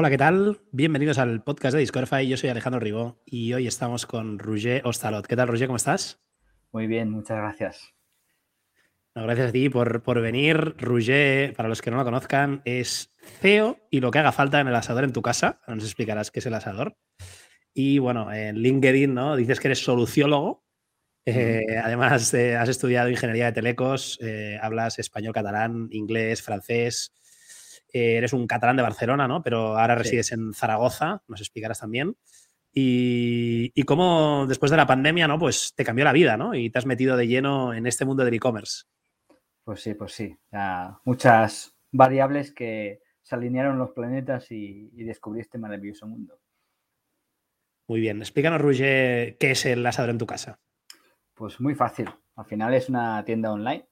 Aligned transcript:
Hola, 0.00 0.08
¿qué 0.08 0.16
tal? 0.16 0.62
Bienvenidos 0.72 1.18
al 1.18 1.44
podcast 1.44 1.74
de 1.74 1.80
Discordify. 1.80 2.26
Yo 2.26 2.38
soy 2.38 2.48
Alejandro 2.48 2.80
Ribó 2.80 3.20
y 3.26 3.52
hoy 3.52 3.66
estamos 3.66 4.06
con 4.06 4.38
Roger 4.38 4.80
Ostalot. 4.86 5.26
¿Qué 5.26 5.36
tal, 5.36 5.48
Roger? 5.48 5.66
¿Cómo 5.66 5.76
estás? 5.76 6.22
Muy 6.72 6.86
bien, 6.86 7.10
muchas 7.10 7.36
gracias. 7.36 7.92
gracias 9.14 9.50
a 9.50 9.52
ti 9.52 9.68
por, 9.68 10.02
por 10.02 10.22
venir. 10.22 10.74
Roger, 10.78 11.52
para 11.52 11.68
los 11.68 11.82
que 11.82 11.90
no 11.90 11.98
lo 11.98 12.04
conozcan, 12.04 12.62
es 12.64 13.14
CEO 13.42 13.76
y 13.90 14.00
lo 14.00 14.10
que 14.10 14.20
haga 14.20 14.32
falta 14.32 14.58
en 14.58 14.68
el 14.68 14.74
asador 14.74 15.04
en 15.04 15.12
tu 15.12 15.20
casa. 15.20 15.60
Nos 15.68 15.84
explicarás 15.84 16.30
qué 16.30 16.38
es 16.38 16.46
el 16.46 16.54
asador. 16.54 16.96
Y 17.74 17.98
bueno, 17.98 18.32
en 18.32 18.56
LinkedIn, 18.56 19.12
¿no? 19.12 19.36
Dices 19.36 19.60
que 19.60 19.68
eres 19.68 19.84
soluciólogo. 19.84 20.64
Eh, 21.26 21.76
además, 21.76 22.32
eh, 22.32 22.56
has 22.56 22.70
estudiado 22.70 23.10
ingeniería 23.10 23.44
de 23.44 23.52
telecos, 23.52 24.18
eh, 24.22 24.58
hablas 24.62 24.98
español, 24.98 25.34
catalán, 25.34 25.88
inglés, 25.90 26.40
francés. 26.40 27.12
Eres 27.92 28.32
un 28.32 28.46
catalán 28.46 28.76
de 28.76 28.82
Barcelona, 28.82 29.28
¿no? 29.28 29.42
Pero 29.42 29.78
ahora 29.78 29.94
resides 29.94 30.32
en 30.32 30.52
Zaragoza, 30.52 31.22
nos 31.28 31.40
explicarás 31.40 31.80
también. 31.80 32.16
Y, 32.72 33.72
y, 33.74 33.82
cómo 33.82 34.46
después 34.46 34.70
de 34.70 34.76
la 34.76 34.86
pandemia, 34.86 35.26
¿no? 35.26 35.38
Pues 35.38 35.74
te 35.74 35.84
cambió 35.84 36.04
la 36.04 36.12
vida, 36.12 36.36
¿no? 36.36 36.54
Y 36.54 36.70
te 36.70 36.78
has 36.78 36.86
metido 36.86 37.16
de 37.16 37.26
lleno 37.26 37.74
en 37.74 37.86
este 37.86 38.04
mundo 38.04 38.24
del 38.24 38.34
e-commerce. 38.34 38.84
Pues 39.64 39.82
sí, 39.82 39.94
pues 39.94 40.12
sí. 40.12 40.36
muchas 41.04 41.76
variables 41.90 42.52
que 42.52 43.00
se 43.22 43.34
alinearon 43.34 43.78
los 43.78 43.90
planetas 43.90 44.50
y, 44.52 44.90
y 44.94 45.04
descubrí 45.04 45.40
este 45.40 45.58
maravilloso 45.58 46.06
mundo. 46.06 46.40
Muy 47.88 48.00
bien. 48.00 48.18
Explícanos, 48.18 48.60
Roger, 48.60 49.36
qué 49.36 49.50
es 49.50 49.66
el 49.66 49.84
asador 49.84 50.10
en 50.10 50.18
tu 50.18 50.26
casa. 50.26 50.60
Pues 51.34 51.60
muy 51.60 51.74
fácil. 51.74 52.08
Al 52.36 52.44
final 52.44 52.72
es 52.74 52.88
una 52.88 53.24
tienda 53.24 53.52
online 53.52 53.89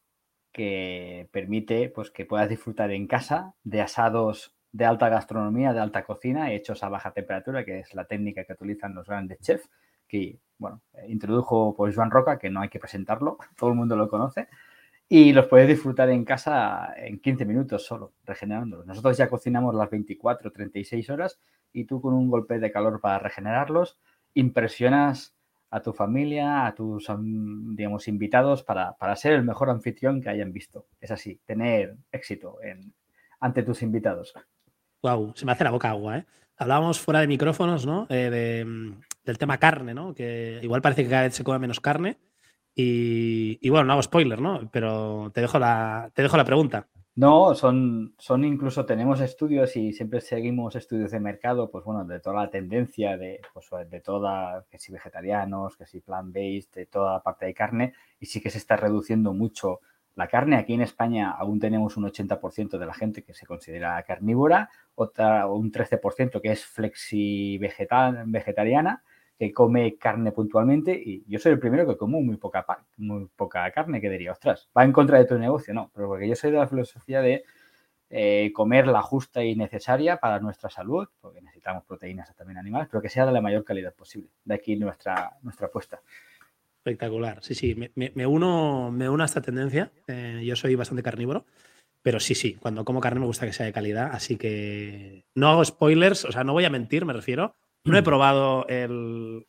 que 0.52 1.28
permite 1.32 1.88
pues, 1.88 2.10
que 2.10 2.26
puedas 2.26 2.48
disfrutar 2.48 2.90
en 2.90 3.06
casa 3.06 3.54
de 3.64 3.80
asados 3.80 4.54
de 4.72 4.84
alta 4.84 5.08
gastronomía, 5.08 5.72
de 5.72 5.80
alta 5.80 6.04
cocina, 6.04 6.52
hechos 6.52 6.82
a 6.82 6.88
baja 6.88 7.12
temperatura, 7.12 7.64
que 7.64 7.80
es 7.80 7.94
la 7.94 8.04
técnica 8.04 8.44
que 8.44 8.52
utilizan 8.52 8.94
los 8.94 9.06
grandes 9.06 9.40
chefs, 9.40 9.70
que 10.06 10.38
bueno, 10.58 10.82
introdujo 11.08 11.74
pues, 11.76 11.94
Joan 11.94 12.10
Roca, 12.10 12.38
que 12.38 12.50
no 12.50 12.60
hay 12.60 12.68
que 12.68 12.78
presentarlo, 12.78 13.38
todo 13.56 13.70
el 13.70 13.76
mundo 13.76 13.96
lo 13.96 14.08
conoce, 14.08 14.48
y 15.08 15.32
los 15.32 15.46
puedes 15.46 15.68
disfrutar 15.68 16.10
en 16.10 16.24
casa 16.24 16.92
en 16.96 17.18
15 17.20 17.46
minutos 17.46 17.86
solo, 17.86 18.12
regenerándolos. 18.24 18.86
Nosotros 18.86 19.16
ya 19.16 19.30
cocinamos 19.30 19.74
las 19.74 19.88
24, 19.88 20.52
36 20.52 21.08
horas 21.08 21.40
y 21.72 21.84
tú 21.84 22.00
con 22.02 22.12
un 22.12 22.28
golpe 22.28 22.58
de 22.58 22.70
calor 22.70 23.00
para 23.00 23.18
regenerarlos, 23.18 23.98
impresionas 24.34 25.34
a 25.70 25.80
tu 25.80 25.92
familia, 25.92 26.66
a 26.66 26.74
tus, 26.74 27.08
digamos, 27.74 28.08
invitados 28.08 28.62
para, 28.62 29.16
ser 29.16 29.32
el 29.34 29.44
mejor 29.44 29.70
anfitrión 29.70 30.20
que 30.20 30.30
hayan 30.30 30.52
visto. 30.52 30.86
Es 31.00 31.10
así, 31.10 31.40
tener 31.44 31.96
éxito 32.10 32.56
ante 33.40 33.62
tus 33.62 33.82
invitados. 33.82 34.34
Wow, 35.02 35.32
se 35.36 35.44
me 35.44 35.52
hace 35.52 35.64
la 35.64 35.70
boca 35.70 35.90
agua, 35.90 36.18
¿eh? 36.18 36.26
Hablábamos 36.56 36.98
fuera 36.98 37.20
de 37.20 37.28
micrófonos, 37.28 37.86
¿no? 37.86 38.06
Eh, 38.10 38.64
mm, 38.66 39.00
del 39.24 39.38
tema 39.38 39.58
carne, 39.58 39.94
¿no? 39.94 40.12
Que 40.12 40.58
igual 40.62 40.82
parece 40.82 41.04
que 41.04 41.10
cada 41.10 41.22
vez 41.22 41.34
se 41.34 41.44
come 41.44 41.60
menos 41.60 41.80
carne. 41.80 42.18
Y, 42.74 43.58
y, 43.60 43.70
bueno, 43.70 43.86
no 43.86 43.92
hago 43.92 44.02
spoiler, 44.02 44.40
¿no? 44.40 44.68
Pero 44.72 45.30
te 45.32 45.40
dejo 45.40 45.58
la, 45.58 46.10
te 46.14 46.22
dejo 46.22 46.36
la 46.36 46.44
pregunta. 46.44 46.88
No, 47.18 47.52
son, 47.56 48.14
son 48.16 48.44
incluso 48.44 48.86
tenemos 48.86 49.20
estudios 49.20 49.74
y 49.76 49.92
siempre 49.92 50.20
seguimos 50.20 50.76
estudios 50.76 51.10
de 51.10 51.18
mercado, 51.18 51.68
pues 51.68 51.84
bueno, 51.84 52.04
de 52.04 52.20
toda 52.20 52.36
la 52.44 52.48
tendencia 52.48 53.16
de, 53.16 53.40
pues, 53.52 53.66
de 53.90 54.00
toda, 54.00 54.64
que 54.70 54.78
si 54.78 54.92
vegetarianos, 54.92 55.76
que 55.76 55.84
si 55.84 56.00
plant-based, 56.00 56.70
de 56.72 56.86
toda 56.86 57.14
la 57.14 57.22
parte 57.24 57.46
de 57.46 57.54
carne, 57.54 57.94
y 58.20 58.26
sí 58.26 58.40
que 58.40 58.50
se 58.50 58.58
está 58.58 58.76
reduciendo 58.76 59.34
mucho 59.34 59.80
la 60.14 60.28
carne. 60.28 60.58
Aquí 60.58 60.74
en 60.74 60.82
España 60.82 61.32
aún 61.32 61.58
tenemos 61.58 61.96
un 61.96 62.04
80% 62.04 62.78
de 62.78 62.86
la 62.86 62.94
gente 62.94 63.24
que 63.24 63.34
se 63.34 63.46
considera 63.46 64.00
carnívora, 64.04 64.70
otra 64.94 65.48
un 65.48 65.72
13% 65.72 66.40
que 66.40 66.52
es 66.52 66.64
flexi 66.66 67.58
vegetal, 67.58 68.22
vegetariana, 68.28 69.02
que 69.38 69.52
come 69.52 69.96
carne 69.96 70.32
puntualmente 70.32 70.92
y 70.92 71.22
yo 71.28 71.38
soy 71.38 71.52
el 71.52 71.60
primero 71.60 71.86
que 71.86 71.96
como 71.96 72.20
muy 72.20 72.36
poca, 72.36 72.66
muy 72.96 73.28
poca 73.36 73.70
carne, 73.70 74.00
que 74.00 74.10
diría, 74.10 74.32
ostras, 74.32 74.68
va 74.76 74.84
en 74.84 74.92
contra 74.92 75.18
de 75.18 75.26
tu 75.26 75.38
negocio, 75.38 75.72
no, 75.72 75.90
pero 75.94 76.08
porque 76.08 76.28
yo 76.28 76.34
soy 76.34 76.50
de 76.50 76.58
la 76.58 76.66
filosofía 76.66 77.20
de 77.20 77.44
eh, 78.10 78.50
comer 78.52 78.88
la 78.88 79.02
justa 79.02 79.44
y 79.44 79.54
necesaria 79.54 80.16
para 80.16 80.40
nuestra 80.40 80.70
salud, 80.70 81.06
porque 81.20 81.40
necesitamos 81.40 81.84
proteínas 81.84 82.34
también 82.34 82.58
animales, 82.58 82.88
pero 82.90 83.00
que 83.00 83.08
sea 83.08 83.26
de 83.26 83.32
la 83.32 83.40
mayor 83.40 83.64
calidad 83.64 83.94
posible. 83.94 84.30
De 84.44 84.54
aquí 84.54 84.76
nuestra, 84.76 85.36
nuestra 85.42 85.68
apuesta. 85.68 86.00
Espectacular, 86.78 87.42
sí, 87.42 87.54
sí, 87.54 87.76
me, 87.94 88.26
uno, 88.26 88.90
me 88.90 89.08
uno 89.08 89.22
a 89.22 89.26
esta 89.26 89.42
tendencia, 89.42 89.92
eh, 90.06 90.42
yo 90.44 90.56
soy 90.56 90.74
bastante 90.74 91.02
carnívoro. 91.02 91.44
Pero 92.00 92.20
sí, 92.20 92.34
sí, 92.34 92.54
cuando 92.54 92.84
como 92.84 93.00
carne 93.00 93.20
me 93.20 93.26
gusta 93.26 93.44
que 93.44 93.52
sea 93.52 93.66
de 93.66 93.72
calidad, 93.72 94.10
así 94.12 94.36
que 94.36 95.24
no 95.34 95.48
hago 95.48 95.64
spoilers, 95.64 96.24
o 96.24 96.32
sea, 96.32 96.44
no 96.44 96.52
voy 96.52 96.64
a 96.64 96.70
mentir, 96.70 97.04
me 97.04 97.12
refiero. 97.12 97.56
No 97.88 97.98
he 97.98 98.02
mm. 98.02 98.04
probado 98.04 98.66
el, 98.68 99.46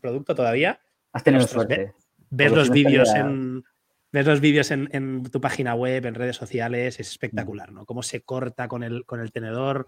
producto 0.00 0.34
todavía. 0.34 0.80
Has 1.12 1.24
tenido 1.24 1.46
suerte. 1.46 1.94
Ves 2.30 2.52
los 2.52 2.70
vídeos 2.70 3.12
en. 3.14 3.64
Ves 4.12 4.26
los 4.26 4.40
vídeos 4.40 4.70
en, 4.72 5.22
tu 5.30 5.40
página 5.40 5.74
web, 5.74 6.04
en 6.04 6.14
redes 6.14 6.36
sociales, 6.36 6.98
es 6.98 7.08
espectacular, 7.08 7.70
mm. 7.70 7.74
¿no? 7.74 7.86
Cómo 7.86 8.02
se 8.02 8.22
corta 8.22 8.66
con 8.66 8.82
el, 8.82 9.04
con 9.04 9.20
el 9.20 9.30
tenedor. 9.30 9.86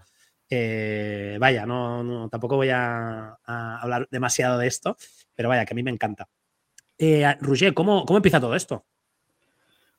Eh, 0.48 1.38
vaya, 1.40 1.66
no, 1.66 2.28
tampoco 2.28 2.56
voy 2.56 2.68
a, 2.70 3.38
hablar 3.44 4.06
demasiado 4.10 4.58
de 4.58 4.66
esto, 4.66 4.96
pero 5.34 5.48
vaya, 5.48 5.64
que 5.64 5.72
a 5.72 5.76
mí 5.76 5.82
me 5.82 5.90
encanta. 5.90 6.28
Eh, 6.98 7.24
Roger, 7.40 7.74
¿cómo, 7.74 8.04
¿cómo 8.04 8.18
empieza 8.18 8.40
todo 8.40 8.54
esto? 8.54 8.84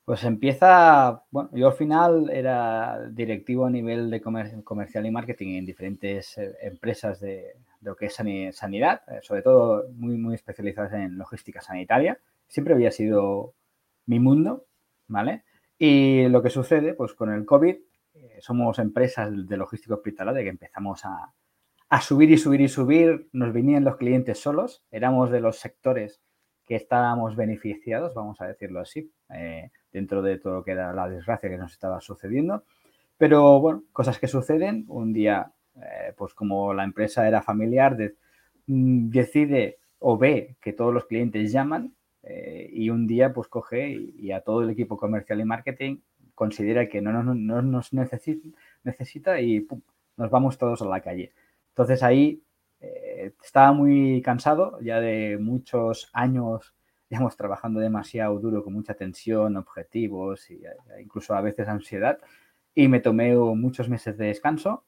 Pues 0.04 0.22
empieza, 0.24 1.24
bueno, 1.30 1.50
yo 1.54 1.68
al 1.68 1.74
final 1.74 2.30
era 2.30 3.08
directivo 3.10 3.64
a 3.64 3.70
nivel 3.70 4.10
de 4.10 4.20
comercial 4.20 5.06
y 5.06 5.10
marketing 5.10 5.56
en 5.56 5.66
diferentes 5.66 6.36
eh, 6.36 6.54
empresas 6.60 7.20
de, 7.20 7.56
lo 7.84 7.96
que 7.96 8.06
es 8.06 8.14
sanidad, 8.14 9.02
eh, 9.08 9.20
sobre 9.22 9.42
todo 9.42 9.84
muy, 9.92 10.16
muy 10.16 10.34
especializadas 10.34 10.92
en 10.94 11.18
logística 11.18 11.60
sanitaria. 11.60 12.18
Siempre 12.48 12.74
había 12.74 12.90
sido 12.90 13.54
mi 14.06 14.18
mundo, 14.18 14.66
¿vale? 15.06 15.44
Y 15.78 16.28
lo 16.28 16.42
que 16.42 16.50
sucede, 16.50 16.94
pues 16.94 17.14
con 17.14 17.32
el 17.32 17.44
COVID, 17.44 17.76
eh, 18.14 18.38
somos 18.40 18.78
empresas 18.78 19.30
de 19.46 19.56
logística 19.56 19.94
hospitalaria 19.94 20.42
que 20.42 20.48
empezamos 20.48 21.02
a, 21.04 21.32
subir 22.00 22.30
y 22.32 22.38
subir 22.38 22.60
y 22.60 22.68
subir, 22.68 23.28
nos 23.32 23.52
venían 23.52 23.84
los 23.84 23.96
clientes 23.96 24.40
solos, 24.40 24.82
éramos 24.90 25.30
de 25.30 25.40
los 25.40 25.58
sectores 25.60 26.20
que 26.64 26.74
estábamos 26.74 27.36
beneficiados, 27.36 28.14
vamos 28.14 28.40
a 28.40 28.48
decirlo 28.48 28.80
así 28.80 29.12
dentro 29.92 30.20
de 30.20 30.38
todo 30.38 30.54
lo 30.54 30.64
que 30.64 30.72
era 30.72 30.92
la 30.92 31.08
desgracia 31.08 31.48
que 31.48 31.56
nos 31.58 31.72
estaba 31.72 32.00
sucediendo. 32.00 32.64
Pero 33.16 33.60
bueno, 33.60 33.84
cosas 33.92 34.18
que 34.18 34.26
suceden. 34.26 34.84
Un 34.88 35.12
día, 35.12 35.52
eh, 35.76 36.12
pues 36.16 36.34
como 36.34 36.72
la 36.74 36.84
empresa 36.84 37.26
era 37.26 37.42
familiar, 37.42 37.96
mm, 38.66 39.10
decide 39.10 39.78
o 39.98 40.16
ve 40.18 40.56
que 40.60 40.72
todos 40.72 40.92
los 40.94 41.06
clientes 41.06 41.52
llaman 41.52 41.94
eh, 42.22 42.70
y 42.72 42.90
un 42.90 43.06
día 43.06 43.32
pues 43.32 43.48
coge 43.48 43.88
y, 43.90 44.32
a 44.32 44.40
todo 44.40 44.62
el 44.62 44.70
equipo 44.70 44.96
comercial 44.96 45.40
y 45.40 45.44
marketing 45.44 45.98
considera 46.34 46.88
que 46.88 47.00
no, 47.00 47.22
nos 47.22 47.92
necesita, 47.92 49.40
y 49.40 49.66
nos 50.16 50.30
vamos 50.30 50.58
todos 50.58 50.82
a 50.82 50.86
la 50.86 51.00
calle. 51.00 51.32
Entonces 51.70 52.02
ahí 52.02 52.42
eh, 52.80 53.32
estaba 53.42 53.72
muy 53.72 54.20
cansado 54.22 54.80
ya 54.80 55.00
de 55.00 55.38
muchos 55.38 56.10
años 56.12 56.74
digamos, 57.10 57.36
trabajando 57.36 57.80
demasiado 57.80 58.38
duro, 58.40 58.64
con 58.64 58.72
mucha 58.72 58.94
tensión, 58.94 59.56
objetivos 59.56 60.50
e 60.50 60.58
incluso 61.00 61.34
a 61.34 61.40
veces 61.40 61.68
ansiedad. 61.68 62.18
Y 62.74 62.88
me 62.88 63.00
tomé 63.00 63.36
muchos 63.36 63.88
meses 63.88 64.16
de 64.18 64.26
descanso 64.26 64.84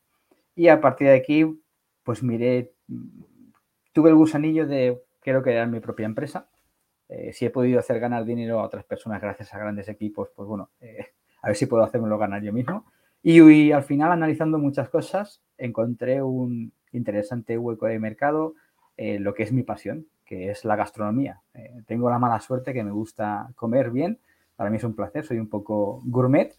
y 0.57 0.69
a 0.69 0.81
partir 0.81 1.07
de 1.07 1.15
aquí, 1.15 1.63
pues 2.03 2.23
miré, 2.23 2.73
tuve 3.93 4.11
el 4.11 4.17
gusanillo 4.17 4.67
de 4.67 5.01
quiero 5.21 5.43
crear 5.43 5.69
mi 5.69 5.79
propia 5.79 6.07
empresa. 6.07 6.49
Eh, 7.09 7.33
si 7.33 7.47
he 7.47 7.51
podido 7.51 7.79
hacer 7.79 8.01
ganar 8.01 8.25
dinero 8.25 8.59
a 8.59 8.65
otras 8.65 8.85
personas 8.85 9.23
gracias 9.23 9.55
a 9.55 9.59
grandes 9.59 9.89
equipos, 9.89 10.31
pues 10.35 10.49
bueno, 10.49 10.71
eh, 10.81 11.07
a 11.43 11.47
ver 11.47 11.57
si 11.57 11.67
puedo 11.67 11.85
hacérmelo 11.85 12.19
ganar 12.19 12.43
yo 12.43 12.53
mismo. 12.53 12.85
Y, 13.23 13.71
al 13.73 13.83
final, 13.85 14.11
analizando 14.11 14.59
muchas 14.59 14.89
cosas, 14.89 15.43
encontré 15.59 16.23
un 16.23 16.73
interesante 16.93 17.59
hueco 17.59 17.87
de 17.87 17.99
mercado, 17.99 18.55
lo 18.97 19.35
que 19.35 19.43
es 19.43 19.53
mi 19.53 19.63
pasión, 19.63 20.07
que 20.27 20.51
es 20.51 20.65
la 20.65 20.77
gastronomía. 20.77 21.41
Eh, 21.55 21.83
tengo 21.87 22.11
la 22.11 22.19
mala 22.19 22.41
suerte 22.41 22.75
que 22.75 22.85
me 22.85 22.91
gusta 22.91 23.49
comer 23.55 23.91
bien, 23.91 24.19
para 24.57 24.69
mí 24.69 24.77
es 24.77 24.85
un 24.85 24.95
placer, 24.95 25.25
soy 25.25 25.39
un 25.39 25.49
poco 25.49 26.03
gourmet 26.05 26.55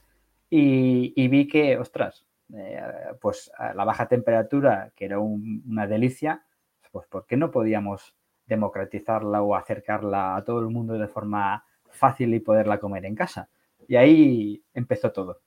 y, 0.50 1.28
vi 1.28 1.48
que, 1.48 1.78
ostras, 1.78 2.26
eh, 2.56 2.82
pues 3.20 3.52
la 3.76 3.84
baja 3.84 4.08
temperatura, 4.08 4.92
que 4.96 5.06
era 5.06 5.20
una 5.20 5.88
delicia, 5.88 6.46
pues 6.92 7.08
¿por 7.08 7.26
qué 7.26 7.38
no 7.38 7.52
podíamos 7.52 8.16
democratizarla 8.46 9.42
o 9.42 9.56
acercarla 9.56 10.36
a 10.36 10.44
todo 10.44 10.60
el 10.60 10.70
mundo 10.70 10.98
de 10.98 11.08
forma 11.08 11.66
fácil 11.90 12.34
y 12.34 12.40
poderla 12.40 12.80
comer 12.80 13.06
en 13.06 13.16
casa? 13.16 13.50
Y 13.88 13.96
ahí 13.96 14.64
empezó 14.74 15.12
todo. 15.12 15.42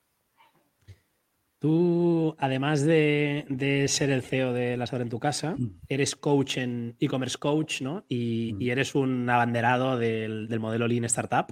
Tú, 1.60 2.34
además 2.38 2.82
de, 2.86 3.84
ser 3.86 4.10
el 4.10 4.22
CEO 4.22 4.54
de 4.54 4.78
La 4.78 4.86
Sabra 4.86 5.02
en 5.02 5.10
tu 5.10 5.20
casa, 5.20 5.56
mm. 5.58 5.80
eres 5.88 6.16
coach 6.16 6.56
en 6.56 6.96
e-commerce 6.98 7.36
coach, 7.36 7.82
¿no? 7.82 8.06
Y, 8.08 8.54
mm. 8.54 8.62
eres 8.70 8.94
un 8.94 9.28
abanderado 9.28 9.98
del, 9.98 10.48
modelo 10.58 10.88
Lean 10.88 11.04
Startup. 11.04 11.46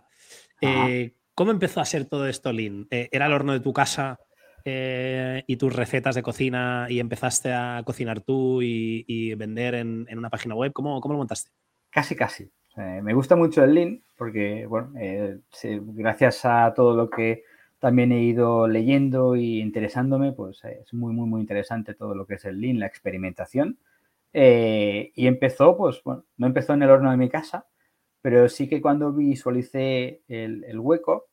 Eh, 0.62 1.14
¿Cómo 1.34 1.50
empezó 1.50 1.80
a 1.80 1.84
ser 1.84 2.06
todo 2.06 2.26
esto 2.26 2.54
Lean? 2.54 2.86
Eh, 2.90 3.10
¿Era 3.12 3.26
el 3.26 3.34
horno 3.34 3.52
de 3.52 3.60
tu 3.60 3.74
casa 3.74 4.18
eh, 4.64 5.44
y 5.46 5.56
tus 5.56 5.74
recetas 5.74 6.14
de 6.14 6.22
cocina 6.22 6.86
y 6.88 7.00
empezaste 7.00 7.52
a 7.52 7.82
cocinar 7.84 8.20
tú 8.20 8.60
y, 8.62 9.34
vender 9.34 9.74
en, 9.74 10.06
una 10.16 10.30
página 10.30 10.54
web? 10.54 10.72
¿Cómo, 10.72 11.00
¿Cómo, 11.00 11.14
lo 11.14 11.18
montaste? 11.18 11.50
Casi, 11.90 12.16
casi. 12.16 12.50
me 12.76 13.14
gusta 13.14 13.36
mucho 13.36 13.64
el 13.64 13.74
Lean 13.74 14.02
porque, 14.16 14.66
bueno, 14.66 14.92
eh, 14.98 15.38
gracias 15.62 16.44
a 16.44 16.72
todo 16.74 16.96
lo 16.96 17.08
que 17.08 17.44
también 17.78 18.12
he 18.12 18.22
ido 18.22 18.66
leyendo 18.66 19.36
y 19.36 19.60
interesándome, 19.60 20.32
pues 20.32 20.62
es 20.64 20.92
muy, 20.92 21.12
muy, 21.12 21.28
muy 21.28 21.40
interesante 21.40 21.94
todo 21.94 22.14
lo 22.14 22.26
que 22.26 22.34
es 22.34 22.44
el 22.44 22.60
Lean, 22.60 22.80
la 22.80 22.86
experimentación. 22.86 23.78
Eh, 24.32 25.12
y 25.14 25.26
empezó, 25.26 25.76
pues 25.76 26.02
bueno, 26.04 26.24
no 26.36 26.46
empezó 26.46 26.74
en 26.74 26.82
el 26.82 26.90
horno 26.90 27.10
de 27.10 27.16
mi 27.16 27.28
casa, 27.28 27.66
pero 28.20 28.48
sí 28.48 28.68
que 28.68 28.80
cuando 28.80 29.12
visualicé 29.12 30.22
el, 30.28 30.78
hueco, 30.78 31.26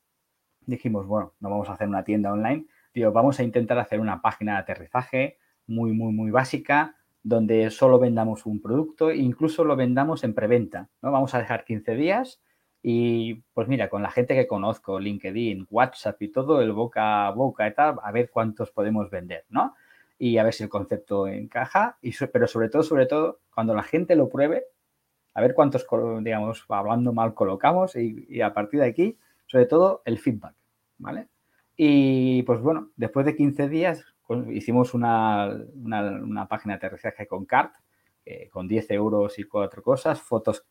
dijimos, 0.66 1.06
bueno, 1.08 1.34
no 1.40 1.50
vamos 1.50 1.70
a 1.70 1.74
hacer 1.74 1.88
una 1.88 2.04
tienda 2.04 2.32
online, 2.32 2.68
vamos 3.04 3.40
a 3.40 3.44
intentar 3.44 3.78
hacer 3.80 4.00
una 4.00 4.22
página 4.22 4.54
de 4.54 4.60
aterrizaje 4.60 5.38
muy, 5.68 5.92
muy, 5.92 6.14
muy 6.14 6.32
básica, 6.32 6.96
donde 7.24 7.72
solo 7.72 8.00
vendamos 8.00 8.46
un 8.46 8.62
producto 8.62 9.12
incluso 9.12 9.64
lo 9.64 9.76
vendamos 9.76 10.24
en 10.24 10.34
preventa, 10.34 10.90
¿no? 11.02 11.12
Vamos 11.12 11.34
a 11.34 11.40
dejar 11.40 11.66
15 11.66 11.96
días 11.96 12.42
y 12.88 13.42
pues 13.56 13.68
mira, 13.68 13.90
con 13.90 14.04
la 14.04 14.12
gente 14.12 14.36
que 14.36 14.46
conozco, 14.46 15.00
LinkedIn, 15.00 15.66
WhatsApp 15.72 16.22
y 16.22 16.28
todo, 16.28 16.62
el 16.62 16.72
boca 16.72 17.26
a 17.26 17.32
boca 17.32 17.68
y 17.68 17.74
tal, 17.74 17.96
a 18.04 18.12
ver 18.12 18.30
cuántos 18.30 18.70
podemos 18.70 19.10
vender, 19.10 19.44
¿no? 19.50 19.74
Y 20.20 20.38
a 20.38 20.44
ver 20.44 20.54
si 20.54 20.62
el 20.62 20.70
concepto 20.70 21.28
encaja, 21.28 21.98
y, 22.04 22.14
pero 22.32 22.48
sobre 22.48 22.70
todo, 22.70 22.84
sobre 22.84 23.08
todo, 23.08 23.40
cuando 23.52 23.74
la 23.74 23.82
gente 23.82 24.16
lo 24.16 24.30
pruebe, 24.30 24.66
a 25.34 25.42
ver 25.42 25.56
cuántos, 25.56 25.88
digamos, 26.22 26.64
hablando 26.70 27.12
mal 27.12 27.34
colocamos 27.34 27.96
y, 27.96 28.40
a 28.42 28.54
partir 28.54 28.82
de 28.82 28.86
aquí, 28.86 29.18
sobre 29.48 29.66
todo, 29.66 30.04
el 30.06 30.20
feedback, 30.20 30.54
¿vale? 31.00 31.28
Y 31.78 32.44
pues 32.44 32.62
bueno, 32.62 32.92
después 32.96 33.26
de 33.26 33.36
15 33.36 33.70
días 33.70 34.06
hicimos 34.52 34.94
una, 34.94 35.56
página 36.50 36.74
de 36.74 36.78
aterrizaje 36.78 37.28
con 37.28 37.46
CART, 37.46 37.76
eh, 38.26 38.50
con 38.50 38.68
10 38.68 38.92
euros 38.92 39.38
y 39.38 39.44
cuatro 39.44 39.84
cosas, 39.84 40.22
fotos, 40.22 40.66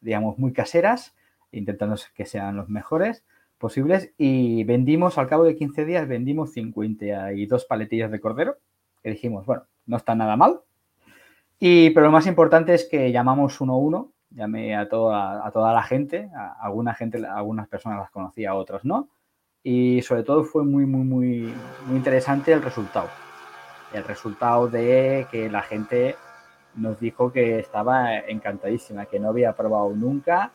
digamos, 0.00 0.38
muy 0.38 0.52
caseras, 0.52 1.14
intentando 1.52 1.96
que 2.14 2.26
sean 2.26 2.56
los 2.56 2.68
mejores 2.68 3.24
posibles 3.56 4.12
y 4.18 4.64
vendimos, 4.64 5.18
al 5.18 5.28
cabo 5.28 5.44
de 5.44 5.56
15 5.56 5.84
días, 5.84 6.06
vendimos 6.06 6.52
52 6.52 7.64
paletillas 7.64 8.10
de 8.10 8.20
cordero, 8.20 8.56
que 9.02 9.10
dijimos, 9.10 9.46
bueno, 9.46 9.64
no 9.86 9.96
está 9.96 10.14
nada 10.14 10.36
mal. 10.36 10.60
Y, 11.58 11.90
pero 11.90 12.06
lo 12.06 12.12
más 12.12 12.26
importante 12.26 12.74
es 12.74 12.84
que 12.84 13.10
llamamos 13.10 13.60
uno 13.60 13.74
a 13.74 13.78
uno, 13.78 14.12
llamé 14.30 14.76
a 14.76 14.88
toda, 14.88 15.44
a 15.44 15.50
toda 15.50 15.72
la 15.72 15.82
gente, 15.82 16.30
a 16.36 16.56
alguna 16.60 16.94
gente, 16.94 17.24
algunas 17.26 17.68
personas 17.68 17.98
las 17.98 18.10
conocía, 18.10 18.54
otras 18.54 18.84
no. 18.84 19.08
Y 19.62 20.02
sobre 20.02 20.22
todo 20.22 20.44
fue 20.44 20.64
muy, 20.64 20.86
muy, 20.86 21.04
muy, 21.04 21.54
muy 21.86 21.96
interesante 21.96 22.52
el 22.52 22.62
resultado. 22.62 23.08
El 23.92 24.04
resultado 24.04 24.68
de 24.68 25.26
que 25.30 25.50
la 25.50 25.62
gente 25.62 26.16
nos 26.74 27.00
dijo 27.00 27.32
que 27.32 27.58
estaba 27.58 28.18
encantadísima, 28.18 29.06
que 29.06 29.18
no 29.18 29.28
había 29.28 29.54
probado 29.54 29.90
nunca 29.90 30.52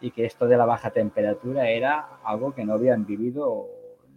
y 0.00 0.10
que 0.10 0.24
esto 0.24 0.46
de 0.46 0.56
la 0.56 0.64
baja 0.64 0.90
temperatura 0.90 1.68
era 1.68 2.20
algo 2.24 2.54
que 2.54 2.64
no 2.64 2.74
habían 2.74 3.06
vivido 3.06 3.66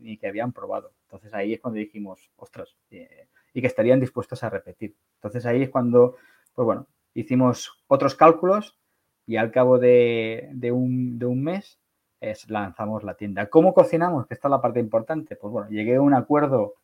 ni 0.02 0.18
que 0.18 0.28
habían 0.28 0.52
probado. 0.52 0.92
Entonces 1.04 1.34
ahí 1.34 1.54
es 1.54 1.60
cuando 1.60 1.80
dijimos, 1.80 2.30
ostras, 2.38 2.76
eh", 2.92 3.28
y 3.54 3.62
que 3.62 3.68
estarían 3.68 4.00
dispuestos 4.00 4.44
a 4.44 4.50
repetir. 4.50 4.96
Entonces 5.16 5.46
ahí 5.46 5.64
es 5.64 5.70
cuando, 5.70 6.16
pues 6.54 6.66
bueno, 6.66 6.88
hicimos 7.14 7.84
otros 7.88 8.16
cálculos 8.16 8.78
y 9.26 9.38
al 9.38 9.52
cabo 9.52 9.80
de, 9.80 10.50
un, 10.72 11.20
de 11.20 11.26
un, 11.26 11.44
mes 11.44 11.80
es, 12.22 12.50
lanzamos 12.50 13.04
la 13.04 13.16
tienda. 13.16 13.48
¿Cómo 13.50 13.74
cocinamos? 13.74 14.28
Que 14.28 14.34
esta 14.34 14.48
es 14.48 14.52
la 14.52 14.62
parte 14.62 14.80
importante. 14.80 15.36
Pues 15.36 15.52
bueno, 15.52 15.70
llegué 15.70 15.96
a 15.96 16.02
un 16.02 16.14
acuerdo 16.14 16.76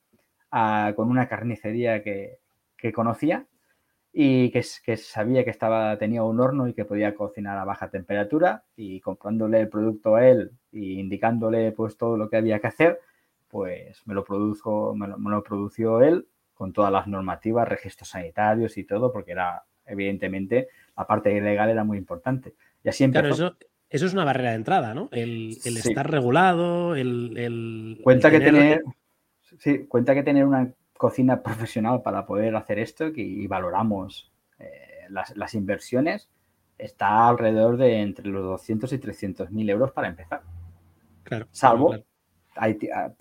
con 0.95 1.09
una 1.09 1.27
carnicería 1.27 2.01
que, 2.01 2.39
que 2.77 2.93
conocía 2.93 3.45
y 4.13 4.49
que, 4.51 4.63
que, 4.85 4.95
sabía 4.95 5.43
que 5.43 5.49
estaba, 5.49 5.97
tenía 5.97 6.23
un 6.23 6.39
horno 6.39 6.69
y 6.69 6.73
que 6.73 6.85
podía 6.85 7.13
cocinar 7.13 7.57
a 7.57 7.65
baja 7.65 7.89
temperatura 7.89 8.63
y 8.77 9.01
comprándole 9.01 9.59
el 9.59 9.67
producto 9.67 10.15
a 10.15 10.25
él 10.25 10.53
y 10.71 11.01
indicándole 11.01 11.73
pues 11.73 11.97
todo 11.97 12.15
lo 12.15 12.29
que 12.29 12.37
había 12.37 12.59
que 12.59 12.67
hacer, 12.67 13.01
pues 13.49 14.01
me 14.05 14.13
lo, 14.13 14.23
produjo, 14.23 14.95
me 14.95 15.07
lo, 15.07 15.43
produció 15.43 16.01
él 16.01 16.27
con 16.53 16.71
todas 16.71 16.91
las 16.93 17.07
normativas, 17.07 17.67
registros 17.67 18.07
sanitarios 18.07 18.77
y 18.77 18.85
todo, 18.85 19.11
porque 19.11 19.33
era, 19.33 19.65
evidentemente, 19.85 20.69
la 20.95 21.05
parte 21.05 21.35
ilegal 21.35 21.69
era 21.69 21.83
muy 21.83 21.97
importante. 21.97 22.55
Y 22.81 22.87
así 22.87 23.09
Claro, 23.11 23.27
eso, 23.27 23.57
eso 23.89 24.05
es 24.05 24.13
una 24.13 24.25
barrera 24.25 24.51
de 24.51 24.55
entrada, 24.55 24.93
¿no? 24.93 25.09
El, 25.11 25.57
estar 25.63 26.09
regulado, 26.09 26.95
el... 26.95 27.99
cuenta, 28.03 28.31
que 28.31 28.39
tener, 28.39 28.83
sí, 29.59 29.85
cuenta 29.85 30.13
que 30.13 30.23
tener 30.23 30.45
una 30.45 30.73
cocina 30.97 31.41
profesional 31.43 32.01
para 32.01 32.25
poder 32.25 32.55
hacer 32.55 32.79
esto 32.79 33.07
y 33.07 33.47
valoramos 33.47 34.31
eh, 34.59 35.05
las, 35.09 35.53
inversiones, 35.53 36.29
está 36.77 37.27
alrededor 37.27 37.77
de 37.77 38.01
entre 38.01 38.27
los 38.27 38.43
200 38.43 38.91
y 38.93 38.97
300 38.97 39.51
mil 39.51 39.69
euros 39.69 39.91
para 39.91 40.07
empezar. 40.07 40.41
Claro, 41.23 41.47
Salvo 41.51 41.95
ah, 42.55 42.69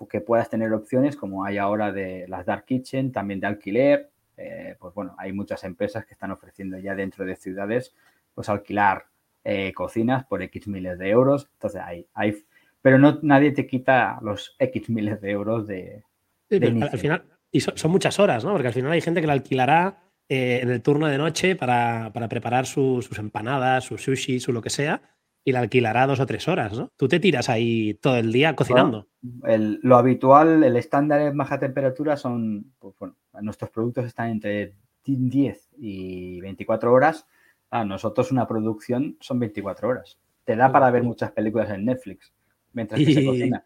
que 0.09 0.21
puedas 0.21 0.49
tener 0.51 0.73
opciones 0.73 1.17
como 1.17 1.45
hay 1.45 1.59
ahora 1.59 1.93
de 1.93 2.27
las 2.29 2.47
Dark 2.47 2.65
Kitchen, 2.65 3.13
también 3.13 3.41
de 3.41 3.47
alquiler. 3.47 4.11
Eh, 4.37 4.77
pues 4.79 4.95
bueno, 4.95 5.15
hay 5.19 5.33
muchas 5.33 5.63
empresas 5.65 6.05
que 6.05 6.15
están 6.15 6.31
ofreciendo 6.31 6.79
ya 6.79 6.95
dentro 6.95 7.25
de 7.25 7.37
ciudades 7.37 7.95
pues 8.35 8.49
alquilar 8.49 9.07
eh, 9.45 9.73
cocinas 9.75 10.25
por 10.25 10.43
X 10.43 10.67
miles 10.67 10.99
de 10.99 11.11
euros. 11.11 11.49
Entonces 11.53 11.81
hay, 11.85 12.07
hay 12.15 12.45
pero 12.83 12.99
no 12.99 13.19
nadie 13.23 13.53
te 13.53 13.67
quita 13.67 14.19
los 14.23 14.57
X 14.59 14.91
miles 14.91 15.21
de 15.21 15.31
euros 15.31 15.67
de, 15.67 16.05
al 16.51 16.99
final, 16.99 17.25
y 17.51 17.61
son, 17.61 17.91
muchas 17.91 18.19
horas, 18.19 18.45
¿no? 18.45 18.53
Porque 18.53 18.69
al 18.69 18.75
final 18.75 18.93
hay 18.93 19.01
gente 19.01 19.21
que 19.21 19.27
la 19.27 19.33
alquilará 19.33 20.03
eh, 20.29 20.61
en 20.63 20.71
el 20.71 20.83
turno 20.83 21.07
de 21.07 21.19
noche 21.19 21.57
para, 21.57 22.13
preparar 22.29 22.67
sus 22.67 23.19
empanadas, 23.19 23.85
su 23.85 23.97
sushi, 23.97 24.41
su 24.41 24.53
lo 24.53 24.61
que 24.61 24.71
sea, 24.71 25.01
y 25.45 25.53
la 25.53 25.61
alquilará 25.61 26.07
dos 26.07 26.21
o 26.21 26.27
tres 26.27 26.49
horas, 26.49 26.77
¿no? 26.77 26.91
Tú 26.97 27.09
te 27.09 27.21
tiras 27.21 27.49
ahí 27.49 27.95
todo 27.95 28.17
el 28.17 28.33
día 28.33 28.57
cocinando. 28.57 29.09
lo 29.23 29.97
habitual, 29.97 30.65
el 30.65 30.77
estándar 30.77 31.21
en 31.21 31.37
baja 31.37 31.59
temperatura 31.59 32.17
son, 32.17 32.73
pues, 32.79 32.95
bueno, 32.99 33.17
nuestros 33.41 33.71
productos 33.71 34.07
están 34.07 34.31
entre 34.31 34.75
10 35.05 35.71
y 35.79 36.41
24 36.41 36.93
horas. 36.93 37.27
A 37.75 37.85
nosotros 37.85 38.31
una 38.31 38.47
producción 38.47 39.17
son 39.19 39.41
24 39.41 39.89
horas. 39.89 40.17
Te 40.45 40.55
da 40.55 40.71
para 40.71 40.93
ver 40.93 41.03
muchas 41.03 41.33
películas 41.33 41.71
en 41.71 41.85
Netflix 41.85 42.33
mientras 42.73 43.01
que 43.01 43.13
se 43.13 43.27
cocina. 43.27 43.65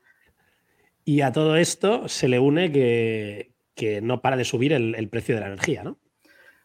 Y 1.05 1.21
a 1.21 1.31
todo 1.31 1.57
esto 1.57 2.09
se 2.09 2.27
le 2.27 2.39
une 2.39 2.73
que, 2.73 3.53
que 3.75 4.01
no 4.01 4.23
para 4.23 4.39
de 4.39 4.47
subir 4.47 4.73
el, 4.73 5.09
precio 5.11 5.35
de 5.35 5.43
la 5.43 5.49
energía, 5.49 5.83
¿no? 5.83 5.99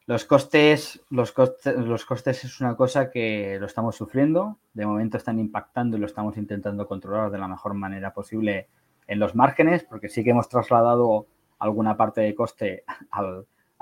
Los 0.05 0.23
costes, 0.23 1.01
los 1.09 1.33
costes, 1.33 1.75
los 1.75 2.05
costes 2.05 2.45
es 2.45 2.61
una 2.61 2.77
cosa 2.77 3.11
que 3.11 3.57
lo 3.59 3.65
estamos 3.65 3.97
sufriendo. 3.97 4.59
De 4.73 4.85
momento 4.85 5.17
están 5.17 5.37
impactando 5.37 5.97
y 5.97 5.99
lo 5.99 6.05
estamos 6.05 6.37
intentando 6.37 6.87
controlar 6.87 7.29
de 7.29 7.39
la 7.39 7.49
mejor 7.49 7.73
manera 7.73 8.13
posible 8.13 8.69
en 9.05 9.19
los 9.19 9.35
márgenes, 9.35 9.83
porque 9.83 10.07
sí 10.07 10.23
que 10.23 10.29
hemos 10.29 10.47
trasladado 10.47 11.27
alguna 11.59 11.97
parte 11.97 12.21
de 12.21 12.35
coste 12.35 12.85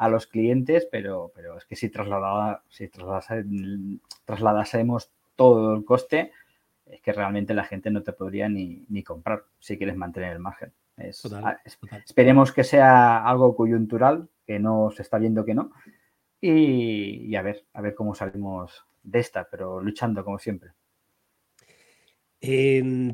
a 0.02 0.10
los 0.10 0.26
clientes, 0.26 0.88
pero, 0.92 1.32
pero 1.36 1.60
es 1.60 1.66
que 1.66 1.76
si, 1.76 1.90
trasladada, 1.90 2.64
si 2.70 2.90
trasladásemos 4.26 5.12
todo 5.36 5.76
el 5.76 5.86
coste, 5.86 6.32
es 6.88 7.00
que 7.02 7.14
realmente 7.14 7.54
la 7.54 7.66
gente 7.66 7.92
no 7.92 8.02
te 8.02 8.12
podría 8.12 8.50
ni, 8.50 8.84
ni 8.90 9.04
comprar 9.04 9.44
si 9.60 9.78
quieres 9.78 9.96
mantener 9.96 10.34
el 10.34 10.40
margen. 10.40 10.74
Ah, 10.98 11.58
esperemos 12.04 12.52
que 12.52 12.64
sea 12.64 13.24
algo 13.24 13.56
coyuntural, 13.56 14.28
que 14.48 14.58
no 14.58 14.90
se 14.90 15.04
está 15.04 15.20
viendo 15.20 15.46
que 15.46 15.54
no. 15.54 15.72
Y, 16.42 17.36
a 17.36 17.44
ver, 17.44 17.64
a 17.72 17.82
ver 17.82 17.94
cómo 17.94 18.16
salimos 18.16 18.84
de 19.04 19.20
esta, 19.20 19.48
pero 19.52 19.82
luchando 19.82 20.26
como 20.26 20.40
siempre. 20.40 20.72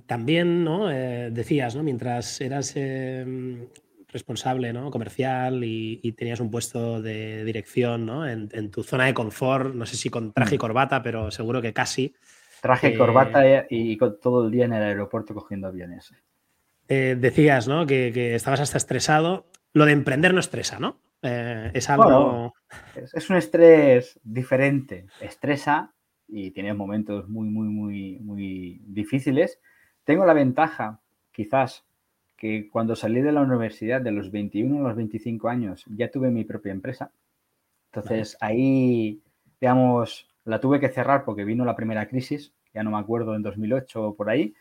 también, 0.06 0.63
¿no? 0.63 0.89
Eh, 0.89 1.32
decías, 1.34 1.75
¿no? 1.75 1.84
Mientras 1.84 2.39
eras 2.39 2.72
em, 2.77 3.67
responsable, 4.09 4.73
¿no? 4.73 4.89
Comercial 4.89 5.63
y, 5.63 6.11
tenías 6.13 6.39
un 6.39 6.49
puesto 6.49 7.01
de 7.01 7.43
dirección, 7.43 8.05
¿no? 8.05 8.27
En, 8.27 8.71
tu 8.71 8.83
zona 8.83 9.05
de 9.05 9.13
confort, 9.13 9.73
no 9.73 9.85
sé 9.85 9.97
si 9.97 10.09
con 10.09 10.33
traje 10.33 10.55
y 10.55 10.57
mm. 10.57 10.61
corbata, 10.61 11.03
pero 11.03 11.31
seguro 11.31 11.61
que 11.61 11.73
casi. 11.73 12.15
Traje, 12.61 12.89
y 12.89 12.97
corbata 12.97 13.65
y, 13.69 13.97
todo 14.21 14.45
el 14.45 14.51
día 14.51 14.65
en 14.65 14.73
el 14.73 14.83
aeropuerto 14.83 15.33
cogiendo 15.33 15.67
aviones. 15.67 16.13
Eh, 16.87 17.17
decías, 17.19 17.67
¿no? 17.67 17.85
Que, 17.85 18.35
estabas 18.35 18.61
hasta 18.61 18.77
estresado. 18.77 19.47
Lo 19.73 19.85
de 19.85 19.91
emprender 19.91 20.33
no 20.33 20.39
estresa, 20.39 20.79
¿no? 20.79 20.99
Eh, 21.21 21.71
es 21.73 21.89
algo. 21.89 22.53
es, 22.95 23.29
un 23.29 23.35
estrés 23.35 24.19
diferente. 24.23 25.05
Estresa 25.19 25.93
y 26.27 26.51
tienes 26.51 26.75
momentos 26.75 27.27
muy, 27.29 27.49
muy, 27.49 27.67
muy, 27.67 28.19
muy 28.19 28.81
difíciles. 28.85 29.59
Tengo 30.03 30.25
la 30.25 30.33
ventaja, 30.33 31.01
quizás, 31.31 31.87
que 32.38 32.70
cuando 32.70 32.96
salí 32.96 33.22
de 33.22 33.32
la 33.32 33.41
universidad 33.41 34.00
de 34.00 34.12
los 34.12 34.32
21 34.32 34.79
a 34.79 34.89
los 34.89 34.96
25 34.96 35.50
años 35.50 35.84
ya 35.88 36.10
tuve 36.10 36.29
mi 36.29 36.46
propia 36.46 36.72
empresa. 36.72 37.12
Entonces 37.91 38.38
ahí, 38.39 39.22
digamos, 39.60 40.29
la 40.46 40.60
tuve 40.60 40.79
que 40.79 40.89
cerrar 40.89 41.25
porque 41.25 41.44
vino 41.44 41.65
la 41.65 41.75
primera 41.75 42.08
crisis, 42.08 42.53
ya 42.74 42.84
no 42.84 42.91
me 42.91 43.00
acuerdo, 43.00 43.36
en 43.36 43.41
2008 43.41 44.10
o 44.10 44.15
por 44.15 44.29
ahí 44.29 44.53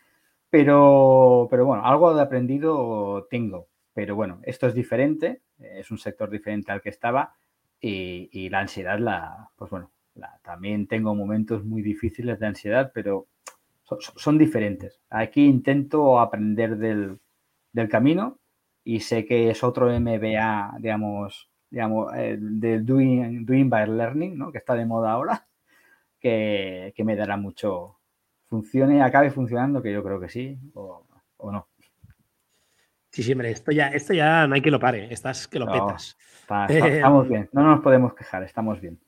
pero, 0.49 1.47
pero 1.49 1.65
bueno, 1.65 1.85
algo 1.85 2.13
de 2.15 2.21
aprendido 2.21 3.27
tengo. 3.29 3.67
pero 3.93 4.15
bueno, 4.15 4.39
esto 4.43 4.67
es 4.67 4.73
diferente, 4.73 5.41
es 5.59 5.91
un 5.91 5.97
sector 5.97 6.29
diferente 6.29 6.71
al 6.71 6.81
que 6.81 6.89
estaba 6.89 7.35
y, 7.81 8.49
la 8.49 8.59
ansiedad, 8.59 8.99
la, 8.99 9.49
pues 9.55 9.71
bueno, 9.71 9.91
también 10.43 10.87
tengo 10.87 11.15
momentos 11.15 11.63
muy 11.63 11.81
difíciles 11.81 12.39
de 12.39 12.47
ansiedad, 12.47 12.91
pero 12.93 13.27
son, 13.83 14.37
diferentes. 14.37 14.99
Aquí 15.09 15.45
intento 15.45 16.19
aprender 16.19 16.77
del, 16.77 17.19
camino 17.89 18.39
y 18.87 19.01
sé 19.01 19.25
que 19.25 19.49
es 19.49 19.63
otro 19.63 19.87
MBA, 19.99 20.77
digamos, 20.79 21.49
digamos 21.69 22.13
eh, 22.15 22.37
de 22.39 22.79
doing, 22.79 23.45
doing 23.45 23.69
by 23.69 23.85
learning, 23.85 24.37
¿no? 24.37 24.49
que 24.51 24.59
está 24.59 24.75
de 24.75 24.85
moda 24.85 25.11
ahora, 25.11 25.45
que, 26.21 26.93
me 27.03 27.15
dará 27.17 27.35
mucho, 27.35 27.97
funcione, 28.45 29.03
acabe 29.03 29.29
funcionando, 29.29 29.81
que 29.81 29.91
yo 29.91 30.01
creo 30.03 30.19
que 30.19 30.29
sí, 30.29 30.57
o, 30.73 31.05
no. 31.51 31.67
Sí, 33.11 33.23
sí, 33.23 33.33
hombre, 33.33 33.51
esto 33.51 33.71
ya, 33.71 33.87
esto 33.89 34.13
ya 34.13 34.47
no 34.47 34.55
hay 34.55 34.61
que 34.61 34.71
lo 34.71 34.79
pare, 34.79 35.11
estás 35.11 35.47
que 35.47 35.59
lo 35.59 35.65
petas. 35.69 36.17
estamos 36.69 37.27
bien, 37.27 37.49
no 37.51 37.63
nos 37.63 37.81
podemos 37.81 38.13
quejar, 38.13 38.43
estamos 38.43 38.79
bien. 38.79 38.99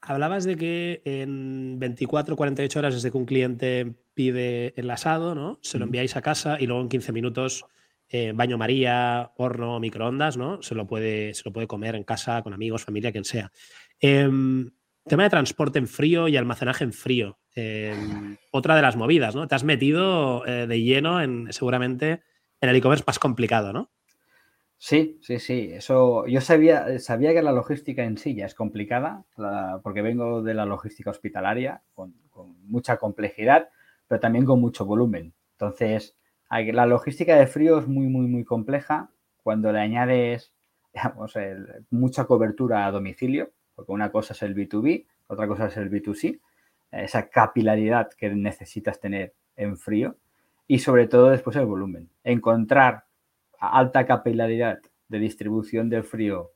Hablabas 0.00 0.44
de 0.44 0.56
que 0.56 1.02
en 1.04 1.78
24, 1.78 2.34
48 2.34 2.78
horas 2.78 2.94
desde 2.94 3.10
que 3.10 3.18
un 3.18 3.24
cliente 3.24 3.94
pide 4.14 4.72
el 4.76 4.90
asado, 4.90 5.34
¿no? 5.34 5.58
Se 5.60 5.78
lo 5.78 5.84
enviáis 5.84 6.16
a 6.16 6.22
casa 6.22 6.56
y 6.60 6.66
luego 6.66 6.82
en 6.82 6.88
15 6.88 7.12
minutos 7.12 7.66
eh, 8.08 8.32
baño 8.34 8.58
María, 8.58 9.32
horno, 9.36 9.80
microondas, 9.80 10.36
¿no? 10.36 10.62
Se 10.62 10.74
lo, 10.74 10.86
puede, 10.86 11.34
se 11.34 11.42
lo 11.44 11.52
puede 11.52 11.66
comer 11.66 11.94
en 11.94 12.04
casa 12.04 12.42
con 12.42 12.54
amigos, 12.54 12.84
familia, 12.84 13.12
quien 13.12 13.24
sea. 13.24 13.50
Em, 14.00 14.70
tema 15.06 15.24
de 15.24 15.30
transporte 15.30 15.78
en 15.78 15.86
frío 15.86 16.28
y 16.28 16.36
almacenaje 16.36 16.84
en 16.84 16.92
frío. 16.92 17.38
Em, 17.54 18.36
otra 18.50 18.76
de 18.76 18.82
las 18.82 18.96
movidas, 18.96 19.34
¿no? 19.34 19.48
Te 19.48 19.54
has 19.54 19.64
metido 19.64 20.46
eh, 20.46 20.66
de 20.66 20.82
lleno 20.82 21.20
en 21.20 21.52
seguramente 21.52 22.22
en 22.60 22.68
el 22.68 22.76
e-commerce 22.76 23.04
más 23.06 23.18
complicado, 23.18 23.72
¿no? 23.72 23.90
Sí, 24.78 25.18
sí, 25.22 25.40
sí. 25.40 25.70
Eso, 25.72 26.26
yo 26.26 26.40
sabía, 26.40 26.98
sabía 27.00 27.34
que 27.34 27.42
la 27.42 27.52
logística 27.52 28.04
en 28.04 28.16
sí 28.16 28.34
ya 28.34 28.46
es 28.46 28.54
complicada, 28.54 29.24
porque 29.82 30.02
vengo 30.02 30.42
de 30.42 30.54
la 30.54 30.64
logística 30.66 31.10
hospitalaria, 31.10 31.82
con, 31.94 32.14
mucha 32.62 32.98
complejidad, 32.98 33.70
pero 34.06 34.20
también 34.20 34.44
con 34.44 34.60
mucho 34.60 34.86
volumen. 34.86 35.34
Entonces, 35.52 36.16
la 36.50 36.86
logística 36.86 37.36
de 37.36 37.46
frío 37.46 37.78
es 37.78 37.86
muy, 37.86 38.06
muy, 38.06 38.26
muy 38.26 38.44
compleja. 38.44 39.10
Cuando 39.42 39.72
le 39.72 39.80
añades, 39.80 40.52
digamos, 40.94 41.34
mucha 41.90 42.24
cobertura 42.24 42.86
a 42.86 42.90
domicilio, 42.90 43.50
porque 43.74 43.92
una 43.92 44.10
cosa 44.10 44.32
es 44.32 44.42
el 44.42 44.54
B2B, 44.54 45.06
otra 45.28 45.46
cosa 45.46 45.66
es 45.66 45.76
el 45.76 45.90
B2C, 45.90 46.40
esa 46.90 47.28
capilaridad 47.28 48.10
que 48.16 48.30
necesitas 48.30 48.98
tener 48.98 49.34
en 49.56 49.76
frío 49.76 50.16
y 50.66 50.78
sobre 50.78 51.06
todo 51.06 51.30
después 51.30 51.56
el 51.56 51.66
volumen. 51.66 52.08
Encontrar 52.24 53.04
alta 53.58 54.06
capilaridad 54.06 54.80
de 55.08 55.18
distribución 55.18 55.88
del 55.88 56.04
frío, 56.04 56.52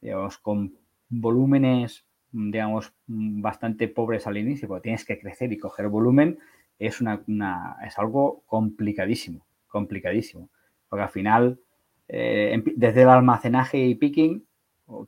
digamos, 0.00 0.38
con 0.38 0.74
volúmenes, 1.08 2.04
digamos, 2.32 2.92
bastante 3.06 3.88
pobres 3.88 4.26
al 4.26 4.36
inicio, 4.36 4.68
porque 4.68 4.84
tienes 4.84 5.04
que 5.04 5.18
crecer 5.18 5.52
y 5.52 5.58
coger 5.58 5.88
volumen, 5.88 6.38
es, 6.78 7.00
una, 7.00 7.76
es 7.84 7.98
algo 7.98 8.42
complicadísimo, 8.46 9.46
complicadísimo. 9.66 10.50
Porque 10.88 11.02
al 11.02 11.08
final, 11.10 11.60
eh, 12.08 12.62
desde 12.76 13.02
el 13.02 13.08
almacenaje 13.08 13.78
y 13.78 13.94
picking, 13.94 14.46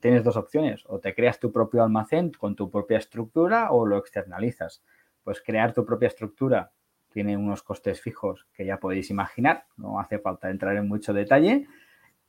tienes 0.01 0.25
dos 0.25 0.37
opciones, 0.37 0.83
o 0.87 0.99
te 0.99 1.15
creas 1.15 1.39
tu 1.39 1.53
propio 1.53 1.83
almacén 1.83 2.33
con 2.33 2.57
tu 2.57 2.71
propia 2.71 2.99
estructura 2.99 3.71
o 3.71 3.87
lo 3.87 3.99
externalizas. 3.99 4.83
Pues 5.23 5.41
crear 5.41 5.73
tu 5.73 5.85
propia 5.85 6.09
estructura 6.09 6.73
tiene 7.11 7.37
unos 7.37 7.63
costes 7.63 8.01
fijos 8.01 8.47
que 8.53 8.67
ya 8.67 8.79
podéis 8.79 9.11
imaginar, 9.11 9.67
no 9.77 10.01
hace 10.01 10.19
falta 10.19 10.51
entrar 10.51 10.77
en 10.77 10.89
mucho 10.89 11.13
detalle. 11.13 11.67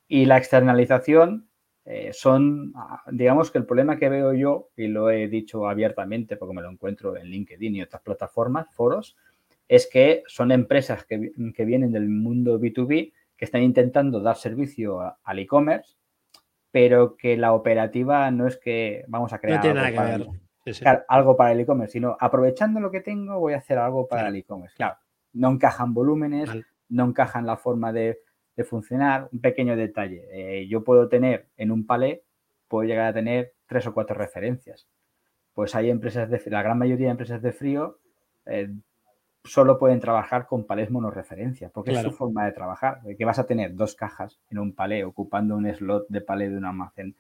Y 0.07 0.25
la 0.25 0.37
externalización 0.37 1.49
eh, 1.85 2.11
son, 2.13 2.73
ah, 2.75 3.03
digamos 3.11 3.51
que 3.51 3.57
el 3.57 3.65
problema 3.65 3.97
que 3.97 4.09
veo 4.09 4.33
yo, 4.33 4.69
y 4.75 4.87
lo 4.87 5.09
he 5.09 5.27
dicho 5.27 5.67
abiertamente 5.67 6.37
porque 6.37 6.53
me 6.53 6.61
lo 6.61 6.69
encuentro 6.69 7.17
en 7.17 7.27
LinkedIn 7.27 7.75
y 7.75 7.81
otras 7.81 8.01
plataformas, 8.01 8.67
foros, 8.73 9.17
es 9.69 9.87
que 9.87 10.23
son 10.25 10.51
empresas 10.51 11.05
que, 11.05 11.31
vienen 11.63 11.91
del 11.91 12.09
mundo 12.09 12.59
B2B 12.59 13.13
que 13.37 13.45
están 13.45 13.61
intentando 13.61 14.19
dar 14.19 14.35
servicio 14.35 14.99
al 15.23 15.39
e-commerce, 15.39 15.95
pero 16.71 17.15
que 17.15 17.37
la 17.37 17.53
operativa 17.53 18.29
no 18.31 18.47
es 18.47 18.57
que 18.57 19.05
vamos 19.07 19.31
a 19.31 19.39
crear... 19.39 19.57
No 19.57 19.61
tiene 19.61 19.75
nada 19.75 19.91
que 19.91 20.23
ver 20.81 21.05
algo 21.07 21.37
para 21.37 21.51
el 21.51 21.59
e-commerce, 21.61 21.93
sino 21.93 22.17
aprovechando 22.19 22.79
lo 22.79 22.91
que 22.91 23.01
tengo 23.01 23.39
voy 23.39 23.53
a 23.53 23.57
hacer 23.57 23.77
algo 23.77 24.07
para 24.07 24.27
el 24.27 24.35
e-commerce. 24.37 24.75
Claro, 24.75 24.97
no 25.33 25.51
encajan 25.51 25.93
volúmenes, 25.93 26.49
no 26.89 27.05
encajan 27.05 27.45
la 27.45 27.55
forma 27.55 27.93
de, 27.93 28.19
funcionar. 28.65 29.29
Un 29.31 29.39
pequeño 29.39 29.77
detalle, 29.77 30.27
eh, 30.33 30.67
yo 30.67 30.83
puedo 30.83 31.07
tener 31.07 31.47
en 31.55 31.71
un 31.71 31.85
palé, 31.85 32.23
puedo 32.67 32.85
llegar 32.85 33.05
a 33.05 33.13
tener 33.13 33.53
tres 33.67 33.87
o 33.87 33.93
cuatro 33.93 34.17
referencias. 34.17 34.89
Pues 35.53 35.75
hay 35.75 35.89
empresas 35.89 36.29
de 36.29 36.41
la 36.47 36.61
gran 36.61 36.77
mayoría 36.77 37.07
de 37.07 37.11
empresas 37.11 37.41
de 37.41 37.53
frío 37.53 37.99
eh, 38.45 38.69
solo 39.43 39.77
pueden 39.77 39.99
trabajar 39.99 40.47
con 40.47 40.65
palés 40.65 40.91
monoreferencia, 40.91 41.69
porque 41.69 41.91
es 41.91 42.01
su 42.01 42.11
forma 42.11 42.45
de 42.45 42.51
trabajar. 42.51 43.01
Que 43.17 43.25
vas 43.25 43.39
a 43.39 43.45
tener 43.45 43.75
dos 43.75 43.95
cajas 43.95 44.39
en 44.49 44.59
un 44.59 44.73
palé 44.73 45.03
ocupando 45.03 45.55
un 45.55 45.73
slot 45.73 46.07
de 46.09 46.21
palé 46.21 46.49
de 46.49 46.57
un 46.57 46.65
almacén. 46.65 47.15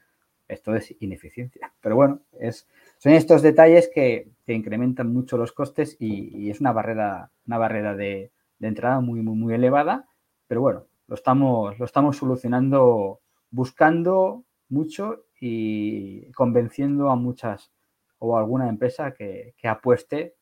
Esto 0.47 0.75
es 0.75 0.95
ineficiencia. 0.99 1.71
Pero 1.79 1.95
bueno, 1.95 2.21
es, 2.39 2.67
son 2.97 3.13
estos 3.13 3.41
detalles 3.41 3.89
que, 3.93 4.31
incrementan 4.47 5.13
mucho 5.13 5.37
los 5.37 5.51
costes 5.51 5.95
y, 5.99 6.49
es 6.49 6.59
una 6.59 6.71
barrera, 6.71 7.31
una 7.45 7.57
barrera 7.57 7.95
de, 7.95 8.31
entrada 8.59 8.99
muy, 8.99 9.21
muy, 9.21 9.35
muy 9.35 9.53
elevada, 9.53 10.07
pero 10.47 10.61
bueno, 10.61 10.85
lo 11.07 11.15
estamos, 11.15 11.77
lo 11.79 11.85
estamos 11.85 12.17
solucionando 12.17 13.21
buscando 13.51 14.43
mucho 14.69 15.25
y 15.39 16.31
convenciendo 16.33 17.09
a 17.09 17.15
muchas 17.15 17.71
o 18.19 18.35
a 18.35 18.39
alguna 18.39 18.69
empresa 18.69 19.13
que, 19.13 19.53
apueste 19.63 20.35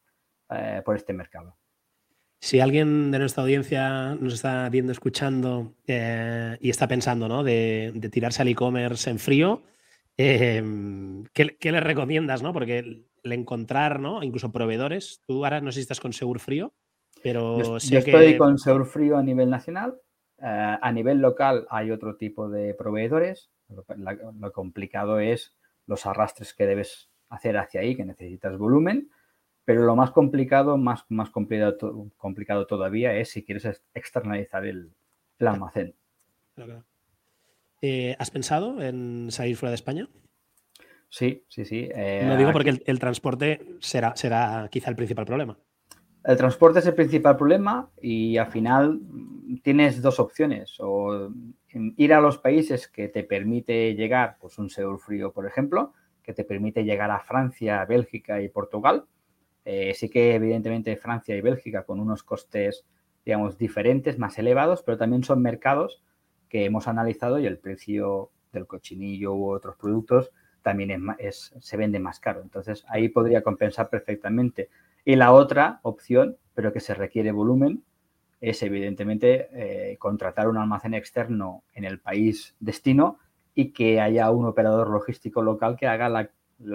eh, 0.50 0.82
por 0.84 0.96
este 0.96 1.14
mercado. 1.14 1.56
Si 2.40 2.60
alguien 2.60 3.12
de 3.12 3.20
nuestra 3.20 3.44
audiencia 3.44 4.16
nos 4.16 4.34
está 4.34 4.70
viendo, 4.70 4.92
escuchando 4.92 5.74
eh, 5.88 6.58
y 6.62 6.70
está 6.70 6.88
pensando 6.88 7.28
¿no? 7.28 7.44
de, 7.44 7.92
de 7.96 8.10
tirarse 8.10 8.42
al 8.42 8.48
e-commerce 8.48 9.10
en 9.10 9.20
frío, 9.20 9.64
Em, 10.18 11.26
¿qué, 11.32 11.72
le 11.72 11.80
recomiendas? 11.80 12.42
¿no? 12.42 12.52
Porque 12.52 12.80
el 12.80 13.32
encontrar, 13.32 14.00
¿no? 14.00 14.24
Incluso 14.24 14.52
proveedores. 14.52 15.22
Tú 15.28 15.46
ahora 15.46 15.62
no 15.62 15.72
sé 15.72 15.76
si 15.76 15.82
estás 15.82 16.00
con 16.00 16.12
Segur 16.12 16.40
Frío, 16.40 16.74
pero 17.22 17.78
yo, 17.80 18.00
estoy 18.00 18.38
con 18.38 18.58
Segur 18.58 18.86
Frío 18.86 19.18
a 19.18 19.24
nivel 19.24 19.50
nacional. 19.50 19.96
Eh, 20.40 20.78
a 20.82 20.92
nivel 20.92 21.20
local 21.20 21.68
hay 21.70 21.92
otro 21.92 22.16
tipo 22.16 22.50
de 22.50 22.74
proveedores. 22.74 23.52
Lo, 23.70 24.52
complicado 24.52 25.20
es 25.20 25.56
los 25.86 26.06
arrastres 26.06 26.54
que 26.54 26.66
debes 26.66 27.10
hacer 27.30 27.58
hacia 27.58 27.82
ahí, 27.82 27.96
que 27.96 28.06
necesitas 28.06 28.58
volumen. 28.58 29.12
Pero 29.68 29.84
lo 29.84 29.98
más 29.98 30.12
complicado, 30.12 30.78
más, 30.78 31.04
más 31.10 31.30
complicado, 31.30 32.08
complicado 32.16 32.66
todavía 32.68 33.18
es 33.18 33.32
si 33.32 33.44
quieres 33.44 33.84
externalizar 33.94 34.66
el, 34.66 34.94
almacén. 35.42 35.94
Eh, 37.82 38.16
¿Has 38.18 38.32
pensado 38.32 38.82
en 38.82 39.28
salir 39.30 39.58
fuera 39.58 39.72
de 39.72 39.76
España? 39.76 40.08
Sí, 41.10 41.44
sí, 41.50 41.66
sí. 41.66 41.90
Eh, 41.94 42.24
no 42.26 42.38
digo 42.38 42.54
porque 42.54 42.82
el, 42.86 43.00
transporte 43.00 43.60
será, 43.82 44.16
será 44.16 44.70
quizá 44.72 44.90
el 44.90 44.96
principal 44.96 45.26
problema. 45.26 45.58
El 46.24 46.38
transporte 46.38 46.80
es 46.80 46.88
el 46.88 46.96
principal 46.96 47.36
problema 47.36 47.90
y 48.02 48.38
al 48.38 48.48
final 48.48 49.02
tienes 49.64 50.02
dos 50.02 50.22
opciones. 50.22 50.78
O 50.80 51.30
ir 51.74 52.14
a 52.14 52.22
los 52.22 52.38
países 52.38 52.88
que 52.88 53.10
te 53.10 53.26
permite 53.26 53.96
llegar, 53.96 54.38
pues 54.40 54.58
un 54.60 54.70
Seúl 54.70 54.98
frío, 54.98 55.34
por 55.34 55.46
ejemplo, 55.46 55.92
que 56.24 56.32
te 56.32 56.46
permite 56.46 56.86
llegar 56.86 57.12
a 57.12 57.20
Francia, 57.20 57.84
Bélgica 57.84 58.42
y 58.42 58.48
Portugal. 58.48 59.04
Eh, 59.70 59.94
sí 59.96 60.08
que 60.08 60.34
evidentemente 60.34 60.96
Francia 60.96 61.36
y 61.36 61.42
Bélgica 61.42 61.84
con 61.84 62.00
unos 62.00 62.24
costes, 62.24 62.86
digamos, 63.26 63.58
diferentes, 63.58 64.18
más 64.18 64.40
elevados, 64.40 64.82
pero 64.82 64.98
también 64.98 65.26
son 65.26 65.42
mercados 65.42 66.02
que 66.48 66.64
hemos 66.64 66.88
analizado 66.88 67.38
y 67.38 67.46
el 67.46 67.58
precio 67.58 68.32
del 68.54 68.66
cochinillo 68.66 69.34
u 69.34 69.52
otros 69.52 69.76
productos 69.76 70.32
también 70.62 71.06
es, 71.20 71.54
se 71.60 71.76
vende 71.76 72.00
más 72.00 72.22
caro. 72.22 72.42
Entonces 72.42 72.86
ahí 72.88 73.10
podría 73.10 73.44
compensar 73.44 73.90
perfectamente. 73.90 74.70
Y 75.04 75.18
la 75.18 75.34
otra 75.34 75.82
opción, 75.84 76.38
pero 76.54 76.72
que 76.72 76.80
se 76.80 76.94
requiere 76.94 77.34
volumen, 77.34 77.84
es 78.40 78.64
evidentemente 78.64 79.50
eh, 79.52 79.98
contratar 79.98 80.48
un 80.48 80.56
almacén 80.56 80.94
externo 80.94 81.64
en 81.74 81.84
el 81.84 82.00
país 82.00 82.56
destino 82.62 83.20
y 83.54 83.74
que 83.74 84.00
haya 84.00 84.32
un 84.32 84.46
operador 84.46 84.90
logístico 84.90 85.42
local 85.42 85.76
que 85.76 85.88
haga 85.88 86.08
la, 86.08 86.30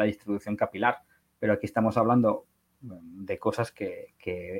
distribución 0.04 0.56
capilar. 0.56 0.98
Pero 1.38 1.54
aquí 1.54 1.64
estamos 1.64 1.96
hablando 1.96 2.44
de 2.82 3.38
cosas 3.38 3.72
que, 3.72 4.14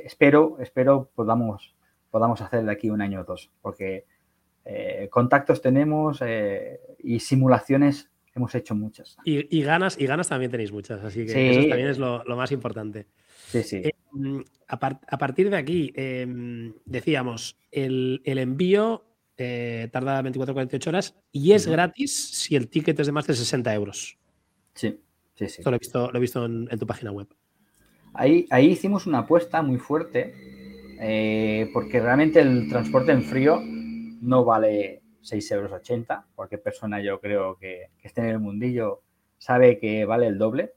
espero, 0.05 0.57
espero 0.61 1.11
podamos, 1.15 1.75
podamos 2.11 2.41
hacer 2.41 2.65
de 2.65 2.73
aquí 2.73 2.91
un 2.91 3.03
año 3.03 3.21
o 3.21 3.25
dos, 3.25 3.51
porque 3.61 4.07
eh, 4.65 5.09
contactos 5.11 5.61
tenemos 5.61 6.21
eh, 6.25 6.81
y 7.01 7.21
simulaciones 7.21 8.11
hemos 8.35 8.55
hecho 8.55 8.75
muchas. 8.75 9.19
Y, 9.25 9.63
ganas, 9.63 9.99
y 10.01 10.07
ganas 10.07 10.29
también 10.29 10.51
tenéis 10.51 10.73
muchas, 10.73 11.03
así 11.05 11.27
que 11.27 11.51
eso 11.51 11.69
también 11.69 11.89
es 11.89 11.99
lo, 11.99 12.25
más 12.25 12.53
importante. 12.53 13.07
Sí, 13.49 13.63
sí. 13.63 13.83
Em, 14.15 14.43
a, 14.69 14.79
partir 15.19 15.51
de 15.51 15.57
aquí, 15.57 15.93
decíamos, 16.87 17.59
el, 17.71 18.23
envío 18.25 19.05
eh, 19.37 19.89
tarda 19.91 20.23
24-48 20.23 20.87
horas 20.89 21.17
y 21.33 21.53
es 21.53 21.67
gratis 21.67 22.15
si 22.15 22.55
el 22.55 22.69
ticket 22.69 22.99
es 23.01 23.07
de 23.07 23.13
más 23.13 23.27
de 23.27 23.35
60 23.35 23.75
euros. 23.75 24.19
Sí, 24.75 25.01
sí, 25.35 25.49
sí. 25.49 25.57
Esto 25.59 25.71
lo 25.71 25.77
he 25.77 25.79
visto, 25.79 26.11
lo 26.11 26.19
he 26.19 26.21
visto 26.21 26.45
en, 26.45 26.79
tu 26.79 26.87
página 26.87 27.11
web. 27.11 27.29
Ahí, 28.15 28.47
hicimos 28.61 29.07
una 29.07 29.21
apuesta 29.21 29.63
muy 29.63 29.79
fuerte 29.79 30.35
eh, 31.01 31.71
porque 31.73 32.01
realmente 32.01 32.41
el 32.41 32.69
transporte 32.69 33.13
en 33.13 33.23
frío 33.23 33.61
no 33.63 34.45
vale 34.45 35.03
6,80 35.23 35.55
euros. 35.55 36.25
Cualquier 36.35 36.63
persona 36.63 37.01
yo 37.01 37.21
creo 37.21 37.57
que, 37.57 37.91
que 37.99 38.09
esté 38.09 38.21
en 38.21 38.29
el 38.29 38.39
mundillo 38.39 39.03
sabe 39.39 39.79
que 39.79 40.05
vale 40.05 40.27
el 40.27 40.39
doble. 40.39 40.75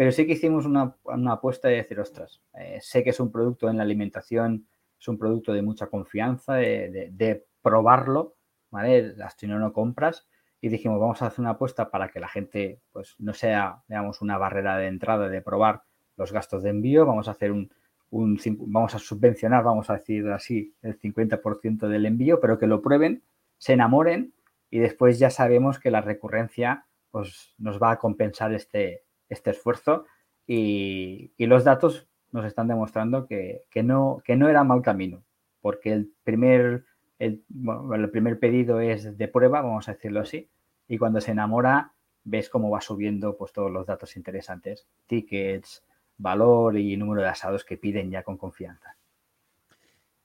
Pero 0.00 0.12
sí 0.12 0.26
que 0.26 0.32
hicimos 0.32 0.64
una, 0.64 0.96
apuesta 1.30 1.68
de 1.68 1.76
decir, 1.76 2.00
ostras, 2.00 2.40
eh, 2.54 2.78
sé 2.80 3.04
que 3.04 3.10
es 3.10 3.20
un 3.20 3.30
producto 3.30 3.68
en 3.68 3.76
la 3.76 3.82
alimentación, 3.82 4.66
es 4.98 5.08
un 5.08 5.18
producto 5.18 5.52
de 5.52 5.60
mucha 5.60 5.88
confianza, 5.88 6.54
de, 6.54 7.44
probarlo, 7.60 8.36
¿vale? 8.70 9.14
No 9.42 9.58
no 9.58 9.74
compras. 9.74 10.26
Y 10.62 10.70
dijimos, 10.70 10.98
vamos 10.98 11.20
a 11.20 11.26
hacer 11.26 11.40
una 11.40 11.50
apuesta 11.50 11.90
para 11.90 12.08
que 12.08 12.18
la 12.18 12.28
gente 12.28 12.80
pues, 12.92 13.14
no 13.18 13.34
sea, 13.34 13.82
digamos, 13.88 14.22
una 14.22 14.38
barrera 14.38 14.78
de 14.78 14.86
entrada 14.86 15.28
de 15.28 15.42
probar 15.42 15.82
los 16.20 16.32
gastos 16.32 16.62
de 16.62 16.70
envío. 16.70 17.06
Vamos 17.06 17.26
a 17.26 17.32
hacer 17.32 17.50
un, 17.50 17.72
un 18.10 18.38
vamos 18.66 18.94
a 18.94 18.98
subvencionar, 18.98 19.64
vamos 19.64 19.90
a 19.90 19.94
decir 19.94 20.28
así, 20.28 20.74
el 20.82 21.00
50% 21.00 21.88
del 21.88 22.06
envío, 22.06 22.40
pero 22.40 22.58
que 22.58 22.66
lo 22.66 22.82
prueben, 22.82 23.22
se 23.58 23.72
enamoren 23.72 24.32
y 24.70 24.78
después 24.78 25.18
ya 25.18 25.30
sabemos 25.30 25.78
que 25.78 25.90
la 25.90 26.02
recurrencia 26.02 26.84
pues, 27.10 27.54
nos 27.58 27.82
va 27.82 27.92
a 27.92 27.98
compensar 27.98 28.52
este, 28.52 29.02
este 29.28 29.50
esfuerzo 29.50 30.04
y, 30.46 31.32
los 31.38 31.64
datos 31.64 32.08
nos 32.32 32.44
están 32.44 32.68
demostrando 32.68 33.26
que, 33.26 33.64
no, 33.82 34.22
que 34.24 34.36
no 34.36 34.48
era 34.48 34.62
mal 34.62 34.82
camino, 34.82 35.24
porque 35.60 35.92
el 35.92 36.12
primer, 36.22 36.84
el, 37.18 37.42
el 37.92 38.10
primer 38.10 38.38
pedido 38.38 38.80
es 38.80 39.16
de 39.16 39.28
prueba, 39.28 39.62
vamos 39.62 39.88
a 39.88 39.94
decirlo 39.94 40.20
así, 40.20 40.48
y 40.86 40.98
cuando 40.98 41.20
se 41.20 41.32
enamora 41.32 41.92
ves 42.24 42.50
cómo 42.50 42.70
va 42.70 42.80
subiendo 42.80 43.36
pues, 43.36 43.52
todos 43.52 43.70
los 43.70 43.86
datos 43.86 44.16
interesantes, 44.16 44.86
tickets, 45.06 45.82
valor 46.20 46.78
y 46.78 46.96
número 46.96 47.22
de 47.22 47.28
asados 47.28 47.64
que 47.64 47.76
piden 47.76 48.10
ya 48.10 48.22
con 48.22 48.36
confianza. 48.36 48.96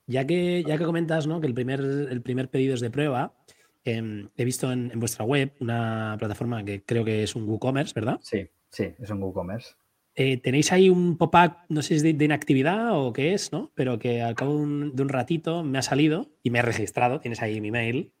Ya 0.06 0.26
que, 0.26 0.62
ya 0.64 0.78
que 0.78 0.84
comentas 0.84 1.26
¿no? 1.26 1.40
que 1.40 1.46
el 1.46 1.54
primer, 1.54 1.80
el 1.80 2.22
primer 2.22 2.48
pedido 2.48 2.74
es 2.74 2.80
de 2.80 2.90
prueba, 2.90 3.34
em, 3.84 4.28
he 4.36 4.44
visto 4.44 4.70
en, 4.70 4.90
en, 4.92 5.00
vuestra 5.00 5.24
web 5.24 5.52
una 5.60 6.16
plataforma 6.18 6.64
que 6.64 6.84
creo 6.84 7.04
que 7.04 7.24
es 7.24 7.34
un 7.34 7.48
WooCommerce, 7.48 7.92
¿verdad? 7.94 8.18
Sí. 8.22 8.48
Sí, 8.70 8.94
es 8.98 9.10
un 9.10 9.22
WooCommerce. 9.22 9.74
Eh, 10.14 10.38
tenéis 10.38 10.72
ahí 10.72 10.88
un 10.88 11.16
pop-up, 11.16 11.56
no 11.68 11.82
sé 11.82 11.88
si 11.88 11.94
es 12.06 12.18
de, 12.18 12.24
inactividad 12.24 12.90
o 12.92 13.12
qué 13.12 13.34
es, 13.34 13.52
¿no? 13.52 13.72
Pero 13.74 13.98
que 13.98 14.22
al 14.22 14.34
cabo 14.34 14.54
de 14.54 15.02
un, 15.02 15.08
ratito 15.08 15.62
me 15.62 15.78
ha 15.78 15.82
salido 15.82 16.30
y 16.42 16.50
me 16.50 16.58
he 16.58 16.62
registrado, 16.62 17.20
tienes 17.20 17.42
ahí 17.42 17.60
mi 17.60 17.70
mail. 17.70 18.12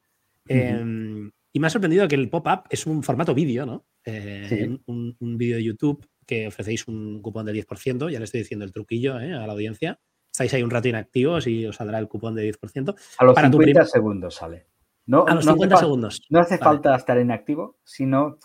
Em, 0.48 1.30
y 1.52 1.60
me 1.60 1.66
ha 1.66 1.70
sorprendido 1.70 2.06
que 2.08 2.14
el 2.14 2.28
pop-up 2.28 2.64
es 2.70 2.86
un 2.86 3.02
formato 3.02 3.34
vídeo, 3.34 3.64
¿no? 3.64 3.86
Eh, 4.04 4.78
un, 4.86 5.16
vídeo 5.38 5.56
de 5.56 5.64
YouTube 5.64 6.06
que 6.26 6.48
ofrecéis 6.48 6.86
un 6.88 7.22
cupón 7.22 7.46
del 7.46 7.56
10%, 7.56 8.10
ya 8.10 8.18
le 8.18 8.24
estoy 8.24 8.40
diciendo 8.40 8.64
el 8.64 8.72
truquillo 8.72 9.18
¿eh? 9.20 9.32
a 9.32 9.46
la 9.46 9.52
audiencia. 9.52 10.00
Estáis 10.30 10.52
ahí 10.52 10.62
un 10.62 10.70
rato 10.70 10.88
inactivos 10.88 11.46
y 11.46 11.64
os 11.64 11.76
saldrá 11.76 11.98
el 11.98 12.08
cupón 12.08 12.34
de 12.34 12.52
10%. 12.52 12.94
A 13.18 13.24
los 13.24 13.38
50 13.38 13.86
segundos 13.86 14.34
sale. 14.34 14.66
No, 15.06 15.24
a 15.26 15.34
los 15.34 15.44
50 15.44 15.76
segundos. 15.76 16.20
No 16.28 16.40
hace 16.40 16.58
falta 16.58 16.94
estar 16.94 17.18
inactivo, 17.18 17.78
sino 17.84 18.38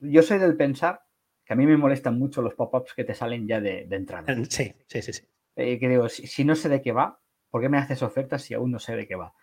yo 0.00 0.22
soy 0.22 0.38
del 0.38 0.56
pensar 0.56 1.02
que 1.44 1.52
a 1.52 1.56
mí 1.56 1.66
me 1.66 1.76
molestan 1.76 2.18
mucho 2.18 2.42
los 2.42 2.54
pop-ups 2.54 2.94
que 2.94 3.04
te 3.04 3.14
salen 3.14 3.46
ya 3.46 3.60
de, 3.60 3.86
entrada. 3.90 4.34
Sí, 4.48 4.72
sí, 4.86 5.02
sí. 5.02 5.12
sí. 5.12 5.22
Eh, 5.56 5.78
que 5.78 5.88
digo, 5.88 6.08
si, 6.08 6.44
no 6.44 6.54
sé 6.54 6.68
de 6.68 6.80
qué 6.80 6.92
va, 6.92 7.20
¿por 7.50 7.60
qué 7.60 7.68
me 7.68 7.78
haces 7.78 8.02
ofertas 8.02 8.42
si 8.42 8.54
aún 8.54 8.70
no 8.70 8.78
sé 8.78 8.96
de 8.96 9.06
qué 9.06 9.16
va? 9.16 9.34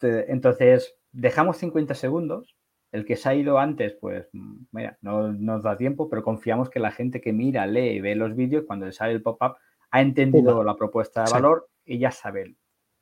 Entonces, 0.00 0.96
dejamos 1.12 1.58
50 1.58 1.94
segundos. 1.94 2.56
El 2.92 3.04
que 3.04 3.16
se 3.16 3.28
ha 3.28 3.34
ido 3.34 3.58
antes, 3.58 3.94
pues, 3.94 4.28
mira, 4.70 4.98
no 5.00 5.32
nos 5.32 5.62
da 5.62 5.76
tiempo, 5.76 6.08
pero 6.08 6.22
confiamos 6.22 6.70
que 6.70 6.78
la 6.78 6.92
gente 6.92 7.20
que 7.20 7.32
mira, 7.32 7.66
lee 7.66 7.96
y 7.96 8.00
ve 8.00 8.14
los 8.14 8.36
vídeos, 8.36 8.64
cuando 8.66 8.86
le 8.86 8.92
sale 8.92 9.12
el 9.12 9.22
pop-up, 9.22 9.56
ha 9.90 10.00
entendido 10.00 10.62
la 10.62 10.76
propuesta 10.76 11.24
de 11.24 11.32
valor 11.32 11.68
y 11.84 11.98
ya 11.98 12.10
sabe 12.10 12.54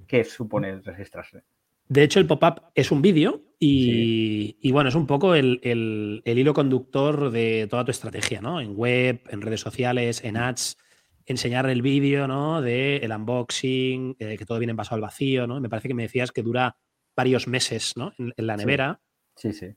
qué 0.06 0.24
supone 0.24 0.80
registrarse. 0.80 1.42
De 1.88 2.04
hecho, 2.04 2.20
el 2.20 2.26
pop-up 2.26 2.62
es 2.74 2.92
un 2.92 3.02
vídeo 3.02 3.42
y, 3.58 4.70
bueno, 4.70 4.88
es 4.88 4.94
un 4.94 5.08
poco 5.08 5.34
el, 5.34 6.22
hilo 6.24 6.54
conductor 6.54 7.32
de 7.32 7.66
toda 7.68 7.84
tu 7.84 7.90
estrategia, 7.90 8.40
¿no? 8.40 8.60
En 8.60 8.76
web, 8.76 9.22
en 9.28 9.42
redes 9.42 9.60
sociales, 9.60 10.22
en 10.22 10.36
ads, 10.36 10.78
enseñar 11.26 11.68
el 11.68 11.82
vídeo, 11.82 12.28
¿no? 12.28 12.62
De 12.62 12.98
el 12.98 13.10
unboxing, 13.10 14.16
eh, 14.20 14.36
que 14.38 14.46
todo 14.46 14.60
viene 14.60 14.70
envasado 14.70 14.94
al 14.96 15.02
vacío, 15.02 15.48
¿no? 15.48 15.60
Me 15.60 15.68
parece 15.68 15.88
que 15.88 15.94
me 15.94 16.04
decías 16.04 16.30
que 16.30 16.42
dura 16.42 16.76
varios 17.16 17.48
meses, 17.48 17.94
¿no? 17.96 18.12
En, 18.18 18.32
la 18.36 18.56
nevera. 18.56 19.00
Sí, 19.34 19.52
sí. 19.52 19.74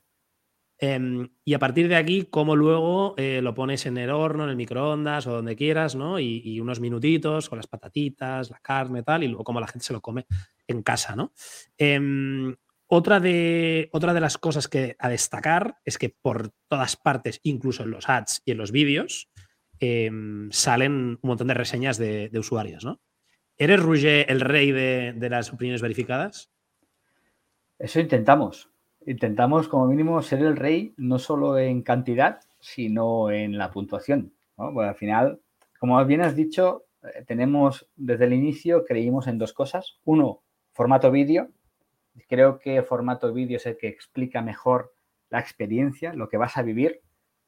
Em, 0.78 1.28
y 1.44 1.54
a 1.54 1.58
partir 1.58 1.88
de 1.88 1.96
aquí, 1.96 2.26
cómo 2.30 2.56
luego 2.56 3.14
eh, 3.16 3.40
lo 3.42 3.54
pones 3.54 3.86
en 3.86 3.96
el 3.96 4.10
horno, 4.10 4.44
en 4.44 4.50
el 4.50 4.56
microondas 4.56 5.26
o 5.26 5.32
donde 5.32 5.54
quieras, 5.56 5.94
¿no? 5.94 6.18
Y, 6.18 6.60
unos 6.60 6.80
minutitos 6.80 7.48
con 7.48 7.58
las 7.58 7.66
patatitas, 7.66 8.50
la 8.50 8.58
carne, 8.60 9.02
tal, 9.02 9.22
y 9.22 9.28
luego 9.28 9.44
cómo 9.44 9.60
la 9.60 9.68
gente 9.68 9.84
se 9.84 9.92
lo 9.92 10.00
come 10.00 10.26
en 10.66 10.82
casa, 10.82 11.14
¿no? 11.14 11.32
Em, 11.78 12.54
otra, 12.86 13.20
de, 13.20 13.88
otra 13.92 14.14
de 14.14 14.20
las 14.20 14.36
cosas 14.36 14.68
que 14.68 14.96
a 14.98 15.08
destacar 15.08 15.78
es 15.84 15.96
que 15.96 16.10
por 16.10 16.50
todas 16.68 16.96
partes, 16.96 17.40
incluso 17.44 17.84
en 17.84 17.90
los 17.90 18.08
ads 18.08 18.42
y 18.44 18.52
en 18.52 18.58
los 18.58 18.72
vídeos, 18.72 19.30
em, 19.78 20.50
salen 20.50 20.92
un 20.92 21.20
montón 21.22 21.48
de 21.48 21.54
reseñas 21.54 21.98
de, 21.98 22.30
usuarios, 22.34 22.84
¿no? 22.84 23.00
¿Eres, 23.56 23.80
Rouget, 23.80 24.28
el 24.28 24.40
rey 24.40 24.72
de, 24.72 25.28
las 25.30 25.52
opiniones 25.52 25.80
verificadas? 25.80 26.50
Eso 27.78 28.00
intentamos. 28.00 28.73
Intentamos, 29.06 29.68
como 29.68 29.86
mínimo, 29.86 30.20
ser 30.22 30.40
el 30.40 30.56
rey 30.56 30.94
no 30.96 31.18
solo 31.18 31.58
en 31.58 31.82
cantidad, 31.82 32.40
sino 32.60 33.30
en 33.30 33.58
la 33.58 33.70
puntuación. 33.70 34.32
al 34.56 34.94
final, 34.94 35.40
como 35.78 36.02
bien 36.04 36.22
has 36.22 36.34
dicho, 36.34 36.84
eh, 37.02 37.24
tenemos 37.26 37.88
desde 37.96 38.24
el 38.24 38.32
inicio, 38.32 38.84
creímos 38.84 39.26
en 39.26 39.38
dos 39.38 39.52
cosas. 39.52 39.98
Uno, 40.04 40.40
Formato 40.74 41.12
vídeo. 41.12 41.50
Creo 42.28 42.58
que 42.58 42.82
formato 42.82 43.32
vídeo 43.32 43.58
es 43.58 43.66
el 43.66 43.76
que 43.76 43.86
explica 43.86 44.42
mejor 44.42 44.92
la 45.30 45.38
experiencia, 45.38 46.14
lo 46.14 46.28
que 46.28 46.36
vas 46.36 46.56
a 46.56 46.62
vivir, 46.62 47.00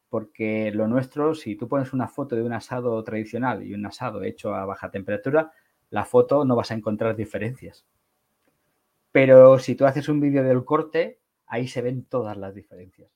porque 0.09 0.71
lo 0.73 0.87
nuestro, 0.87 1.35
si 1.35 1.57
tú 1.57 1.67
pones 1.67 1.93
una 1.93 2.07
foto 2.07 2.37
de 2.37 2.43
un 2.43 2.53
asado 2.53 3.03
tradicional 3.03 3.65
y 3.65 3.75
un 3.75 3.85
asado 3.85 4.23
hecho 4.23 4.55
a 4.55 4.65
baja 4.65 4.93
temperatura, 4.93 5.51
la 5.91 6.05
foto 6.05 6.45
no 6.45 6.55
vas 6.55 6.71
a 6.71 6.75
encontrar 6.75 7.17
diferencias. 7.17 7.85
Pero 9.11 9.59
si 9.59 9.75
tú 9.75 9.85
haces 9.85 10.09
un 10.09 10.21
vídeo 10.21 10.45
del 10.45 10.65
corte, 10.65 11.19
ahí 11.47 11.69
se 11.69 11.83
ven 11.83 12.05
todas 12.05 12.37
las 12.37 12.55
diferencias. 12.55 13.11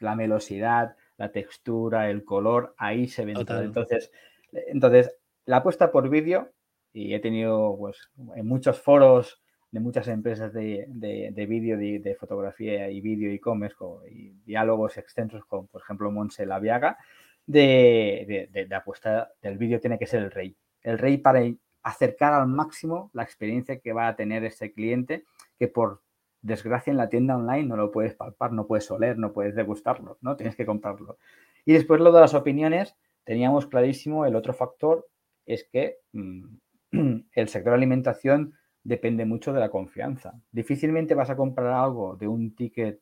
la 0.00 0.14
melosidad, 0.14 0.96
la 1.16 1.32
textura, 1.32 2.10
el 2.10 2.24
color, 2.24 2.74
ahí 2.76 3.08
se 3.08 3.24
ven 3.24 3.44
todas. 3.44 3.64
Entonces, 3.64 4.10
entonces, 4.52 5.16
la 5.44 5.58
apuesta 5.58 5.90
por 5.90 6.08
vídeo 6.08 6.52
y 6.92 7.14
he 7.14 7.20
tenido 7.20 7.76
pues, 7.78 8.10
en 8.34 8.46
muchos 8.46 8.80
foros 8.80 9.42
de 9.70 9.80
muchas 9.80 10.08
empresas 10.08 10.52
de, 10.52 10.86
de, 10.88 11.46
vídeo, 11.46 11.76
de, 11.76 12.16
fotografía 12.18 12.88
y 12.90 13.00
vídeo 13.00 13.30
e-commerce 13.30 13.76
y 14.10 14.30
diálogos 14.44 14.96
extensos 14.96 15.44
con, 15.44 15.66
por 15.66 15.82
ejemplo, 15.82 16.10
Monse 16.10 16.46
Laviaga, 16.46 16.96
de, 17.44 18.48
de, 18.50 18.74
apuesta 18.74 19.30
del 19.42 19.58
vídeo 19.58 19.80
tiene 19.80 19.98
que 19.98 20.06
ser 20.06 20.22
el 20.22 20.30
rey. 20.30 20.56
El 20.82 20.98
rey 20.98 21.18
para 21.18 21.42
acercar 21.82 22.32
al 22.32 22.46
máximo 22.46 23.10
la 23.12 23.22
experiencia 23.22 23.78
que 23.78 23.92
va 23.92 24.08
a 24.08 24.16
tener 24.16 24.44
este 24.44 24.72
cliente, 24.72 25.24
que 25.58 25.68
por 25.68 26.00
desgracia 26.46 26.90
en 26.90 26.96
la 26.96 27.08
tienda 27.08 27.36
online 27.36 27.64
no 27.64 27.76
lo 27.76 27.90
puedes 27.90 28.14
palpar, 28.14 28.52
no 28.52 28.66
puedes 28.66 28.90
oler, 28.90 29.18
no 29.18 29.32
puedes 29.32 29.54
degustarlo, 29.54 30.18
¿no? 30.20 30.36
Tienes 30.36 30.56
que 30.56 30.64
comprarlo. 30.64 31.18
Y 31.64 31.72
después 31.72 32.00
lo 32.00 32.12
de 32.12 32.20
las 32.20 32.34
opiniones, 32.34 32.96
teníamos 33.24 33.66
clarísimo 33.66 34.24
el 34.24 34.36
otro 34.36 34.54
factor 34.54 35.08
es 35.44 35.68
que 35.70 35.98
mm, 36.12 36.44
el 37.32 37.48
sector 37.48 37.74
alimentación 37.74 38.54
depende 38.82 39.24
mucho 39.24 39.52
de 39.52 39.60
la 39.60 39.70
confianza. 39.70 40.40
Difícilmente 40.52 41.14
vas 41.14 41.30
a 41.30 41.36
comprar 41.36 41.72
algo 41.72 42.16
de 42.16 42.28
un 42.28 42.54
ticket 42.54 43.00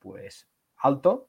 pues 0.00 0.48
alto 0.76 1.28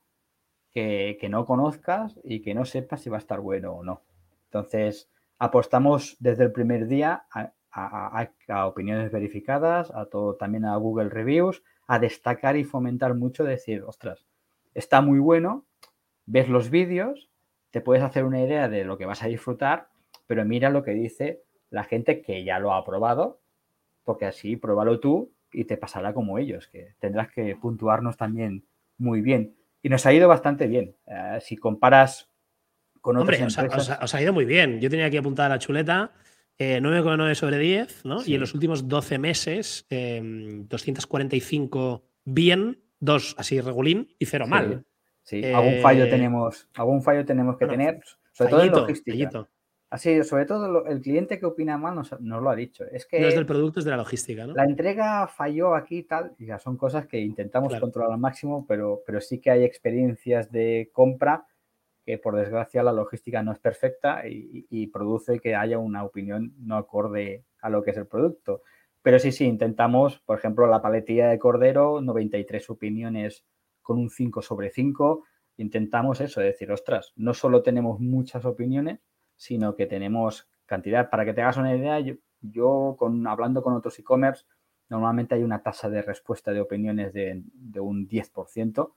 que, 0.71 1.28
no 1.30 1.45
conozcas 1.45 2.19
y 2.24 2.41
que 2.41 2.54
no 2.54 2.65
sepas 2.65 3.02
si 3.02 3.10
va 3.10 3.17
a 3.17 3.19
estar 3.19 3.39
bueno 3.39 3.74
o 3.74 3.84
no. 3.84 4.02
Entonces, 4.45 5.10
apostamos 5.38 6.15
desde 6.19 6.45
el 6.45 6.52
primer 6.52 6.88
día 6.88 7.26
a, 7.32 7.54
opiniones 8.65 9.12
verificadas, 9.12 9.91
a 9.91 10.05
todo, 10.05 10.36
también 10.36 10.65
a 10.65 10.75
Google 10.75 11.10
Reviews, 11.10 11.63
a 11.88 11.99
destacar 11.99 12.57
y 12.57 12.63
fomentar 12.63 13.15
mucho, 13.15 13.43
decir, 13.43 13.84
ostras, 13.84 14.25
está 14.73 15.01
muy 15.01 15.19
bueno, 15.19 15.65
ves 16.25 16.49
los 16.49 16.69
vídeos, 16.69 17.29
te 17.71 17.81
puedes 17.81 18.03
hacer 18.03 18.25
una 18.25 18.41
idea 18.41 18.69
de 18.69 18.84
lo 18.84 18.97
que 18.97 19.05
vas 19.05 19.23
a 19.23 19.27
disfrutar, 19.27 19.89
pero 20.27 20.45
mira 20.45 20.69
lo 20.69 20.84
que 20.84 20.91
dice 20.91 21.43
la 21.69 21.84
gente 21.84 22.21
que 22.21 22.43
ya 22.43 22.60
lo 22.60 22.73
ha 22.73 22.86
probado, 22.86 23.39
porque 24.03 24.25
así 24.25 24.57
pruébalo 24.57 24.99
tú 24.99 25.31
y 25.51 25.65
te 25.65 25.77
pasará 25.77 26.13
como 26.13 26.38
ellos, 26.38 26.67
que 26.67 26.95
tendrás 26.99 27.31
que 27.31 27.55
puntuarnos 27.55 28.17
también 28.17 28.65
muy 28.97 29.21
bien. 29.21 29.55
Y 29.81 29.89
nos 29.89 30.05
ha 30.05 30.13
ido 30.13 30.27
bastante 30.27 30.67
bien. 30.67 30.95
Eh, 31.07 31.39
si 31.41 31.57
comparas 31.57 32.29
con 32.99 33.17
otras 33.17 33.57
Hombre, 33.57 33.75
os, 33.75 34.13
ha, 34.13 34.21
ido 34.21 34.31
muy 34.31 34.45
bien. 34.45 34.79
Yo 34.79 34.89
tenía 34.89 35.07
aquí 35.07 35.17
apuntada 35.17 35.49
la 35.49 35.60
chuleta. 35.60 36.12
9,9 36.82 37.36
sobre 37.36 37.58
10, 37.58 38.06
¿no? 38.06 38.19
Y 38.26 38.36
en 38.36 38.41
los 38.41 38.54
últimos 38.54 38.88
12 38.88 39.19
meses, 39.19 39.86
245 39.89 41.93
em, 41.93 42.02
bien, 42.26 42.82
2 43.00 43.36
así 43.38 43.62
regulín 43.62 44.13
y 44.19 44.26
0 44.26 44.47
mal. 44.47 44.86
Sí, 45.24 45.43
algún 45.45 45.82
fallo 45.82 46.10
tenemos, 46.10 46.67
algún 46.76 47.04
fallo 47.04 47.26
tenemos 47.26 47.58
que 47.58 47.67
tener, 47.67 48.02
sobre 48.32 48.52
todo 48.52 48.63
en 48.63 48.71
logística. 48.71 49.47
Así, 49.89 50.24
sobre 50.24 50.45
todo 50.45 50.86
el 50.86 51.02
cliente 51.02 51.38
que 51.38 51.45
opina 51.45 51.78
mal 51.78 51.95
nos, 51.95 52.15
lo 52.21 52.50
ha 52.50 52.56
dicho. 52.56 52.86
Es 52.86 53.06
que 53.06 53.19
no 53.19 53.28
es 53.28 53.36
del 53.36 53.45
producto, 53.45 53.80
es 53.80 53.86
de 53.86 53.91
la 53.91 53.97
logística, 53.97 54.47
¿no? 54.47 54.54
La 54.54 54.63
entrega 54.63 55.28
falló 55.28 55.76
aquí 55.76 55.97
y 55.97 56.04
tal, 56.04 56.34
y 56.39 56.45
ya 56.45 56.60
son 56.60 56.78
cosas 56.78 57.08
que 57.08 57.19
intentamos 57.19 57.78
controlar 57.78 58.13
al 58.13 58.17
máximo, 58.17 58.65
pero, 58.65 59.04
pero 59.06 59.19
sí 59.19 59.39
que 59.39 59.52
hay 59.52 59.65
experiencias 59.65 60.50
de 60.50 60.89
compra 60.93 61.45
que 62.05 62.17
por 62.17 62.35
desgracia 62.35 62.83
la 62.83 62.91
logística 62.91 63.43
no 63.43 63.51
es 63.51 63.59
perfecta 63.59 64.23
y, 64.25 64.87
produce 64.87 65.39
que 65.39 65.55
haya 65.55 65.77
una 65.77 66.03
opinión 66.03 66.53
no 66.57 66.77
acorde 66.77 67.45
a 67.61 67.69
lo 67.69 67.83
que 67.83 67.91
es 67.91 67.97
el 67.97 68.07
producto. 68.07 68.63
Pero 69.01 69.19
sí, 69.19 69.31
sí, 69.31 69.45
intentamos, 69.45 70.19
por 70.19 70.37
ejemplo, 70.37 70.67
la 70.67 70.81
paletilla 70.81 71.29
de 71.29 71.39
cordero, 71.39 72.01
93 72.01 72.69
opiniones 72.69 73.45
con 73.81 73.97
un 73.97 74.09
5 74.09 74.41
sobre 74.41 74.69
5. 74.69 75.23
Intentamos 75.57 76.21
eso, 76.21 76.41
decir, 76.41 76.71
ostras, 76.71 77.13
no 77.15 77.33
solo 77.33 77.63
tenemos 77.63 77.99
muchas 77.99 78.45
opiniones, 78.45 78.99
sino 79.35 79.75
que 79.75 79.87
tenemos 79.87 80.49
cantidad. 80.65 81.09
Para 81.09 81.25
que 81.25 81.33
te 81.33 81.41
hagas 81.41 81.57
una 81.57 81.75
idea, 81.75 81.99
yo, 82.41 82.95
con, 82.97 83.25
hablando 83.27 83.61
con 83.61 83.73
otros 83.73 83.97
e-commerce, 83.99 84.45
normalmente 84.89 85.35
hay 85.35 85.43
una 85.43 85.63
tasa 85.63 85.89
de 85.89 86.01
respuesta 86.01 86.51
de 86.51 86.61
opiniones 86.61 87.13
de, 87.13 87.43
un 87.79 88.07
10%. 88.07 88.93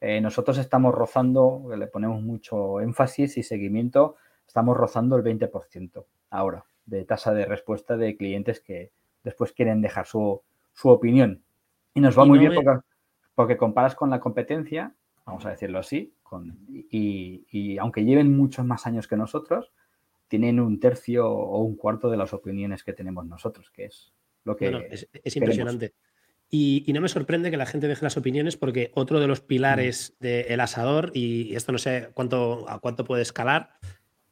Eh, 0.00 0.20
nosotros 0.20 0.56
estamos 0.58 0.94
rozando, 0.94 1.62
le 1.76 1.86
ponemos 1.86 2.22
mucho 2.22 2.80
énfasis 2.80 3.36
y 3.36 3.42
seguimiento, 3.42 4.16
estamos 4.46 4.76
rozando 4.76 5.16
el 5.16 5.22
20% 5.22 6.04
ahora 6.30 6.64
de 6.86 7.04
tasa 7.04 7.34
de 7.34 7.44
respuesta 7.44 7.96
de 7.96 8.16
clientes 8.16 8.60
que 8.60 8.90
después 9.22 9.52
quieren 9.52 9.80
dejar 9.80 10.06
su, 10.06 10.42
opinión. 10.82 11.42
Y 11.94 12.00
nos 12.00 12.18
va 12.18 12.24
muy 12.24 12.38
bien 12.38 12.54
porque, 12.54 12.80
porque, 13.34 13.56
comparas 13.56 13.94
con 13.94 14.10
la 14.10 14.20
competencia, 14.20 14.94
vamos 15.26 15.44
a 15.44 15.50
decirlo 15.50 15.78
así, 15.78 16.14
y, 16.90 17.78
aunque 17.78 18.04
lleven 18.04 18.36
muchos 18.36 18.64
más 18.64 18.86
años 18.86 19.06
que 19.06 19.16
nosotros, 19.16 19.72
tienen 20.28 20.60
un 20.60 20.80
tercio 20.80 21.28
o 21.28 21.58
un 21.58 21.76
cuarto 21.76 22.08
de 22.08 22.16
las 22.16 22.32
opiniones 22.32 22.84
que 22.84 22.92
tenemos 22.92 23.26
nosotros, 23.26 23.70
que 23.70 23.86
es 23.86 24.12
lo 24.44 24.56
que... 24.56 24.88
es, 24.90 25.36
impresionante. 25.36 25.94
Y, 26.52 26.84
no 26.92 27.00
me 27.00 27.08
sorprende 27.08 27.50
que 27.50 27.56
la 27.56 27.66
gente 27.66 27.86
deje 27.86 28.02
las 28.04 28.16
opiniones 28.16 28.56
porque 28.56 28.90
otro 28.94 29.20
de 29.20 29.28
los 29.28 29.40
pilares 29.40 30.16
mm. 30.18 30.22
del 30.24 30.60
asador, 30.60 31.12
y 31.14 31.54
esto 31.54 31.70
no 31.70 31.78
sé 31.78 32.10
cuánto, 32.12 32.68
a 32.68 32.80
cuánto 32.80 33.04
puede 33.04 33.22
escalar, 33.22 33.70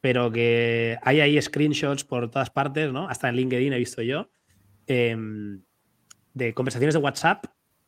pero 0.01 0.31
que 0.31 0.97
hay 1.01 1.21
ahí 1.21 1.41
screenshots 1.41 2.03
por 2.03 2.29
todas 2.29 2.49
partes, 2.49 2.91
¿no? 2.91 3.07
Hasta 3.07 3.29
en 3.29 3.35
LinkedIn 3.35 3.73
he 3.73 3.77
visto 3.77 4.01
yo, 4.01 4.29
em, 4.87 5.63
de 6.33 6.53
conversaciones 6.53 6.93
de 6.93 6.99
WhatsApp. 6.99 7.45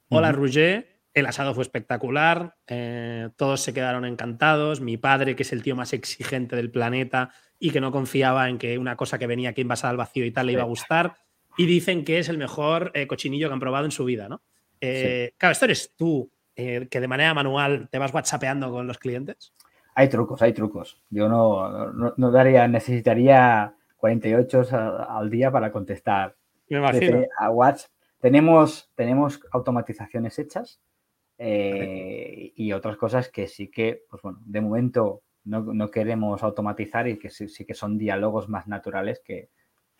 Hola, 0.10 0.32
uh 0.32 0.92
el 1.14 1.26
asado 1.26 1.54
fue 1.54 1.64
espectacular, 1.64 2.56
eh, 2.68 3.30
todos 3.36 3.60
se 3.60 3.74
quedaron 3.74 4.06
encantados, 4.06 4.80
mi 4.80 4.96
padre, 4.96 5.36
que 5.36 5.44
es 5.44 5.52
el 5.52 5.62
tío 5.62 5.76
más 5.76 5.92
exigente 5.92 6.56
del 6.56 6.72
planeta 6.72 7.32
y 7.60 7.72
que 7.72 7.82
no 7.82 7.92
confiaba 7.92 8.48
en 8.48 8.58
que 8.58 8.78
una 8.78 8.96
cosa 8.96 9.20
que 9.20 9.28
venía 9.28 9.50
aquí 9.50 9.60
envasada 9.60 9.92
al 9.92 9.98
vacío 9.98 10.26
y 10.26 10.32
tal 10.32 10.46
le 10.46 10.54
iba 10.54 10.62
a 10.62 10.68
gustar, 10.68 11.16
y 11.58 11.66
dicen 11.66 12.04
que 12.04 12.20
es 12.20 12.30
el 12.30 12.38
mejor 12.38 12.92
eh, 12.94 13.08
cochinillo 13.08 13.48
que 13.48 13.54
han 13.54 13.60
probado 13.60 13.86
en 13.86 13.92
su 13.92 14.06
vida, 14.06 14.30
¿no? 14.30 14.42
Eh, 14.80 15.34
claro, 15.38 15.52
esto 15.52 15.66
eres 15.66 15.94
tú, 15.96 16.32
que 16.56 16.88
de 16.90 17.08
manera 17.08 17.34
manual 17.34 17.90
te 17.90 17.98
vas 17.98 18.14
whatsappeando 18.14 18.72
con 18.72 18.86
los 18.86 18.98
clientes. 19.00 19.54
Hay 19.96 20.10
trucos, 20.10 20.42
hay 20.42 20.54
trucos. 20.54 21.02
Yo 21.10 21.28
no, 21.28 21.92
no, 22.16 22.32
daría, 22.32 22.68
necesitaría 22.68 23.74
48 23.98 24.68
al 25.10 25.30
día 25.30 25.52
para 25.52 25.72
contestar. 25.72 26.36
Me 26.70 26.78
imagino. 26.78 27.26
A 27.38 27.50
WhatsApp. 27.50 27.92
Tenemos, 28.22 28.92
tenemos 28.96 29.42
automatizaciones 29.52 30.38
hechas 30.38 30.80
eh, 31.40 32.54
y 32.56 32.72
otras 32.72 32.98
cosas 32.98 33.30
que 33.30 33.48
sí 33.48 33.70
que, 33.70 34.04
pues 34.08 34.22
bueno, 34.22 34.40
de 34.46 34.62
momento 34.62 35.24
no, 35.44 35.90
queremos 35.90 36.44
automatizar 36.44 37.08
y 37.08 37.18
que 37.18 37.32
sí, 37.32 37.66
que 37.66 37.74
son 37.74 37.98
diálogos 37.98 38.48
más 38.48 38.68
naturales 38.68 39.22
que, 39.26 39.50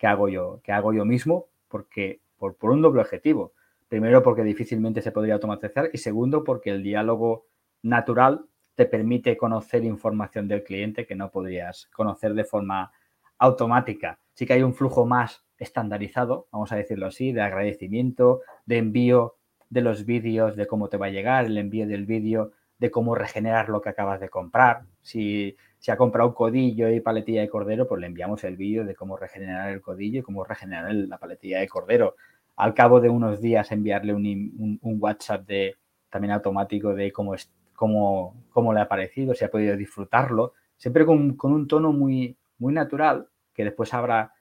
hago 0.06 0.28
yo, 0.28 0.60
que 0.62 0.72
hago 0.72 0.92
yo 0.92 1.04
mismo, 1.04 1.48
porque 1.68 2.20
por, 2.38 2.56
por, 2.56 2.70
un 2.70 2.82
doble 2.82 3.00
objetivo. 3.00 3.52
Primero, 3.88 4.22
porque 4.22 4.42
difícilmente 4.42 5.02
se 5.02 5.12
podría 5.12 5.34
automatizar 5.34 5.90
y 5.92 5.98
segundo, 5.98 6.44
porque 6.44 6.70
el 6.70 6.82
diálogo 6.82 7.46
natural 7.82 8.46
te 8.74 8.86
permite 8.86 9.36
conocer 9.36 9.84
información 9.84 10.48
del 10.48 10.64
cliente 10.64 11.06
que 11.06 11.14
no 11.14 11.30
podrías 11.30 11.88
conocer 11.92 12.34
de 12.34 12.44
forma 12.44 12.92
automática. 13.38 14.18
Sí 14.34 14.46
que 14.46 14.54
hay 14.54 14.62
un 14.62 14.74
flujo 14.74 15.04
más 15.04 15.44
estandarizado, 15.58 16.48
vamos 16.50 16.72
a 16.72 16.76
decirlo 16.76 17.06
así, 17.06 17.32
de 17.32 17.42
agradecimiento, 17.42 18.40
de 18.66 18.78
envío 18.78 19.36
de 19.68 19.80
los 19.80 20.04
vídeos, 20.04 20.56
de 20.56 20.66
cómo 20.66 20.88
te 20.88 20.96
va 20.96 21.06
a 21.06 21.10
llegar, 21.10 21.46
el 21.46 21.56
envío 21.56 21.86
del 21.86 22.06
vídeo, 22.06 22.52
de 22.82 22.90
cómo 22.90 23.14
regenerar 23.14 23.68
lo 23.68 23.80
que 23.80 23.90
acabas 23.90 24.18
de 24.18 24.28
comprar. 24.28 24.82
Si, 25.02 25.56
si 25.78 25.92
ha 25.92 25.96
comprado 25.96 26.30
un 26.30 26.34
codillo 26.34 26.88
y 26.90 26.98
paletilla 26.98 27.40
de 27.40 27.48
cordero, 27.48 27.86
pues 27.86 28.00
le 28.00 28.08
enviamos 28.08 28.42
el 28.42 28.56
vídeo 28.56 28.84
de 28.84 28.96
cómo 28.96 29.16
regenerar 29.16 29.70
el 29.70 29.80
codillo 29.80 30.18
y 30.18 30.22
cómo 30.22 30.42
regenerar 30.42 30.92
la 30.92 31.16
paletilla 31.16 31.60
de 31.60 31.68
cordero. 31.68 32.16
Al 32.56 32.74
cabo 32.74 33.00
de 33.00 33.08
unos 33.08 33.40
días 33.40 33.70
enviarle 33.70 34.12
un, 34.14 34.80
WhatsApp 34.82 35.46
de, 35.46 35.76
también 36.10 36.32
automático 36.32 36.92
de 36.92 37.12
cómo, 37.12 37.36
es, 37.36 37.52
cómo, 37.76 38.34
cómo 38.50 38.74
le 38.74 38.80
ha 38.80 38.88
parecido, 38.88 39.32
si 39.32 39.44
ha 39.44 39.50
podido 39.50 39.76
disfrutarlo, 39.76 40.54
siempre 40.76 41.06
con, 41.06 41.38
un 41.40 41.68
tono 41.68 41.92
muy, 41.92 42.36
muy 42.58 42.74
natural, 42.74 43.28
que 43.54 43.62
después 43.62 43.94
habrá 43.94 44.32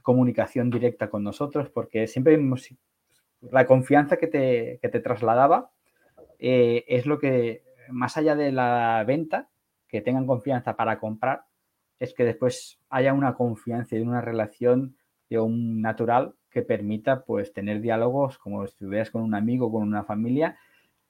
comunicación 0.00 0.70
directa 0.70 1.10
con 1.10 1.22
nosotros, 1.22 1.68
porque 1.68 2.06
siempre 2.06 2.32
hemos 2.32 2.70
la 3.50 3.66
confianza 3.66 4.16
que 4.16 4.28
te, 4.28 4.80
te 4.80 5.00
trasladaba 5.00 5.70
eh, 6.38 6.84
es 6.88 7.06
lo 7.06 7.18
que, 7.18 7.62
más 7.92 8.16
allá 8.16 8.34
de 8.34 8.52
la 8.52 9.04
venta, 9.06 9.48
que 9.88 10.00
tengan 10.00 10.26
confianza 10.26 10.76
para 10.76 10.98
comprar, 10.98 11.44
es 11.98 12.14
que 12.14 12.24
después 12.24 12.80
haya 12.90 13.12
una 13.12 13.34
confianza 13.34 13.96
y 13.96 14.00
una 14.00 14.20
relación 14.20 14.96
de 15.28 15.38
un 15.38 15.80
natural 15.80 16.34
que 16.50 16.62
permita 16.62 17.24
pues 17.24 17.52
tener 17.52 17.80
diálogos 17.80 18.38
como 18.38 18.66
si 18.66 18.72
estuvieras 18.72 19.10
con 19.10 19.22
un 19.22 19.34
amigo, 19.34 19.70
con 19.70 19.82
una 19.82 20.04
familia 20.04 20.58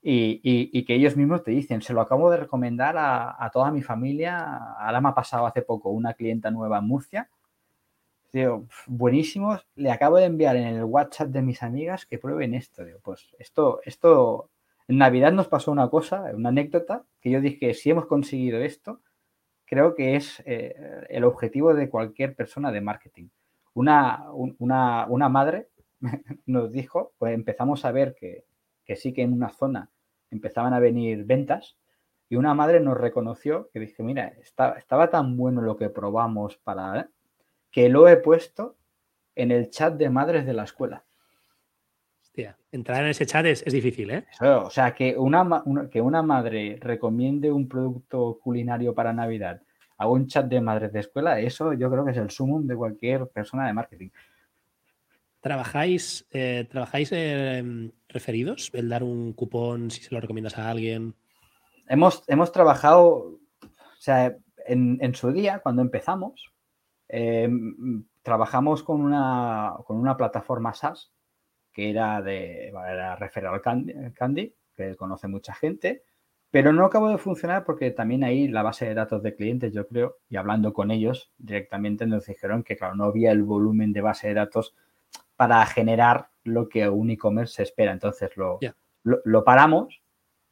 y, 0.03 0.85
que 0.85 0.95
ellos 0.95 1.17
mismos 1.17 1.45
te 1.45 1.53
dicen, 1.53 1.81
se 1.81 1.93
lo 1.95 2.01
acabo 2.01 2.31
de 2.31 2.39
recomendar 2.39 2.97
a, 2.99 3.43
a 3.43 3.51
toda 3.51 3.71
mi 3.71 3.83
familia, 3.83 4.57
ahora 4.79 5.01
me 5.01 5.09
ha 5.11 5.15
pasado 5.15 5.47
hace 5.47 5.63
poco 5.63 5.91
una 5.91 6.15
clienta 6.15 6.51
nueva 6.51 6.79
en 6.79 6.87
Murcia 6.87 7.29
Digo, 8.33 8.67
buenísimos. 8.87 9.67
Le 9.75 9.91
acabo 9.91 10.17
de 10.17 10.25
enviar 10.25 10.57
en 10.57 10.67
el 10.67 10.85
WhatsApp 10.85 11.29
de 11.29 11.43
mis 11.43 11.63
amigas 11.63 12.07
que 12.07 12.19
prueben 12.19 12.55
esto. 12.55 12.83
Digo, 12.83 12.99
pues 13.03 13.29
esto, 13.39 13.81
esto, 13.85 14.49
en 14.93 14.99
Navidad 14.99 15.33
nos 15.33 15.49
pasó 15.49 15.73
una 15.73 15.89
cosa, 15.89 16.33
una 16.35 16.51
anécdota, 16.51 17.07
que 17.23 17.31
yo 17.31 17.41
dije, 17.41 17.73
si 17.73 17.89
hemos 17.89 18.05
conseguido 18.05 18.61
esto, 18.61 19.01
creo 19.65 19.95
que 19.95 20.17
es 20.17 20.43
eh, 20.45 21.07
el 21.09 21.25
objetivo 21.25 21.73
de 21.73 21.89
cualquier 21.89 22.37
persona 22.37 22.71
de 22.71 22.83
marketing. 22.83 23.29
Una, 23.73 24.27
una, 24.59 25.29
madre 25.31 25.71
nos 26.45 26.71
dijo, 26.71 27.15
pues 27.17 27.33
empezamos 27.33 27.87
a 27.87 27.93
ver 27.93 28.15
que, 28.15 28.45
sí 28.95 29.15
que 29.15 29.23
en 29.23 29.33
una 29.33 29.49
zona 29.49 29.91
empezaban 30.31 30.75
a 30.75 30.79
venir 30.79 31.25
ventas 31.25 31.79
y 32.29 32.37
una 32.37 32.53
madre 32.53 32.79
nos 32.81 32.99
reconoció 32.99 33.71
que 33.73 33.81
dije, 33.81 34.03
mira, 34.03 34.35
estaba 34.77 35.09
tan 35.09 35.39
bueno 35.39 35.63
lo 35.63 35.79
que 35.79 35.89
probamos 35.89 36.59
para 36.59 37.09
que 37.71 37.89
lo 37.89 38.09
he 38.09 38.19
puesto 38.19 38.77
en 39.37 39.53
el 39.53 39.71
chat 39.71 39.95
de 39.95 40.11
madres 40.11 40.45
de 40.45 40.53
la 40.53 40.65
escuela. 40.65 41.07
Hostia, 42.33 42.57
entrar 42.71 43.05
en 43.05 43.11
ese 43.11 43.27
chat 43.27 43.45
es, 43.45 43.63
difícil, 43.67 44.11
¿eh? 44.11 44.25
o 44.41 44.71
sea, 44.71 44.95
que 44.95 45.19
una, 45.19 45.63
que 45.91 46.01
una 46.01 46.23
madre 46.23 46.79
recomiende 46.81 47.53
un 47.53 47.69
producto 47.69 48.39
culinario 48.43 48.95
para 48.95 49.13
Navidad 49.13 49.61
a 49.99 50.09
un 50.09 50.27
chat 50.29 50.47
de 50.47 50.63
madres 50.63 50.95
de 50.95 51.01
escuela, 51.01 51.39
eso 51.39 51.75
yo 51.75 51.91
creo 51.91 52.07
que 52.07 52.13
es 52.13 52.17
el 52.17 52.31
sumum 52.31 52.67
de 52.67 52.75
cualquier 52.75 53.27
persona 53.27 53.67
de 53.67 53.75
marketing. 53.75 54.09
¿Trabajáis, 55.43 56.27
eh, 56.31 56.67
¿trabajáis 56.71 57.11
eh, 57.13 57.93
referidos? 58.09 58.71
El 58.73 58.89
dar 58.89 59.03
un 59.03 59.35
cupón 59.35 59.91
si 59.91 60.01
se 60.01 60.15
lo 60.15 60.19
recomiendas 60.23 60.57
a 60.57 60.71
alguien. 60.71 61.15
Hemos, 61.87 62.25
hemos 62.29 62.51
trabajado, 62.51 63.41
o 63.61 63.99
sea, 63.99 64.35
en, 64.67 64.97
en 65.03 65.15
su 65.15 65.33
día, 65.33 65.59
cuando 65.59 65.83
empezamos, 65.83 66.51
eh, 67.11 67.51
trabajamos 68.23 68.83
con 68.83 69.03
una, 69.03 69.75
con 69.85 69.99
una 69.99 70.17
plataforma 70.17 70.73
SaaS 70.73 71.13
que 71.73 71.91
era 71.91 72.21
de 72.23 72.69
era 72.69 73.17
Referral 73.17 73.61
Candy, 73.63 74.55
que 74.75 74.97
conoce 74.97 75.29
mucha 75.29 75.55
gente, 75.55 76.05
pero 76.53 76.73
no 76.75 76.85
acabó 76.85 77.09
de 77.09 77.17
funcionar 77.17 77.65
porque 77.65 77.91
también 77.91 78.25
ahí 78.25 78.47
la 78.47 78.63
base 78.63 78.85
de 78.85 78.95
datos 78.95 79.23
de 79.23 79.35
clientes, 79.35 79.73
yo 79.73 79.89
creo, 79.89 80.19
y 80.29 80.37
hablando 80.37 80.75
con 80.75 80.91
ellos 80.91 81.33
directamente 81.39 82.07
nos 82.07 82.27
dijeron 82.27 82.63
que, 82.63 82.77
claro, 82.77 82.95
no 82.95 83.05
había 83.05 83.33
el 83.33 83.43
volumen 83.43 83.95
de 83.95 84.03
base 84.03 84.29
de 84.29 84.35
datos 84.35 84.75
para 85.35 85.65
generar 85.65 86.29
lo 86.45 86.69
que 86.69 86.89
un 86.89 87.11
e-commerce 87.11 87.63
espera. 87.63 87.93
Entonces 87.93 88.37
lo, 88.37 88.61
lo, 89.03 89.45
paramos 89.45 90.03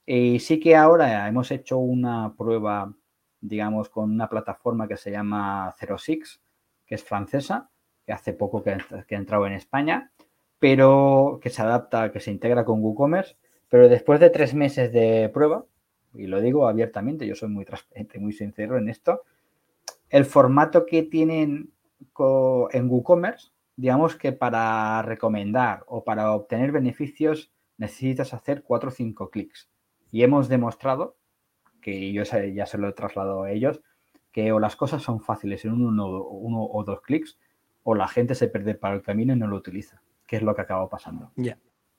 y 0.07 0.41
sí 0.41 0.59
que 0.59 0.75
ahora 0.75 1.29
hemos 1.29 1.51
hecho 1.51 1.77
una 1.77 2.35
prueba, 2.35 2.95
digamos, 3.41 3.91
con 3.91 4.11
una 4.11 4.29
plataforma 4.29 4.89
que 4.89 4.97
se 4.97 5.11
llama 5.11 5.75
06, 5.79 6.41
que 6.87 6.95
es 6.95 7.05
francesa, 7.05 7.69
que 8.07 8.13
hace 8.15 8.33
poco 8.33 8.63
que, 8.63 8.79
que 9.07 9.17
ha 9.17 9.19
entrado 9.19 9.47
en 9.47 9.53
España, 9.53 10.10
pero 10.61 11.41
que 11.43 11.51
se 11.51 11.63
adapta, 11.63 12.13
que 12.13 12.21
se 12.21 12.31
integra 12.31 12.65
con 12.65 12.81
WooCommerce, 12.81 13.37
pero 13.69 13.89
después 13.89 14.21
de 14.21 14.31
tres 14.31 14.55
meses 14.55 14.93
de 14.93 15.29
prueba, 15.33 15.65
y 16.15 16.27
lo 16.27 16.41
digo 16.41 16.69
abiertamente, 16.69 17.27
yo 17.27 17.35
soy 17.35 17.49
muy 17.49 17.65
transparente, 17.65 18.21
muy 18.21 18.33
sincero 18.33 18.79
en 18.79 18.89
esto, 18.89 19.23
el 20.11 20.25
formato 20.25 20.87
que 20.87 21.03
tienen 21.03 21.73
en 22.73 22.91
WooCommerce, 22.91 23.49
digamos 23.77 24.17
que 24.17 24.33
para 24.33 25.01
recomendar 25.03 25.85
o 25.87 26.05
para 26.05 26.33
obtener 26.33 26.73
beneficios 26.73 27.53
necesitas 27.79 28.35
hacer 28.35 28.63
cuatro 28.63 28.91
o 28.91 28.93
cinco 28.93 29.31
clics. 29.31 29.71
Y 30.11 30.23
hemos 30.23 30.49
demostrado, 30.49 31.17
que 31.81 32.13
yo 32.13 32.25
ya 32.25 32.67
se 32.67 32.79
lo 32.79 32.89
he 32.89 32.93
trasladado 32.93 33.45
a 33.45 33.53
ellos, 33.53 33.81
que 34.33 34.53
o 34.53 34.61
las 34.61 34.77
cosas 34.77 35.03
son 35.03 35.21
fáciles 35.21 35.65
en 35.65 35.73
uno, 35.73 36.23
uno 36.25 36.65
o 36.65 36.85
dos 36.85 37.01
clics, 37.01 37.39
o 37.83 37.95
la 37.95 38.09
gente 38.09 38.35
se 38.35 38.49
pierde 38.49 38.75
para 38.75 38.95
el 38.95 39.03
camino 39.03 39.33
y 39.33 39.37
no 39.37 39.47
lo 39.47 39.57
utiliza, 39.57 40.03
que 40.31 40.37
es 40.37 40.43
lo 40.43 40.55
que 40.55 40.63
acaba 40.63 40.89
pasando. 40.89 41.33
Ya, 41.35 41.59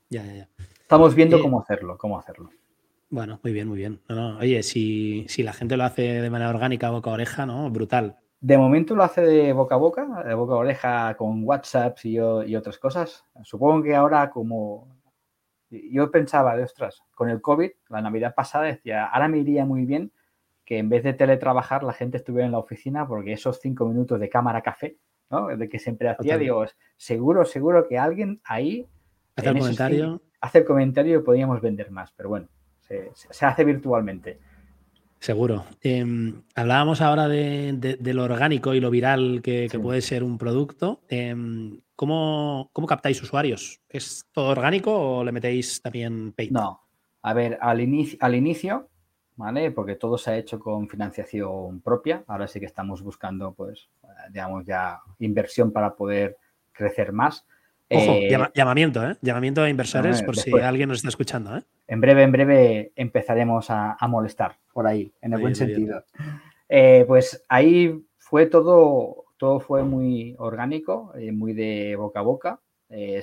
ya, 0.10 0.24
ya. 0.24 0.48
Estamos 0.80 1.14
viendo 1.16 1.36
eh, 1.36 1.42
cómo 1.42 1.60
hacerlo, 1.60 1.98
cómo 1.98 2.18
hacerlo. 2.18 2.50
Bueno, 3.10 3.42
muy 3.44 3.52
bien, 3.52 3.68
muy 3.68 3.78
bien. 3.78 4.00
oye, 4.40 4.64
si, 4.64 5.26
si, 5.28 5.44
la 5.44 5.52
gente 5.52 5.76
lo 5.76 5.84
hace 5.84 6.22
de 6.22 6.30
manera 6.30 6.50
orgánica, 6.50 6.92
boca 6.92 7.10
a 7.10 7.14
oreja, 7.16 7.46
¿no? 7.46 7.70
Brutal. 7.70 8.20
De 8.40 8.58
momento 8.58 8.96
lo 8.96 9.04
hace 9.04 9.20
de 9.20 9.52
boca 9.52 9.76
a 9.76 9.78
boca, 9.78 10.24
de 10.26 10.34
boca 10.34 10.54
a 10.54 10.58
oreja 10.60 11.18
con 11.18 11.44
WhatsApp 11.44 11.98
y, 12.06 12.16
y 12.16 12.56
otras 12.56 12.78
cosas. 12.78 13.26
Supongo 13.44 13.84
que 13.84 13.96
ahora 13.96 14.30
como 14.30 14.88
yo 15.70 16.10
pensaba, 16.10 16.56
de 16.56 16.64
ostras, 16.64 17.04
con 17.14 17.30
el 17.30 17.42
COVID, 17.42 17.72
la 17.90 18.02
Navidad 18.02 18.34
pasada 18.34 18.64
decía, 18.64 19.08
ahora 19.08 19.28
me 19.28 19.40
iría 19.40 19.66
muy 19.66 19.84
bien 19.84 20.14
que 20.64 20.78
en 20.78 20.88
vez 20.88 21.04
de 21.04 21.14
teletrabajar 21.14 21.84
la 21.84 21.92
gente 21.92 22.16
estuviera 22.16 22.46
en 22.46 22.54
la 22.54 22.60
oficina 22.60 23.06
porque 23.06 23.34
esos 23.34 23.60
cinco 23.60 23.86
minutos 23.90 24.22
de 24.22 24.30
cámara 24.30 24.62
café, 24.62 24.96
¿no? 25.32 25.48
De 25.48 25.70
que 25.70 25.80
siempre 25.80 26.10
hacía, 26.10 26.38
digo, 26.38 26.66
seguro, 26.98 27.46
seguro 27.46 27.88
que 27.88 27.98
alguien 27.98 28.42
ahí 28.44 28.88
hace 29.36 29.50
el 29.50 29.58
comentario. 29.58 30.22
hace 30.42 30.60
el 30.60 30.66
comentario 30.66 31.20
y 31.20 31.24
podíamos 31.24 31.62
vender 31.62 31.90
más, 31.92 32.12
pero 32.12 32.30
bueno 32.30 32.48
se, 33.30 33.46
hace 33.46 33.64
virtualmente. 33.64 34.40
Seguro. 35.20 35.66
Em, 35.82 36.42
hablábamos 36.56 37.02
ahora 37.02 37.28
de, 37.28 37.98
lo 38.02 38.24
orgánico 38.24 38.74
y 38.74 38.80
lo 38.80 38.90
viral 38.90 39.42
que, 39.44 39.70
puede 39.82 40.02
ser 40.02 40.24
un 40.24 40.38
producto. 40.38 41.02
Em, 41.08 41.80
¿cómo, 41.96 42.72
captáis 42.88 43.22
usuarios? 43.22 43.82
¿Es 43.88 44.26
todo 44.32 44.48
orgánico 44.50 44.92
o 44.94 45.24
le 45.24 45.32
metéis 45.32 45.82
también 45.82 46.34
paid? 46.34 46.52
No. 46.52 46.82
A 47.24 47.34
ver, 47.36 47.60
al, 47.62 47.82
inicio, 47.82 48.18
al 48.20 48.34
inicio, 48.34 48.90
¿vale? 49.42 49.72
Porque 49.72 49.96
todo 49.96 50.18
se 50.18 50.32
ha 50.32 50.38
hecho 50.38 50.60
con 50.60 50.88
financiación 50.88 51.82
propia. 51.82 52.24
Ahora 52.28 52.48
sí 52.48 52.60
que 52.60 52.68
estamos 52.68 53.02
buscando, 53.02 53.54
pues, 53.54 53.90
digamos, 54.30 54.66
ya 54.66 55.00
inversión 55.20 55.72
para 55.72 55.96
poder 55.96 56.38
crecer 56.72 57.12
más. 57.12 57.46
Ojo, 57.90 58.14
eh, 58.14 58.38
llamamiento, 58.54 59.04
¿eh? 59.06 59.18
Llamamiento 59.22 59.64
a 59.64 59.70
inversores 59.70 60.22
por 60.22 60.38
si 60.38 60.52
alguien 60.60 60.90
nos 60.90 61.00
está 61.00 61.10
escuchando, 61.10 61.58
¿eh? 61.58 61.64
En 61.88 62.00
breve, 62.00 62.24
en 62.24 62.32
breve 62.32 62.92
empezaremos 62.96 63.70
a, 63.70 63.98
molestar 64.08 64.58
por 64.72 64.88
ahí, 64.88 65.12
en 65.22 65.34
el 65.34 65.42
buen 65.42 65.56
sentido. 65.56 66.06
Eh, 66.70 67.04
pues 67.06 67.44
ahí 67.50 68.02
fue 68.18 68.46
todo, 68.46 69.26
todo 69.38 69.60
fue 69.60 69.84
muy 69.84 70.36
orgánico, 70.38 71.12
muy 71.34 71.54
de 71.54 71.96
boca 71.98 72.20
a 72.20 72.24
boca. 72.24 72.60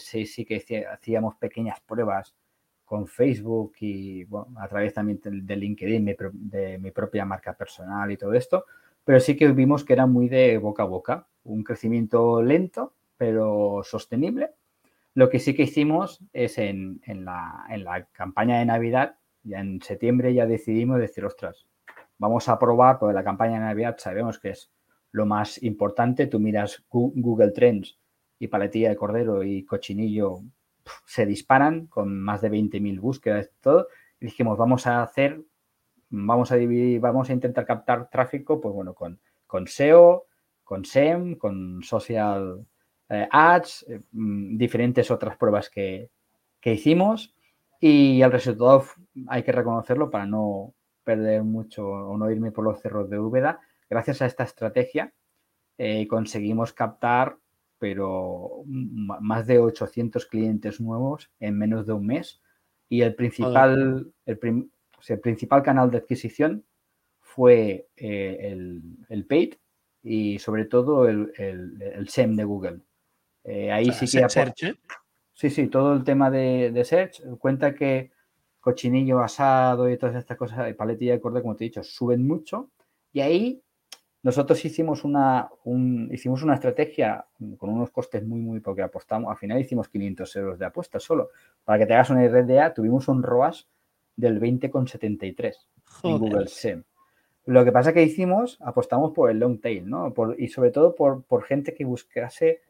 sí, 0.01 0.27
sí 0.27 0.45
que 0.45 0.85
hacíamos 0.93 1.37
pequeñas 1.37 1.81
pruebas 1.81 2.35
con 2.89 3.07
Facebook 3.07 3.75
y 3.81 4.27
a 4.57 4.69
través 4.69 4.95
también 4.95 5.21
de 5.23 5.57
LinkedIn, 5.57 6.17
de 6.33 6.79
mi 6.79 6.91
propia 6.91 7.25
marca 7.25 7.53
personal 7.53 8.11
y 8.11 8.17
todo 8.17 8.33
esto, 8.33 8.65
pero 9.05 9.21
sí 9.21 9.37
que 9.37 9.49
vimos 9.49 9.85
que 9.85 9.93
era 9.93 10.07
muy 10.07 10.29
de 10.29 10.59
boca 10.59 10.85
a 10.85 10.87
boca, 10.87 11.29
un 11.45 11.63
crecimiento 11.63 12.43
lento, 12.43 12.95
pero 13.17 13.83
sostenible 13.85 14.55
lo 15.19 15.29
que 15.31 15.41
sí 15.41 15.53
que 15.53 15.65
hicimos 15.65 16.21
es 16.33 16.59
en, 16.59 17.01
la, 17.25 18.07
campaña 18.13 18.61
de 18.61 18.67
Navidad, 18.67 19.17
ya 19.43 19.59
en 19.59 19.83
septiembre 19.83 20.33
ya 20.33 20.47
decidimos 20.47 21.01
decir, 21.01 21.25
ostras, 21.25 21.67
vamos 22.19 22.49
a 22.49 22.57
probar, 22.57 23.01
porque 23.01 23.15
la 23.15 23.25
campaña 23.25 23.55
de 23.55 23.67
Navidad 23.67 23.97
sabemos 23.99 24.39
que 24.39 24.51
es 24.51 24.71
lo 25.11 25.27
más 25.27 25.61
importante. 25.61 26.29
Tú 26.29 26.39
miras 26.39 26.85
Google 26.89 27.51
Trends 27.51 27.99
y 28.39 28.47
paletilla 28.47 28.91
de 28.91 28.97
cordero 28.97 29.43
y 29.43 29.65
cochinillo 29.65 30.43
se 31.07 31.27
disparan 31.27 31.87
con 31.87 32.21
más 32.21 32.41
de 32.41 32.51
20.000 32.51 33.01
búsquedas 33.01 33.51
todo. 33.61 33.89
Y 34.21 34.27
dijimos, 34.27 34.59
vamos 34.59 34.87
a 34.87 35.03
hacer, 35.03 35.43
vamos 36.11 36.53
a 36.53 36.57
dividir, 36.57 37.01
vamos 37.01 37.31
a 37.31 37.33
intentar 37.33 37.67
captar 37.67 38.11
tráfico, 38.11 38.61
pues 38.61 38.75
bueno, 38.75 38.95
con, 38.95 39.21
con 39.47 39.67
SEO, 39.67 40.27
con 40.65 40.85
SEM, 40.85 41.37
con 41.37 41.83
social 41.83 42.67
eh, 43.09 43.27
ads, 43.31 43.87
eh, 43.89 44.01
mm, 44.13 44.59
diferentes 44.59 45.11
otras 45.11 45.37
pruebas 45.37 45.71
que, 45.71 46.11
hicimos 46.65 47.35
y 47.81 48.21
el 48.21 48.31
resultado 48.31 48.85
hay 49.29 49.43
que 49.43 49.53
reconocerlo 49.53 50.11
para 50.11 50.27
no 50.27 50.75
perder 51.03 51.43
mucho 51.43 51.89
o 51.89 52.19
no 52.19 52.31
irme 52.31 52.53
por 52.53 52.63
los 52.65 52.79
cerros 52.83 53.09
de 53.09 53.19
Úbeda. 53.19 53.61
Gracias 53.89 54.21
a 54.21 54.27
esta 54.27 54.45
estrategia 54.45 55.15
eh, 55.79 56.07
conseguimos 56.07 56.75
captar 56.75 57.39
pero 57.79 58.65
más 58.67 59.47
de 59.47 59.59
800 59.59 60.27
clientes 60.27 60.81
nuevos 60.81 61.31
en 61.41 61.57
menos 61.57 61.87
de 61.87 61.93
un 61.93 62.07
mes 62.07 62.43
y 62.89 63.03
el 63.03 63.15
principal, 63.15 64.13
el, 64.27 64.39
principal 65.21 65.63
canal 65.63 65.91
de 65.91 65.99
adquisición 65.99 66.65
fue 67.21 67.89
el, 67.97 68.83
el, 69.09 69.27
paid 69.27 69.55
y 70.03 70.39
sobre 70.39 70.65
todo 70.65 71.09
el, 71.09 71.33
el 71.37 72.09
SEM 72.09 72.37
de 72.37 72.45
Google. 72.45 72.81
Eh, 73.49 73.73
ahí 73.73 73.91
sí 73.93 74.07
que... 74.07 74.29
Search, 74.29 74.63
¿eh? 74.65 74.75
Sí, 75.33 75.51
sí, 75.51 75.69
todo 75.69 75.95
el 75.95 76.05
tema 76.05 76.31
de, 76.31 76.83
Search. 76.85 77.23
Cuenta 77.39 77.75
que 77.75 78.11
cochinillo 78.61 79.21
asado 79.21 79.89
y 79.89 79.97
todas 79.97 80.17
estas 80.17 80.37
cosas, 80.37 80.75
paletilla 80.75 81.13
de 81.13 81.21
cordero, 81.21 81.43
como 81.43 81.57
te 81.57 81.65
he 81.65 81.69
dicho, 81.69 81.83
suben 81.83 82.27
mucho. 82.27 82.71
Y 83.13 83.21
ahí 83.21 83.63
nosotros 84.23 84.65
hicimos 84.65 85.05
una, 85.05 85.49
hicimos 86.11 86.43
una 86.43 86.55
estrategia 86.55 87.27
con 87.57 87.71
unos 87.71 87.91
costes 87.91 88.25
muy, 88.27 88.41
muy, 88.41 88.61
porque 88.61 88.83
apostamos, 88.83 89.31
al 89.31 89.37
final 89.37 89.61
hicimos 89.61 89.89
500 89.89 90.37
euros 90.37 90.59
de 90.59 90.67
apuesta 90.67 90.99
solo. 90.99 91.31
Para 91.65 91.79
que 91.79 91.87
te 91.87 91.95
hagas 91.95 92.11
una 92.11 92.25
idea, 92.25 92.75
tuvimos 92.75 93.07
un 93.09 93.23
ROAS 93.23 93.69
del 94.17 94.41
20,73 94.41 95.55
en 96.03 96.19
Google 96.19 96.49
SEM. 96.49 96.83
Lo 97.45 97.65
que 97.65 97.73
pasa 97.73 97.93
que 97.93 98.03
hicimos, 98.03 98.59
apostamos 98.61 99.13
por 99.13 99.31
el 99.31 99.39
long 99.39 99.61
tail, 99.61 99.89
¿no? 99.89 100.13
y 100.37 100.49
sobre 100.49 100.71
todo 100.71 100.95
por, 100.95 101.23
por 101.23 101.45
gente 101.45 101.75
que 101.75 101.85
buscase 101.85 102.61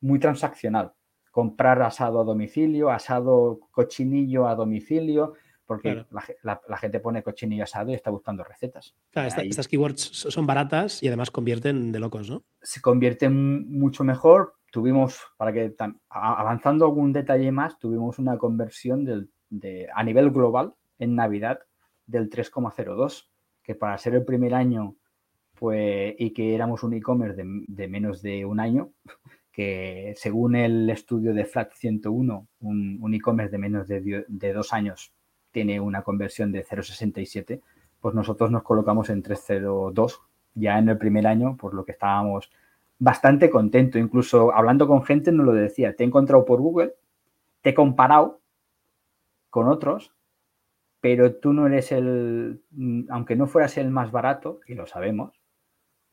muy 0.00 0.18
transaccional. 0.18 0.92
Comprar 1.30 1.82
asado 1.82 2.20
a 2.20 2.24
domicilio, 2.24 2.90
asado 2.90 3.60
cochinillo 3.70 4.46
a 4.46 4.54
domicilio, 4.54 5.34
porque 5.68 6.06
la, 6.42 6.78
gente 6.78 6.98
pone 6.98 7.22
cochinillo 7.22 7.64
asado 7.64 7.90
y 7.90 7.94
está 7.94 8.10
buscando 8.10 8.42
recetas. 8.42 8.94
estas 9.12 9.68
keywords 9.68 10.00
son 10.00 10.46
baratas 10.46 11.02
y 11.02 11.08
además 11.08 11.30
convierten 11.30 11.92
de 11.92 11.98
locos, 11.98 12.30
¿no? 12.30 12.42
Se 12.62 12.80
convierten 12.80 13.70
mucho 13.70 14.02
mejor. 14.02 14.54
Tuvimos, 14.72 15.20
para 15.36 15.52
que 15.52 15.74
avanzando 16.08 16.86
algún 16.86 17.12
detalle 17.12 17.52
más, 17.52 17.78
tuvimos 17.78 18.18
una 18.18 18.38
conversión 18.38 19.04
de, 19.50 19.88
a 19.94 20.02
nivel 20.02 20.30
global 20.30 20.72
en 20.98 21.14
Navidad 21.14 21.60
del 22.06 22.30
3,02, 22.30 23.28
que 23.62 23.74
para 23.74 23.98
ser 23.98 24.14
el 24.14 24.24
primer 24.24 24.54
año 24.54 24.96
pues, 25.54 26.14
y 26.18 26.30
que 26.30 26.54
éramos 26.54 26.82
un 26.82 26.94
e-commerce 26.94 27.42
de, 27.44 27.88
menos 27.88 28.22
de 28.22 28.46
un 28.46 28.58
año, 28.58 28.92
que 29.52 30.14
según 30.16 30.56
el 30.56 30.88
estudio 30.88 31.34
de 31.34 31.44
Flat 31.44 31.74
101, 31.74 32.48
un, 32.60 33.14
e-commerce 33.14 33.52
de 33.52 33.58
menos 33.58 33.86
de, 33.86 34.52
dos 34.54 34.72
años 34.72 35.12
tiene 35.50 35.80
una 35.80 36.02
conversión 36.02 36.52
de 36.52 36.64
0,67, 36.64 37.60
pues 38.00 38.14
nosotros 38.14 38.50
nos 38.50 38.62
colocamos 38.62 39.10
en 39.10 39.22
3,02 39.22 40.20
ya 40.54 40.78
en 40.78 40.88
el 40.88 40.98
primer 40.98 41.26
año, 41.26 41.56
por 41.56 41.74
lo 41.74 41.84
que 41.84 41.92
estábamos 41.92 42.50
bastante 42.98 43.50
contentos. 43.50 44.00
Incluso 44.00 44.52
hablando 44.52 44.86
con 44.86 45.04
gente 45.04 45.32
nos 45.32 45.46
lo 45.46 45.52
decía, 45.52 45.94
te 45.94 46.04
he 46.04 46.06
encontrado 46.06 46.44
por 46.44 46.60
Google, 46.60 46.94
te 47.62 47.70
he 47.70 47.74
comparado 47.74 48.40
con 49.50 49.68
otros, 49.68 50.12
pero 51.00 51.36
tú 51.36 51.52
no 51.52 51.66
eres 51.66 51.92
el, 51.92 52.62
aunque 53.08 53.36
no 53.36 53.46
fueras 53.46 53.78
el 53.78 53.90
más 53.90 54.10
barato, 54.10 54.60
y 54.66 54.74
lo 54.74 54.86
sabemos, 54.86 55.40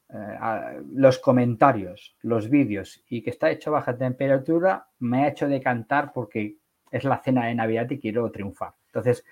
eh, 0.10 0.82
los 0.94 1.18
comentarios, 1.18 2.16
los 2.22 2.50
vídeos 2.50 3.04
y 3.10 3.24
que 3.24 3.32
está 3.32 3.50
hecho 3.50 3.72
a 3.72 3.74
baja 3.74 3.98
temperatura, 3.98 4.88
me 5.00 5.24
ha 5.24 5.30
hecho 5.30 5.48
decantar 5.48 6.14
porque 6.14 6.58
es 6.92 7.04
la 7.04 7.18
cena 7.24 7.48
de 7.48 7.56
Navidad 7.56 7.90
y 7.90 8.00
quiero 8.00 8.30
triunfar. 8.32 8.74
Entonces, 8.96 9.26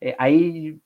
eh, 0.00 0.14
ahí 0.16 0.80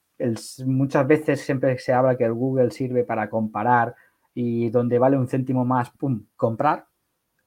muchas 0.65 1.07
veces 1.07 1.43
siempre 1.43 1.79
se 1.79 1.93
habla 1.93 2.17
que 2.17 2.25
el 2.25 2.33
Google 2.33 2.71
sirve 2.71 3.05
para 3.05 3.29
comparar 3.29 3.95
y 4.33 4.71
donde 4.71 4.99
vale 4.99 5.19
un 5.19 5.29
céntimo 5.29 5.67
más, 5.67 5.91
pum, 5.91 6.25
comprar. 6.35 6.87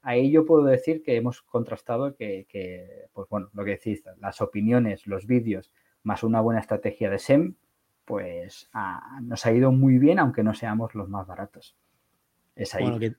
Ahí 0.03 0.31
yo 0.31 0.45
puedo 0.45 0.63
decir 0.63 1.01
que 1.01 1.15
hemos 1.15 1.41
contrastado 1.41 2.15
que, 2.15 3.09
pues 3.13 3.27
bueno, 3.29 3.49
lo 3.53 3.65
que 3.65 3.71
decís, 3.71 4.03
las 4.19 4.41
opiniones, 4.41 5.07
los 5.07 5.25
vídeos, 5.25 5.71
más 6.03 6.23
una 6.23 6.39
buena 6.39 6.59
estrategia 6.61 7.09
de 7.09 7.17
SEM, 7.17 7.55
pues 8.05 8.69
ah, 8.73 9.19
nos 9.23 9.45
ha 9.45 9.51
ido 9.51 9.71
muy 9.71 9.97
bien, 9.97 10.19
aunque 10.19 10.43
no 10.43 10.53
seamos 10.53 10.93
los 10.93 11.09
más 11.09 11.25
baratos. 11.25 11.75
Es 12.55 12.75
ahí. 12.75 13.15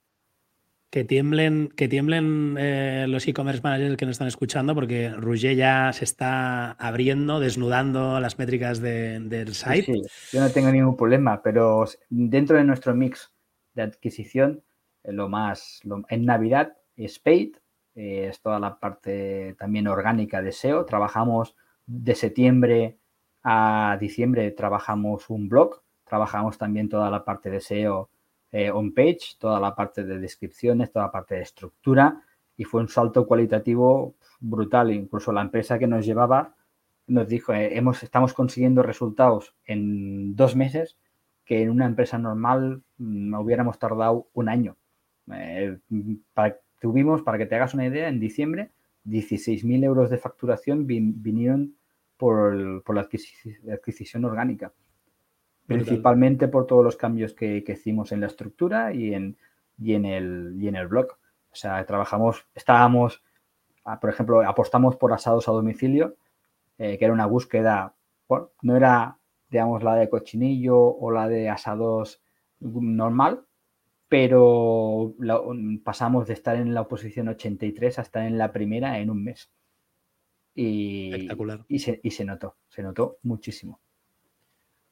Tiemblen, 0.90 1.68
que 1.76 1.88
tiemblen 1.88 2.56
eh, 2.58 3.06
los 3.08 3.26
e-commerce 3.28 3.62
managers 3.62 3.96
que 3.96 4.06
nos 4.06 4.14
están 4.14 4.26
escuchando, 4.26 4.74
porque 4.74 5.10
Rouget 5.10 5.56
ya 5.56 5.92
se 5.92 6.04
está 6.04 6.72
abriendo, 6.72 7.38
desnudando 7.38 8.18
las 8.18 8.38
métricas 8.38 8.80
del 8.80 9.54
site. 9.54 9.84
Sí, 9.84 10.02
yo 10.32 10.40
no 10.40 10.50
tengo 10.50 10.70
ningún 10.70 10.96
problema, 10.96 11.42
pero 11.42 11.84
dentro 12.08 12.56
de 12.56 12.64
nuestro 12.64 12.94
mix 12.94 13.32
de 13.74 13.82
adquisición, 13.82 14.64
eh, 15.04 15.12
lo 15.12 15.28
más 15.28 15.80
en 16.08 16.24
Navidad 16.24 16.76
es 16.96 17.20
paid, 17.20 17.56
eh, 17.94 18.26
es 18.28 18.40
toda 18.40 18.58
la 18.58 18.80
parte 18.80 19.54
también 19.58 19.86
orgánica 19.86 20.42
de 20.42 20.50
SEO. 20.50 20.84
Trabajamos 20.86 21.54
de 21.86 22.16
septiembre 22.16 22.98
a 23.44 23.96
diciembre, 24.00 24.50
trabajamos 24.50 25.30
un 25.30 25.48
blog, 25.48 25.82
trabajamos 26.04 26.58
también 26.58 26.88
toda 26.88 27.10
la 27.10 27.24
parte 27.24 27.48
de 27.48 27.60
SEO 27.60 28.10
eh, 28.52 28.70
on 28.70 28.92
page, 28.92 29.36
toda 29.38 29.60
la 29.60 29.74
parte 29.74 30.04
de 30.04 30.18
descripciones, 30.18 30.90
toda 30.90 31.06
la 31.06 31.12
parte 31.12 31.36
de 31.36 31.42
estructura 31.42 32.22
y 32.56 32.64
fue 32.64 32.80
un 32.80 32.88
salto 32.88 33.26
cualitativo 33.26 34.14
brutal. 34.40 34.90
Incluso 34.90 35.32
la 35.32 35.42
empresa 35.42 35.78
que 35.78 35.86
nos 35.86 36.04
llevaba 36.04 36.54
nos 37.06 37.28
dijo, 37.28 37.52
eh, 37.52 37.76
hemos, 37.76 38.02
estamos 38.02 38.34
consiguiendo 38.34 38.82
resultados 38.82 39.54
en 39.64 40.36
dos 40.36 40.56
meses 40.56 40.96
que 41.44 41.62
en 41.62 41.70
una 41.70 41.86
empresa 41.86 42.18
normal 42.18 42.82
no 42.98 43.38
mm, 43.38 43.42
hubiéramos 43.42 43.78
tardado 43.78 44.28
un 44.34 44.48
año. 44.48 44.76
Eh, 45.32 45.78
tuvimos, 46.80 47.22
para 47.22 47.38
que 47.38 47.46
te 47.46 47.54
hagas 47.54 47.74
una 47.74 47.86
idea, 47.86 48.08
en 48.08 48.20
diciembre 48.20 48.70
16.000 49.06 49.84
euros 49.84 50.10
de 50.10 50.18
facturación 50.18 50.86
vinieron 50.86 51.74
por 52.16 52.54
la 52.94 53.00
adquisición 53.00 54.24
orgánica 54.24 54.72
principalmente 55.70 56.48
por 56.48 56.66
todos 56.66 56.84
los 56.84 56.96
cambios 56.96 57.32
que, 57.32 57.64
hicimos 57.66 58.10
en 58.10 58.20
la 58.20 58.26
estructura 58.26 58.92
y 58.92 59.14
en, 59.14 59.36
y 59.78 59.94
en, 59.94 60.04
el, 60.04 60.56
y 60.58 60.66
en 60.66 60.74
el 60.74 60.88
blog. 60.88 61.12
O 61.52 61.54
sea, 61.54 61.84
trabajamos, 61.86 62.46
estábamos, 62.54 63.22
ah, 63.84 64.00
por 64.00 64.10
ejemplo, 64.10 64.40
apostamos 64.42 64.96
por 64.96 65.12
asados 65.12 65.48
a 65.48 65.52
domicilio, 65.52 66.16
eh, 66.78 66.98
que 66.98 67.04
era 67.04 67.14
una 67.14 67.26
búsqueda, 67.26 67.94
bueno, 68.28 68.50
no 68.62 68.76
era, 68.76 69.18
digamos, 69.48 69.84
la 69.84 69.94
de 69.94 70.08
cochinillo 70.08 70.76
o 70.76 71.12
la 71.12 71.28
de 71.28 71.48
asados 71.48 72.20
normal, 72.58 73.44
pero 74.08 75.14
pasamos 75.84 76.26
de 76.26 76.34
estar 76.34 76.56
en 76.56 76.74
la 76.74 76.80
oposición 76.80 77.28
83 77.28 78.00
a 78.00 78.02
estar 78.02 78.26
en 78.26 78.38
la 78.38 78.52
primera 78.52 78.98
en 78.98 79.08
un 79.08 79.22
mes. 79.22 79.52
Y, 80.52 81.12
Espectacular. 81.12 81.64
Y 81.68 81.78
se, 81.78 82.00
y 82.02 82.10
se 82.10 82.24
notó, 82.24 82.56
se 82.68 82.82
notó 82.82 83.18
muchísimo. 83.22 83.80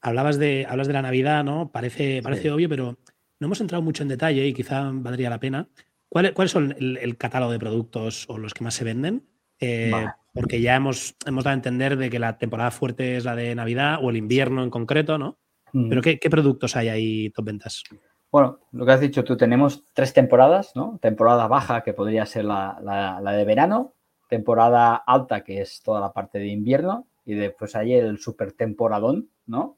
Hablabas 0.01 0.39
de, 0.39 0.67
hablas 0.69 0.87
de 0.87 0.93
la 0.93 1.03
Navidad, 1.03 1.45
¿no? 1.45 1.71
Parece, 1.71 2.23
parece 2.23 2.51
obvio, 2.51 2.69
pero 2.69 2.99
no 3.41 3.47
hemos 3.47 3.61
entrado 3.61 3.83
mucho 3.83 4.03
en 4.03 4.09
detalle 4.09 4.47
y 4.47 4.55
quizá 4.55 4.91
valdría 4.93 5.31
la 5.31 5.41
pena. 5.41 5.69
¿Cuáles 6.09 6.33
cuál 6.33 6.49
son 6.49 6.75
el, 6.79 7.17
catálogo 7.17 7.53
de 7.53 7.59
productos 7.59 8.27
o 8.29 8.39
los 8.39 8.55
que 8.55 8.65
más 8.65 8.75
se 8.75 8.85
venden? 8.85 9.27
Eh, 9.61 9.93
porque 10.33 10.61
ya 10.61 10.77
hemos, 10.77 11.17
hemos 11.27 11.45
dado 11.45 11.53
a 11.53 11.57
entender 11.57 11.97
de 11.97 12.11
que 12.11 12.19
la 12.19 12.39
temporada 12.39 12.71
fuerte 12.71 13.17
es 13.17 13.25
la 13.25 13.35
de 13.35 13.55
Navidad 13.55 13.99
o 14.03 14.11
el 14.11 14.17
invierno 14.17 14.63
en 14.63 14.71
concreto, 14.71 15.19
¿no? 15.19 15.39
Mm. 15.73 15.89
Pero 15.89 16.03
¿qué, 16.03 16.31
productos 16.31 16.77
hay 16.77 16.89
ahí 16.89 17.31
top 17.31 17.45
ventas? 17.47 17.83
Bueno, 18.31 18.61
lo 18.73 18.87
que 18.87 18.93
has 18.93 19.01
dicho 19.01 19.25
tú, 19.25 19.37
tenemos 19.37 19.85
tres 19.93 20.13
temporadas, 20.13 20.73
¿no? 20.75 20.99
Temporada 21.01 21.49
baja, 21.49 21.83
que 21.83 21.93
podría 21.93 22.25
ser 22.27 22.45
la, 22.45 22.79
la 22.83 23.33
de 23.33 23.45
verano, 23.45 23.95
temporada 24.29 24.95
alta, 24.95 25.43
que 25.43 25.61
es 25.61 25.83
toda 25.83 26.01
la 26.01 26.13
parte 26.13 26.39
de 26.39 26.49
invierno, 26.49 27.07
y 27.25 27.35
después 27.35 27.75
hay 27.75 27.95
el 27.95 28.19
super 28.19 28.53
temporadón, 28.53 29.31
¿no? 29.47 29.78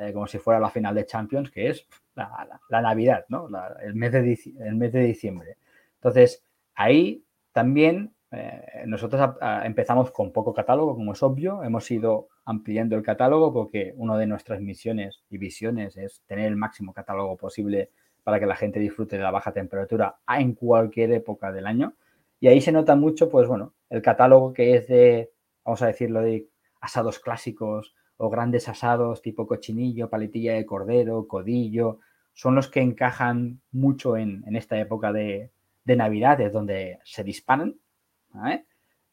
Eh, 0.00 0.12
como 0.12 0.28
si 0.28 0.38
fuera 0.38 0.60
la 0.60 0.70
final 0.70 0.94
de 0.94 1.06
Champions, 1.06 1.50
que 1.50 1.70
es 1.70 1.84
la, 2.14 2.80
Navidad, 2.80 3.24
¿no? 3.28 3.48
el, 3.82 3.94
mes 3.96 4.12
de, 4.12 5.00
diciembre. 5.02 5.56
Entonces, 5.96 6.44
ahí 6.76 7.24
también 7.50 8.12
eh, 8.30 8.84
nosotros 8.86 9.34
empezamos 9.64 10.12
con 10.12 10.30
poco 10.30 10.54
catálogo, 10.54 10.94
como 10.94 11.14
es 11.14 11.22
obvio, 11.24 11.64
hemos 11.64 11.90
ido 11.90 12.28
ampliando 12.44 12.94
el 12.94 13.02
catálogo 13.02 13.52
porque 13.52 13.92
una 13.96 14.16
de 14.16 14.26
nuestras 14.26 14.60
misiones 14.60 15.24
y 15.30 15.38
visiones 15.38 15.96
es 15.96 16.22
tener 16.28 16.46
el 16.46 16.54
máximo 16.54 16.92
catálogo 16.92 17.36
posible 17.36 17.90
para 18.22 18.38
que 18.38 18.46
la 18.46 18.54
gente 18.54 18.78
disfrute 18.78 19.16
de 19.16 19.24
la 19.24 19.32
baja 19.32 19.50
temperatura 19.50 20.18
en 20.28 20.52
cualquier 20.52 21.10
época 21.10 21.50
del 21.50 21.66
año. 21.66 21.94
Y 22.38 22.46
ahí 22.46 22.60
se 22.60 22.70
nota 22.70 22.94
mucho, 22.94 23.28
pues 23.28 23.48
bueno, 23.48 23.72
el 23.90 24.00
catálogo 24.00 24.52
que 24.52 24.76
es 24.76 24.86
de, 24.86 25.32
vamos 25.64 25.82
a 25.82 25.88
decirlo, 25.88 26.20
de 26.20 26.46
asados 26.80 27.18
clásicos, 27.18 27.96
o 28.18 28.28
grandes 28.28 28.68
asados 28.68 29.22
tipo 29.22 29.46
cochinillo, 29.46 30.10
paletilla 30.10 30.54
de 30.54 30.66
cordero, 30.66 31.26
codillo, 31.26 32.00
son 32.34 32.54
los 32.54 32.68
que 32.68 32.80
encajan 32.80 33.60
mucho 33.72 34.16
en, 34.16 34.44
esta 34.54 34.78
época 34.78 35.12
de, 35.12 35.50
de, 35.84 35.96
Navidad, 35.96 36.40
es 36.40 36.52
donde 36.52 36.98
se 37.04 37.24
disparan. 37.24 37.76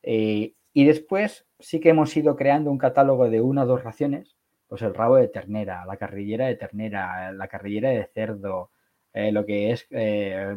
Eh, 0.04 0.54
y 0.74 0.86
después 0.86 1.48
sí 1.60 1.80
que 1.80 1.90
hemos 1.90 2.16
ido 2.18 2.36
creando 2.36 2.70
un 2.72 2.78
catálogo 2.78 3.30
de 3.30 3.42
una 3.42 3.64
o 3.64 3.66
dos 3.66 3.84
raciones, 3.84 4.36
pues 4.68 4.82
el 4.82 4.94
rabo 4.94 5.16
de 5.16 5.28
ternera, 5.28 5.86
la 5.86 5.98
carrillera 5.98 6.48
de 6.48 6.56
ternera, 6.56 7.32
la 7.32 7.48
carrillera 7.48 7.90
de 7.90 8.06
cerdo, 8.14 8.72
eh, 9.14 9.32
lo 9.32 9.46
que 9.46 9.72
es 9.72 9.88
eh, 9.92 10.56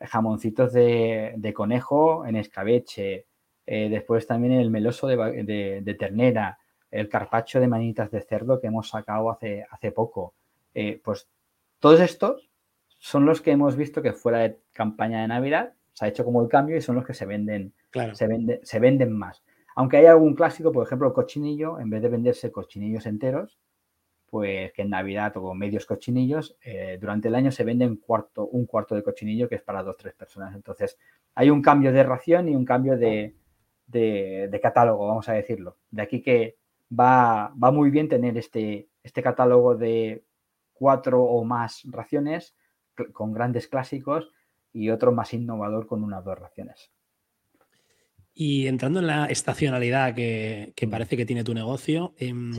jamoncitos 0.00 0.72
de, 0.72 1.52
conejo 1.54 2.26
en 2.26 2.36
escabeche, 2.36 3.26
después 3.66 4.26
también 4.26 4.54
el 4.54 4.70
meloso 4.70 5.06
de 5.06 5.96
ternera, 5.98 6.58
el 6.94 7.08
carpacho 7.08 7.58
de 7.58 7.66
manitas 7.66 8.10
de 8.12 8.20
cerdo 8.20 8.60
que 8.60 8.68
hemos 8.68 8.88
sacado 8.88 9.30
hace, 9.30 9.66
hace 9.68 9.90
poco. 9.90 10.34
Eh, 10.74 11.00
pues 11.02 11.28
todos 11.80 12.00
estos 12.00 12.48
son 12.98 13.26
los 13.26 13.40
que 13.40 13.50
hemos 13.50 13.76
visto 13.76 14.00
que 14.00 14.12
fuera 14.12 14.38
de 14.38 14.60
campaña 14.72 15.20
de 15.20 15.28
Navidad 15.28 15.74
se 15.92 16.04
ha 16.04 16.08
hecho 16.08 16.24
como 16.24 16.40
el 16.40 16.48
cambio 16.48 16.76
y 16.76 16.80
son 16.80 16.94
los 16.94 17.04
que 17.04 17.14
se 17.14 17.26
venden, 17.26 17.72
se, 18.12 18.60
se 18.62 18.78
venden 18.78 19.12
más. 19.12 19.42
Aunque 19.74 19.96
hay 19.96 20.06
algún 20.06 20.34
clásico, 20.34 20.70
por 20.70 20.86
ejemplo, 20.86 21.08
el 21.08 21.14
cochinillo, 21.14 21.80
en 21.80 21.90
vez 21.90 22.00
de 22.00 22.08
venderse 22.08 22.52
cochinillos 22.52 23.06
enteros, 23.06 23.58
pues 24.30 24.72
que 24.72 24.82
en 24.82 24.90
Navidad 24.90 25.36
o 25.36 25.52
medios 25.52 25.86
cochinillos, 25.86 26.56
eh, 26.62 26.96
durante 27.00 27.26
el 27.26 27.34
año 27.34 27.50
se 27.50 27.64
vende 27.64 27.86
un 27.86 27.96
cuarto, 27.96 28.46
un 28.46 28.66
cuarto 28.66 28.94
de 28.94 29.02
cochinillo 29.02 29.48
que 29.48 29.56
es 29.56 29.62
para 29.62 29.82
dos 29.82 29.94
o 29.94 29.98
tres 29.98 30.14
personas. 30.14 30.54
Entonces, 30.54 30.96
hay 31.34 31.50
un 31.50 31.60
cambio 31.60 31.92
de 31.92 32.04
ración 32.04 32.48
y 32.48 32.54
un 32.54 32.64
cambio 32.64 32.96
de, 32.96 33.34
de 33.86 34.60
catálogo, 34.62 35.08
vamos 35.08 35.28
a 35.28 35.32
decirlo. 35.32 35.76
De 35.90 36.02
aquí 36.02 36.22
que 36.22 36.56
va, 36.98 37.52
muy 37.56 37.90
bien 37.90 38.08
tener 38.08 38.36
este, 38.38 38.88
este 39.02 39.22
catálogo 39.22 39.76
de 39.76 40.24
cuatro 40.72 41.22
o 41.22 41.44
más 41.44 41.82
raciones 41.84 42.56
con 43.12 43.32
grandes 43.32 43.68
clásicos 43.68 44.30
y 44.72 44.90
otro 44.90 45.12
más 45.12 45.32
innovador 45.34 45.86
con 45.86 46.02
unas 46.02 46.24
dos 46.24 46.38
raciones. 46.38 46.92
Y 48.34 48.66
entrando 48.66 48.98
en 48.98 49.06
la 49.06 49.26
estacionalidad 49.26 50.14
que, 50.14 50.74
mm. 50.80 50.90
parece 50.90 51.16
que 51.16 51.26
tiene 51.26 51.44
tu 51.44 51.54
negocio, 51.54 52.14
em, 52.18 52.52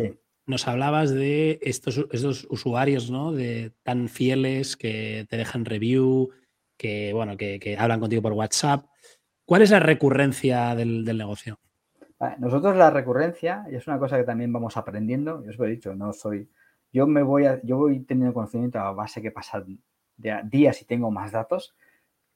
nos 0.46 0.68
hablabas 0.68 1.12
de 1.12 1.60
estos, 1.62 2.06
estos 2.12 2.48
usuarios 2.50 3.12
¿no? 3.12 3.34
de, 3.34 3.74
tan 3.84 4.08
fieles 4.08 4.78
que 4.78 5.26
te 5.30 5.38
dejan 5.38 5.66
review, 5.66 6.30
que, 6.78 7.12
bueno, 7.14 7.36
que, 7.36 7.76
hablan 7.78 8.00
contigo 8.00 8.22
por 8.22 8.34
WhatsApp. 8.34 8.86
¿Cuál 9.46 9.62
es 9.62 9.72
la 9.72 9.80
recurrencia 9.80 10.76
del 10.76 11.06
negocio? 11.18 11.60
Nosotros 12.40 12.78
la 12.78 12.90
recurrencia, 12.90 13.66
y 13.70 13.76
es 13.76 13.88
una 13.88 14.00
cosa 14.00 14.18
que 14.18 14.24
también 14.24 14.54
vamos 14.54 14.78
aprendiendo, 14.78 15.44
yo 15.44 15.50
os 15.50 15.58
lo 15.58 15.66
he 15.66 15.70
dicho, 15.70 15.94
no 15.96 16.14
soy, 16.14 16.50
yo 16.94 17.08
me 17.08 17.24
voy 17.24 17.46
a, 17.46 17.62
yo 17.64 17.78
voy 17.78 18.00
teniendo 18.02 18.34
conocimiento 18.34 18.80
a 18.80 18.94
base 18.94 19.22
que 19.22 19.32
pasan 19.32 19.80
días 20.18 20.82
y 20.82 20.86
tengo 20.86 21.12
más 21.12 21.34
datos. 21.34 21.76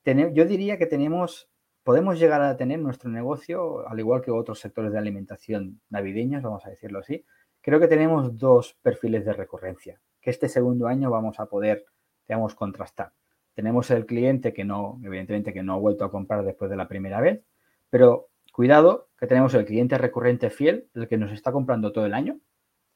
yo 0.05 0.45
diría 0.45 0.77
que 0.77 0.85
tenemos, 0.85 1.49
podemos 1.83 2.19
llegar 2.19 2.41
a 2.41 2.57
tener 2.57 2.79
nuestro 2.79 3.09
negocio, 3.09 3.87
al 3.87 3.99
igual 3.99 4.21
que 4.21 4.31
otros 4.31 4.59
sectores 4.59 4.91
de 4.91 4.97
alimentación 4.97 5.79
navideños, 5.89 6.43
vamos 6.43 6.65
a 6.65 6.69
decirlo 6.69 6.99
así, 6.99 7.25
creo 7.61 7.79
que 7.79 7.87
tenemos 7.87 8.37
dos 8.37 8.77
perfiles 8.81 9.25
de 9.25 9.33
recurrencia, 9.33 10.01
que 10.19 10.29
este 10.29 10.49
segundo 10.49 10.87
año 10.87 11.09
vamos 11.09 11.39
a 11.39 11.45
poder, 11.45 11.85
digamos, 12.27 12.53
contrastar. 12.53 13.13
Tenemos 13.53 13.91
el 13.91 14.05
cliente 14.05 14.53
que 14.53 14.65
no, 14.65 14.99
evidentemente 15.03 15.53
que 15.53 15.63
no 15.63 15.73
ha 15.73 15.77
vuelto 15.77 16.03
a 16.03 16.11
comprar 16.11 16.43
después 16.43 16.69
de 16.69 16.77
la 16.77 16.87
primera 16.87 17.21
vez, 17.21 17.41
pero 17.89 18.28
Cuidado, 18.59 19.07
que 19.17 19.25
tenemos 19.25 19.53
el 19.53 19.63
cliente 19.63 19.97
recurrente 19.97 20.49
fiel, 20.49 20.89
el 20.93 21.07
que 21.07 21.15
nos 21.15 21.31
está 21.31 21.53
comprando 21.53 21.93
todo 21.93 22.05
el 22.05 22.13
año. 22.13 22.41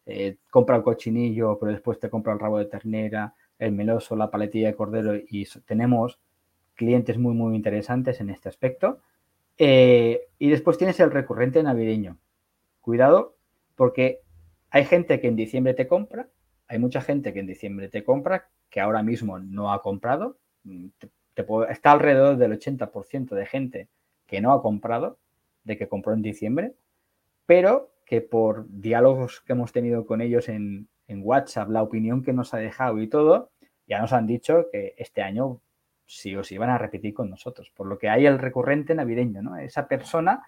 Eh, 0.05 0.35
compra 0.51 0.75
el 0.75 0.83
cochinillo, 0.83 1.57
pero 1.57 1.71
después 1.71 2.01
te 2.01 2.09
compra 2.09 2.33
el 2.33 2.39
rabo 2.39 2.57
de 2.57 2.65
ternera, 2.65 3.33
el 3.57 3.71
meloso, 3.71 4.17
la 4.17 4.29
paletilla 4.29 4.67
de 4.67 4.75
cordero 4.75 5.15
y 5.15 5.47
tenemos 5.65 6.19
clientes 6.75 7.17
muy, 7.17 7.33
muy 7.33 7.55
interesantes 7.55 8.19
en 8.19 8.29
este 8.29 8.49
aspecto. 8.49 8.99
Eh, 9.57 10.27
y 10.37 10.49
después 10.49 10.77
tienes 10.77 10.99
el 10.99 11.11
recurrente 11.11 11.63
navideño. 11.63 12.17
Cuidado, 12.81 13.37
porque 13.77 14.19
hay 14.69 14.83
gente 14.83 15.21
que 15.21 15.29
en 15.29 15.37
diciembre 15.37 15.73
te 15.73 15.87
compra, 15.87 16.27
hay 16.67 16.77
mucha 16.77 16.99
gente 16.99 17.31
que 17.31 17.39
en 17.39 17.47
diciembre 17.47 17.87
te 17.87 18.03
compra, 18.03 18.49
que 18.69 18.81
ahora 18.81 19.01
mismo 19.01 19.39
no 19.39 19.71
ha 19.71 19.81
comprado. 19.81 20.35
Mm, 20.65 20.87
está 21.69 21.93
alrededor 21.93 22.35
del 22.35 22.51
80% 22.51 23.33
de 23.33 23.45
gente 23.45 23.87
que 24.27 24.41
no 24.41 24.51
ha 24.51 24.61
comprado 24.61 25.19
de 25.63 25.77
que 25.77 25.87
compró 25.87 26.13
en 26.13 26.21
diciembre, 26.21 26.73
pero 27.45 27.91
que 28.05 28.21
por 28.21 28.67
diálogos 28.69 29.41
que 29.41 29.53
hemos 29.53 29.71
tenido 29.71 30.05
con 30.05 30.21
ellos 30.21 30.49
en, 30.49 30.87
WhatsApp, 31.15 31.69
la 31.69 31.83
opinión 31.83 32.23
que 32.23 32.33
nos 32.33 32.55
ha 32.55 32.57
dejado 32.57 32.99
y 32.99 33.07
todo, 33.07 33.51
ya 33.85 33.99
nos 33.99 34.13
han 34.13 34.25
dicho 34.25 34.65
que 34.71 34.95
este 34.97 35.21
año 35.21 35.61
sí 36.07 36.35
o 36.35 36.43
sí 36.43 36.57
van 36.57 36.71
a 36.71 36.79
repetir 36.79 37.13
con 37.13 37.29
nosotros. 37.29 37.69
Por 37.69 37.85
lo 37.85 37.99
que 37.99 38.09
hay 38.09 38.25
el 38.25 38.39
recurrente 38.39 38.95
navideño, 38.95 39.43
¿no? 39.43 39.55
Esa 39.57 39.87
persona 39.87 40.43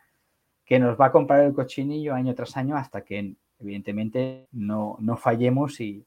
que 0.66 0.80
nos 0.80 0.99
va 0.99 1.07
a 1.07 1.11
comprar 1.11 1.41
el 1.41 1.53
cochinillo 1.53 2.16
año 2.16 2.34
tras 2.34 2.57
año 2.57 2.76
hasta 2.76 3.01
que 3.01 3.36
evidentemente 3.59 4.47
no, 4.51 4.97
fallemos 5.18 5.80
y, 5.80 6.05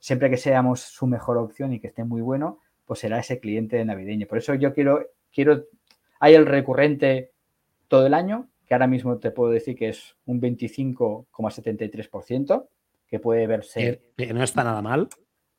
siempre 0.00 0.28
que 0.28 0.36
seamos 0.36 0.80
su 0.80 1.06
mejor 1.06 1.38
opción 1.38 1.72
y 1.72 1.78
que 1.78 1.86
esté 1.86 2.02
muy 2.02 2.20
bueno, 2.20 2.58
pues 2.84 3.00
será 3.00 3.20
ese 3.20 3.38
cliente 3.38 3.84
navideño. 3.84 4.26
Por 4.26 4.38
eso 4.38 4.54
yo 4.54 4.74
quiero, 4.74 5.06
quiero, 5.32 5.64
hay 6.18 6.34
el 6.34 6.46
recurrente 6.46 7.30
todo 7.88 8.06
el 8.06 8.14
año, 8.14 8.48
que 8.66 8.74
ahora 8.74 8.86
mismo 8.86 9.18
te 9.18 9.30
puedo 9.30 9.50
decir 9.50 9.76
que 9.76 9.88
es 9.88 10.16
un 10.26 10.40
25,73%, 10.40 12.68
que 13.06 13.20
puede 13.20 13.46
verse... 13.46 14.02
Que 14.16 14.34
no 14.34 14.42
está 14.42 14.64
nada 14.64 14.82
mal. 14.82 15.08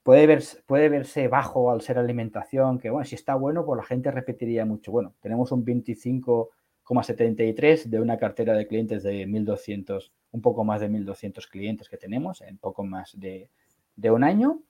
Puede 0.04 0.28
verse, 0.28 0.62
puede 0.66 0.90
verse 0.90 1.28
bajo 1.28 1.72
al 1.72 1.82
ser 1.82 1.98
alimentación, 1.98 2.80
que 2.80 2.90
bueno, 2.90 3.06
si 3.06 3.16
está 3.16 3.36
bueno, 3.36 3.66
pues 3.66 3.78
la 3.78 3.84
gente 3.84 4.12
repetiría 4.12 4.66
mucho. 4.66 4.92
Bueno, 4.92 5.16
tenemos 5.22 5.52
un 5.52 5.66
25,73 5.66 7.86
de 7.86 8.00
una 8.00 8.18
cartera 8.18 8.54
de 8.54 8.68
clientes 8.68 9.04
de 9.04 9.28
1.200, 9.28 10.12
un 10.32 10.42
poco 10.42 10.64
más 10.64 10.80
de 10.82 10.90
1.200 10.90 11.50
clientes 11.50 11.90
que 11.90 11.98
tenemos 11.98 12.42
en 12.42 12.58
poco 12.58 12.86
más 12.86 13.20
de, 13.20 13.50
de 13.96 14.12
un 14.12 14.24
año. 14.24 14.62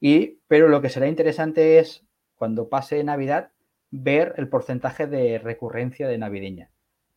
Y, 0.00 0.38
pero 0.48 0.68
lo 0.68 0.80
que 0.80 0.88
será 0.90 1.08
interesante 1.08 1.78
es, 1.78 2.04
cuando 2.36 2.68
pase 2.68 3.02
Navidad, 3.02 3.50
ver 3.90 4.34
el 4.36 4.48
porcentaje 4.48 5.06
de 5.06 5.38
recurrencia 5.38 6.06
de 6.08 6.18
navideña. 6.18 6.70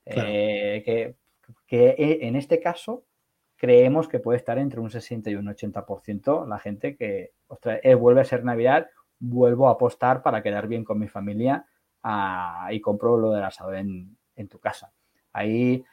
Eh, 0.09 0.83
que, 0.85 1.15
que, 1.67 2.17
en 2.21 2.35
este 2.35 2.59
caso 2.61 3.03
creemos 3.57 4.07
que 4.07 4.19
puede 4.19 4.37
estar 4.37 4.57
entre 4.57 4.79
un 4.79 4.89
60 4.89 5.29
y 5.29 5.35
un 5.35 5.47
80% 5.47 6.47
la 6.47 6.59
gente 6.59 6.95
que 6.95 7.33
eh, 7.83 7.95
vuelve 7.95 8.21
a 8.21 8.25
ser 8.25 8.43
Navidad, 8.43 8.87
vuelvo 9.19 9.67
a 9.67 9.71
apostar 9.71 10.21
para 10.21 10.41
quedar 10.41 10.67
bien 10.67 10.83
con 10.83 10.99
mi 10.99 11.07
familia 11.07 11.65
ah, 12.03 12.69
y 12.71 12.79
compro 12.79 13.17
lo 13.17 13.31
del 13.31 13.43
asado 13.43 13.73
en, 13.73 14.15
en, 14.35 14.47
tu 14.47 14.59
casa. 14.59 14.93
Ahí 15.33 15.83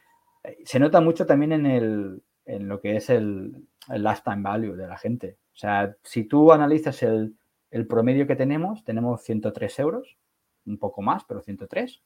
eh, 0.43 0.57
se 0.63 0.79
nota 0.79 1.01
mucho 1.01 1.25
también 1.25 1.51
en, 1.51 1.65
el, 1.65 2.23
en 2.45 2.67
lo 2.67 2.79
que 2.79 2.97
es 2.97 3.09
el, 3.09 3.67
el 3.89 4.03
last 4.03 4.23
time 4.23 4.41
value 4.41 4.75
de 4.75 4.87
la 4.87 4.97
gente. 4.97 5.37
O 5.53 5.57
sea, 5.57 5.95
si 6.03 6.25
tú 6.25 6.51
analizas 6.51 7.01
el, 7.03 7.37
promedio 7.87 8.27
que 8.27 8.35
tenemos, 8.35 8.83
tenemos 8.83 9.21
103 9.23 9.79
euros, 9.79 10.17
un 10.65 10.77
poco 10.77 11.01
más, 11.01 11.23
pero 11.25 11.41
103. 11.41 12.01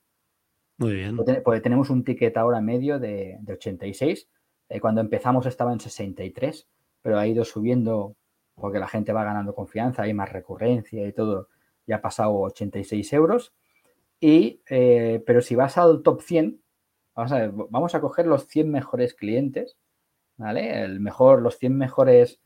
Muy 0.80 0.94
bien. 0.94 1.18
Pues 1.44 1.62
tenemos 1.62 1.90
un 1.90 2.06
ticket 2.06 2.36
ahora 2.38 2.62
medio 2.62 3.00
de, 3.00 3.38
86. 3.48 4.30
Eh, 4.70 4.80
cuando 4.80 5.02
empezamos 5.02 5.46
estaba 5.46 5.74
en 5.74 5.80
63, 5.82 6.68
pero 7.02 7.20
ha 7.20 7.28
ido 7.28 7.44
subiendo 7.44 8.16
porque 8.56 8.80
la 8.80 8.88
gente 8.88 9.14
va 9.14 9.24
ganando 9.24 9.54
confianza, 9.54 10.04
hay 10.04 10.14
más 10.14 10.32
recurrencia 10.32 11.06
y 11.06 11.12
todo. 11.14 11.50
Ya 11.86 11.98
ha 11.98 12.02
pasado 12.02 12.34
86 12.40 13.14
euros. 13.14 13.54
Y, 14.22 14.62
eh, 14.70 15.22
pero 15.26 15.42
si 15.42 15.56
vas 15.56 15.78
al 15.78 16.02
top 16.02 16.22
100, 16.22 16.62
vamos 17.14 17.32
a, 17.34 17.52
vamos 17.70 17.96
a 17.96 18.02
coger 18.02 18.26
los 18.26 18.48
100 18.48 18.72
mejores 18.72 19.14
clientes, 19.14 19.78
¿vale? 20.38 20.84
El 20.84 21.02
mejor, 21.02 21.42
los 21.42 21.58
100 21.58 21.78
mejores 21.78 22.42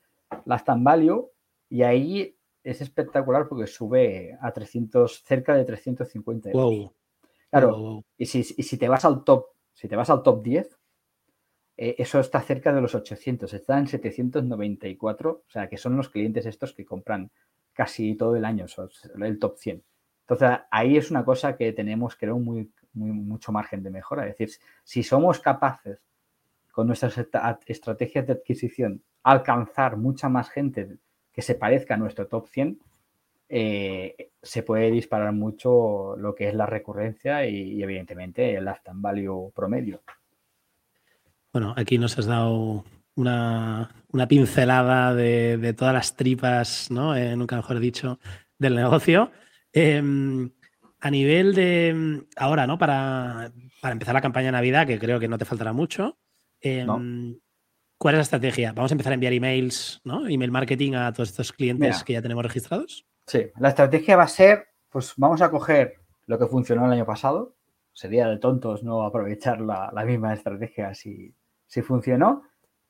Last 0.46 0.70
and 0.70 0.84
Value 0.84 1.32
y 1.70 1.84
ahí 1.84 2.36
es 2.64 2.82
espectacular 2.82 3.48
porque 3.48 3.68
sube 3.68 4.38
a 4.42 4.52
300, 4.52 5.24
cerca 5.24 5.56
de 5.56 5.66
350 5.66 6.50
euros. 6.50 6.92
Claro, 7.54 8.04
Y, 8.18 8.26
si, 8.26 8.44
si, 8.44 8.78
te 8.80 8.90
vas 8.90 9.06
al 9.06 9.24
top, 9.24 9.46
si 9.74 9.88
te 9.88 9.96
vas 9.96 10.10
al 10.10 10.24
top 10.24 10.42
10, 10.42 10.80
eh, 11.78 11.96
eso 12.00 12.20
está 12.20 12.42
cerca 12.42 12.74
de 12.74 12.82
los 12.82 12.96
800, 12.96 13.54
está 13.54 13.78
en 13.78 13.86
794, 13.86 15.30
o 15.32 15.44
sea, 15.48 15.70
que 15.70 15.78
son 15.78 15.96
los 15.96 16.10
clientes 16.10 16.48
estos 16.48 16.74
que 16.74 16.84
compran 16.84 17.30
casi 17.72 18.16
todo 18.16 18.36
el 18.36 18.46
año, 18.46 18.66
el 19.22 19.38
top 19.38 19.58
100. 19.60 19.84
Entonces, 20.22 20.62
ahí 20.72 20.98
es 20.98 21.12
una 21.12 21.24
cosa 21.24 21.56
que 21.56 21.72
tenemos, 21.74 22.16
creo, 22.16 22.40
muy, 22.40 22.72
muy, 22.94 23.12
mucho 23.12 23.52
margen 23.52 23.84
de 23.84 23.92
mejora. 23.92 24.28
Es 24.28 24.36
decir, 24.36 24.60
si 24.84 25.04
somos 25.04 25.40
capaces 25.40 26.00
con 26.72 26.88
nuestras 26.88 27.20
estrategias 27.68 28.26
de 28.26 28.34
adquisición 28.34 29.04
alcanzar 29.22 29.98
mucha 29.98 30.28
más 30.28 30.50
gente 30.50 30.98
que 31.32 31.44
se 31.44 31.54
parezca 31.54 31.94
a 31.94 31.98
nuestro 31.98 32.28
top 32.28 32.48
100, 32.48 32.80
eh, 33.56 34.32
se 34.42 34.64
puede 34.64 34.90
disparar 34.90 35.32
mucho 35.32 36.16
lo 36.18 36.34
que 36.34 36.48
es 36.48 36.56
la 36.56 36.66
recurrencia 36.66 37.46
y, 37.46 37.84
evidentemente 37.84 38.56
el 38.56 38.66
lifetime 38.66 38.98
value 39.00 39.52
promedio. 39.54 40.02
Bueno, 41.52 41.76
aquí 41.78 42.00
nos 42.00 42.18
has 42.18 42.26
dado 42.26 42.84
una, 43.14 43.92
pincelada 44.28 45.14
de, 45.14 45.76
todas 45.78 45.94
las 45.94 46.16
tripas, 46.16 46.90
¿no? 46.90 47.16
Eh, 47.16 47.36
nunca 47.36 47.56
mejor 47.56 47.80
dicho, 47.80 48.18
del 48.58 48.74
negocio. 48.74 49.32
Em, 49.72 50.50
a 51.00 51.12
nivel 51.12 51.54
de 51.54 52.26
ahora, 52.36 52.66
¿no? 52.66 52.80
Para, 52.80 53.52
para, 53.82 53.92
empezar 53.92 54.16
la 54.16 54.22
campaña 54.22 54.48
de 54.48 54.54
Navidad, 54.54 54.88
que 54.88 54.98
creo 54.98 55.20
que 55.20 55.28
no 55.28 55.38
te 55.38 55.46
faltará 55.46 55.74
mucho. 55.74 56.18
Em, 56.60 57.38
¿Cuál 58.00 58.16
es 58.16 58.18
la 58.18 58.24
estrategia? 58.24 58.74
¿Vamos 58.74 58.92
a 58.92 58.96
empezar 58.96 59.12
a 59.12 59.14
enviar 59.14 59.34
emails, 59.34 60.02
¿no? 60.04 60.28
Email 60.28 60.50
marketing 60.50 60.94
a 60.94 61.14
todos 61.14 61.30
estos 61.30 61.54
clientes 61.54 62.04
que 62.04 62.14
ya 62.14 62.22
tenemos 62.24 62.44
registrados. 62.44 63.06
Sí, 63.26 63.52
la 63.58 63.70
estrategia 63.70 64.18
va 64.18 64.24
a 64.24 64.28
ser, 64.28 64.68
pues 64.90 65.14
vamos 65.18 65.42
a 65.42 65.50
coger 65.50 65.96
lo 66.26 66.38
que 66.38 66.48
funcionó 66.48 66.86
el 66.86 66.92
año 66.92 67.06
pasado. 67.06 67.56
Sería 67.94 68.28
de 68.28 68.38
tontos 68.38 68.84
no 68.84 69.04
aprovechar 69.04 69.62
la, 69.62 69.92
misma 70.06 70.34
estrategia 70.34 70.94
si, 70.94 71.34
si, 71.68 71.82
funcionó. 71.82 72.44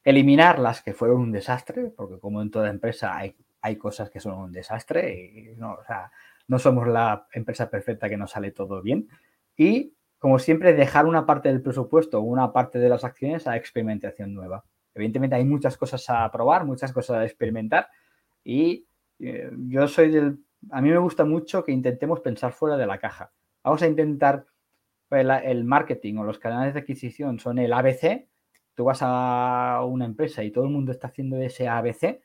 Eliminar 0.03 0.59
las 0.59 0.81
que 0.81 0.93
fueron 0.93 1.21
un 1.21 1.31
desastre, 1.31 1.93
porque 1.95 2.19
como 2.19 2.41
en 2.41 2.51
toda 2.51 2.69
empresa 2.69 3.15
hay, 3.15 3.35
hay 3.61 3.77
cosas 3.77 4.09
que 4.09 4.19
son 4.19 4.33
un 4.35 4.51
desastre 4.51 5.13
y 5.13 5.55
no, 5.55 5.73
o 5.73 5.83
sea, 5.85 6.11
no 6.47 6.59
somos 6.59 6.87
la 6.87 7.27
empresa 7.33 7.69
perfecta 7.69 8.09
que 8.09 8.17
nos 8.17 8.31
sale 8.31 8.51
todo 8.51 8.81
bien. 8.81 9.07
Y, 9.55 9.93
como 10.19 10.39
siempre, 10.39 10.73
dejar 10.73 11.05
una 11.05 11.25
parte 11.25 11.49
del 11.49 11.61
presupuesto, 11.61 12.21
una 12.21 12.51
parte 12.51 12.79
de 12.79 12.89
las 12.89 13.03
acciones 13.03 13.47
a 13.47 13.55
experimentación 13.55 14.33
nueva. 14.33 14.63
Evidentemente 14.93 15.35
hay 15.35 15.45
muchas 15.45 15.77
cosas 15.77 16.09
a 16.09 16.29
probar, 16.31 16.65
muchas 16.65 16.91
cosas 16.93 17.17
a 17.17 17.25
experimentar 17.25 17.87
y 18.43 18.87
eh, 19.19 19.49
yo 19.67 19.87
soy 19.87 20.11
del... 20.11 20.39
A 20.71 20.81
mí 20.81 20.89
me 20.89 20.97
gusta 20.97 21.25
mucho 21.25 21.63
que 21.63 21.71
intentemos 21.71 22.21
pensar 22.21 22.53
fuera 22.53 22.77
de 22.77 22.87
la 22.87 22.97
caja. 22.97 23.31
Vamos 23.63 23.81
a 23.81 23.87
intentar, 23.87 24.45
el, 25.09 25.63
marketing 25.63 26.15
o 26.15 26.23
los 26.23 26.39
canales 26.39 26.73
de 26.73 26.79
adquisición 26.79 27.39
son 27.39 27.59
el 27.59 27.73
ABC, 27.73 28.27
tú 28.73 28.85
vas 28.85 28.99
a 29.01 29.81
una 29.85 30.05
empresa 30.05 30.43
y 30.43 30.51
todo 30.51 30.63
el 30.63 30.71
mundo 30.71 30.91
está 30.91 31.07
haciendo 31.07 31.37
ese 31.37 31.67
ABC, 31.67 32.21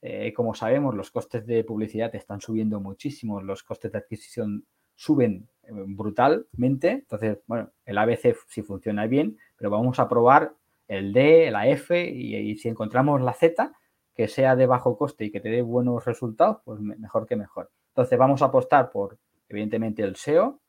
eh, 0.00 0.32
como 0.32 0.54
sabemos, 0.54 0.94
los 0.94 1.10
costes 1.10 1.44
de 1.46 1.64
publicidad 1.64 2.14
están 2.14 2.40
subiendo 2.40 2.80
muchísimo, 2.80 3.40
los 3.40 3.64
costes 3.64 3.90
de 3.90 3.98
adquisición 3.98 4.64
suben 4.94 5.48
eh, 5.64 5.72
brutalmente. 5.72 6.90
Entonces, 6.90 7.38
bueno, 7.46 7.72
el 7.84 7.98
ABC 7.98 8.36
sí 8.46 8.62
funciona 8.62 9.06
bien, 9.06 9.38
pero 9.56 9.70
vamos 9.70 9.98
a 9.98 10.08
probar 10.08 10.54
el 10.86 11.12
D, 11.12 11.50
la 11.50 11.68
F 11.68 12.08
y, 12.08 12.56
si 12.56 12.68
encontramos 12.68 13.20
la 13.20 13.32
Z 13.32 13.72
que 14.18 14.26
sea 14.26 14.56
de 14.56 14.66
bajo 14.66 14.98
coste 14.98 15.26
y 15.26 15.30
que 15.30 15.38
te 15.38 15.48
dé 15.48 15.62
buenos 15.62 16.04
resultados, 16.04 16.56
pues 16.64 16.80
mejor 16.80 17.24
que 17.24 17.36
mejor. 17.36 17.70
Entonces 17.90 18.18
vamos 18.18 18.42
a 18.42 18.46
apostar 18.46 18.90
por, 18.90 19.16
evidentemente, 19.48 20.02
el 20.02 20.16
SEO, 20.16 20.60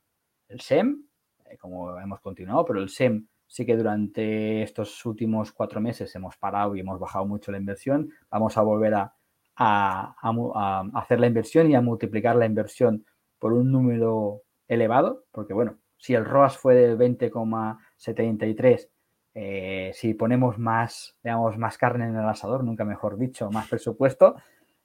el 0.50 0.62
SEM, 0.62 1.08
eh, 1.46 1.58
como 1.58 1.98
hemos 1.98 2.20
continuado, 2.22 2.64
pero 2.64 2.80
el 2.80 2.90
SEM 2.90 3.26
sí 3.48 3.66
que 3.66 3.76
durante 3.76 4.62
estos 4.62 5.04
últimos 5.04 5.52
cuatro 5.52 5.82
meses 5.82 6.16
hemos 6.16 6.38
parado 6.38 6.76
y 6.76 6.82
hemos 6.82 7.00
bajado 7.00 7.26
mucho 7.26 7.52
la 7.52 7.58
inversión. 7.58 8.12
Vamos 8.30 8.56
a 8.56 8.62
volver 8.62 8.94
a, 8.94 9.16
a 9.56 10.84
hacer 10.94 11.20
la 11.20 11.26
inversión 11.26 11.72
y 11.72 11.74
a 11.74 11.82
multiplicar 11.82 12.36
la 12.36 12.46
inversión 12.46 13.04
por 13.40 13.54
un 13.54 13.72
número 13.72 14.44
elevado, 14.68 15.26
porque 15.32 15.56
bueno, 15.56 15.80
si 15.98 16.14
el 16.14 16.24
ROAS 16.24 16.56
fue 16.56 16.76
del 16.76 17.00
20,73 17.00 18.90
eh, 19.34 19.92
si 19.94 20.14
ponemos 20.14 20.58
más, 20.58 21.18
digamos, 21.24 21.58
más 21.58 21.78
carne 21.78 22.06
en 22.06 22.16
el 22.16 22.28
asador, 22.28 22.64
nunca 22.64 22.86
mejor 22.86 23.18
dicho, 23.18 23.50
más 23.52 23.68
presupuesto, 23.68 24.36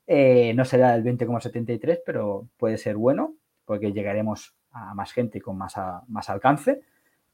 eh, 0.07 0.53
no 0.55 0.65
será 0.65 0.95
el 0.95 1.03
20,73, 1.03 2.03
pero 2.05 2.49
puede 2.57 2.79
ser 2.79 2.97
bueno, 2.97 3.35
porque 3.65 3.93
llegaremos 3.93 4.55
a 4.71 4.95
más 4.95 5.13
gente 5.13 5.41
con 5.41 5.57
más, 5.57 5.75
más 6.09 6.29
alcance. 6.31 6.83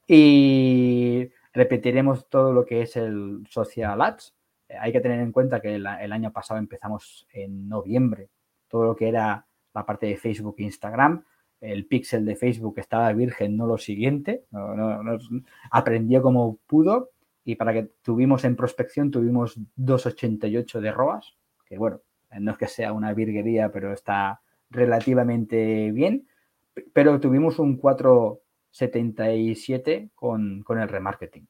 Y 0.07 1.31
repetiremos 1.53 2.29
todo 2.29 2.53
lo 2.53 2.65
que 2.65 2.83
es 2.83 2.97
el 2.97 3.45
Social 3.49 4.01
Ads. 4.01 4.35
Eh, 4.69 4.77
hay 4.79 4.93
que 4.93 5.01
tener 5.01 5.21
en 5.21 5.33
cuenta 5.33 5.61
que 5.61 5.77
el, 5.77 5.87
año 5.87 6.33
pasado 6.33 6.59
empezamos 6.59 7.27
en 7.33 7.69
noviembre, 7.69 8.29
todo 8.69 8.85
lo 8.85 8.97
que 8.97 9.09
era 9.09 9.47
la 9.75 9.87
parte 9.87 10.07
de 10.07 10.17
Facebook 10.17 10.57
e 10.59 10.65
Instagram 10.65 11.25
el 11.61 11.87
pixel 11.87 12.25
de 12.25 12.37
Facebook 12.37 12.79
estaba 12.79 13.13
virgen, 13.13 13.57
no 13.57 13.67
lo 13.67 13.79
siguiente, 13.79 14.45
aprendió 15.71 16.23
como 16.23 16.59
pudo 16.67 17.11
y 17.45 17.57
para 17.57 17.73
que 17.73 17.91
tuvimos 18.03 18.45
en 18.45 18.55
prospección 18.57 19.11
tuvimos 19.11 19.59
2,88 19.77 20.81
de 20.81 20.93
ROAS, 20.93 21.37
que 21.67 21.79
bueno, 21.79 22.01
no 22.39 22.53
es 22.53 22.59
que 22.59 22.67
sea 22.67 22.93
una 22.93 23.13
virguería, 23.13 23.73
pero 23.73 23.93
está 23.93 24.41
relativamente 24.71 25.91
bien, 25.91 26.29
pero 26.93 27.19
tuvimos 27.21 27.59
un 27.59 27.81
4,77 27.81 30.11
con, 30.15 30.63
con 30.63 30.79
el 30.79 30.89
remarketing 30.89 31.47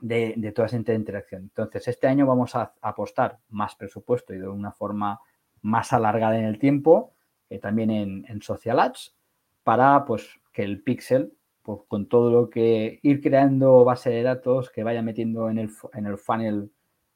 de, 0.00 0.34
de 0.36 0.52
toda 0.52 0.66
esa 0.66 0.76
interacción. 0.76 1.42
Entonces, 1.42 1.88
este 1.88 2.06
año 2.06 2.26
vamos 2.26 2.54
a 2.56 2.72
apostar 2.80 3.38
más 3.50 3.76
presupuesto 3.76 4.32
y 4.34 4.38
de 4.38 4.48
una 4.48 4.72
forma 4.72 5.20
más 5.62 5.92
alargada 5.92 6.38
en 6.38 6.46
el 6.46 6.58
tiempo 6.58 7.14
también 7.58 7.90
en, 7.90 8.24
en, 8.28 8.42
Social 8.42 8.78
Ads, 8.78 9.16
para 9.62 10.04
pues, 10.04 10.28
que 10.52 10.62
el 10.62 10.82
pixel, 10.82 11.32
pues, 11.62 11.80
con 11.88 12.06
todo 12.06 12.30
lo 12.30 12.50
que 12.50 13.00
ir 13.02 13.20
creando 13.20 13.84
base 13.84 14.10
de 14.10 14.22
datos, 14.22 14.70
que 14.70 14.84
vaya 14.84 15.02
metiendo 15.02 15.50
en 15.50 15.58
el, 15.58 15.70
en 15.94 16.06
el 16.06 16.18
funnel 16.18 16.70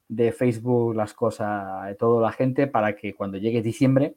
de 0.07 0.31
Facebook 0.31 0.95
las 0.95 1.13
cosas 1.13 1.87
de 1.87 1.95
toda 1.95 2.21
la 2.21 2.31
gente, 2.31 2.67
para 2.67 2.95
que 2.95 3.13
cuando 3.13 3.37
llegue 3.37 3.61
diciembre 3.61 4.15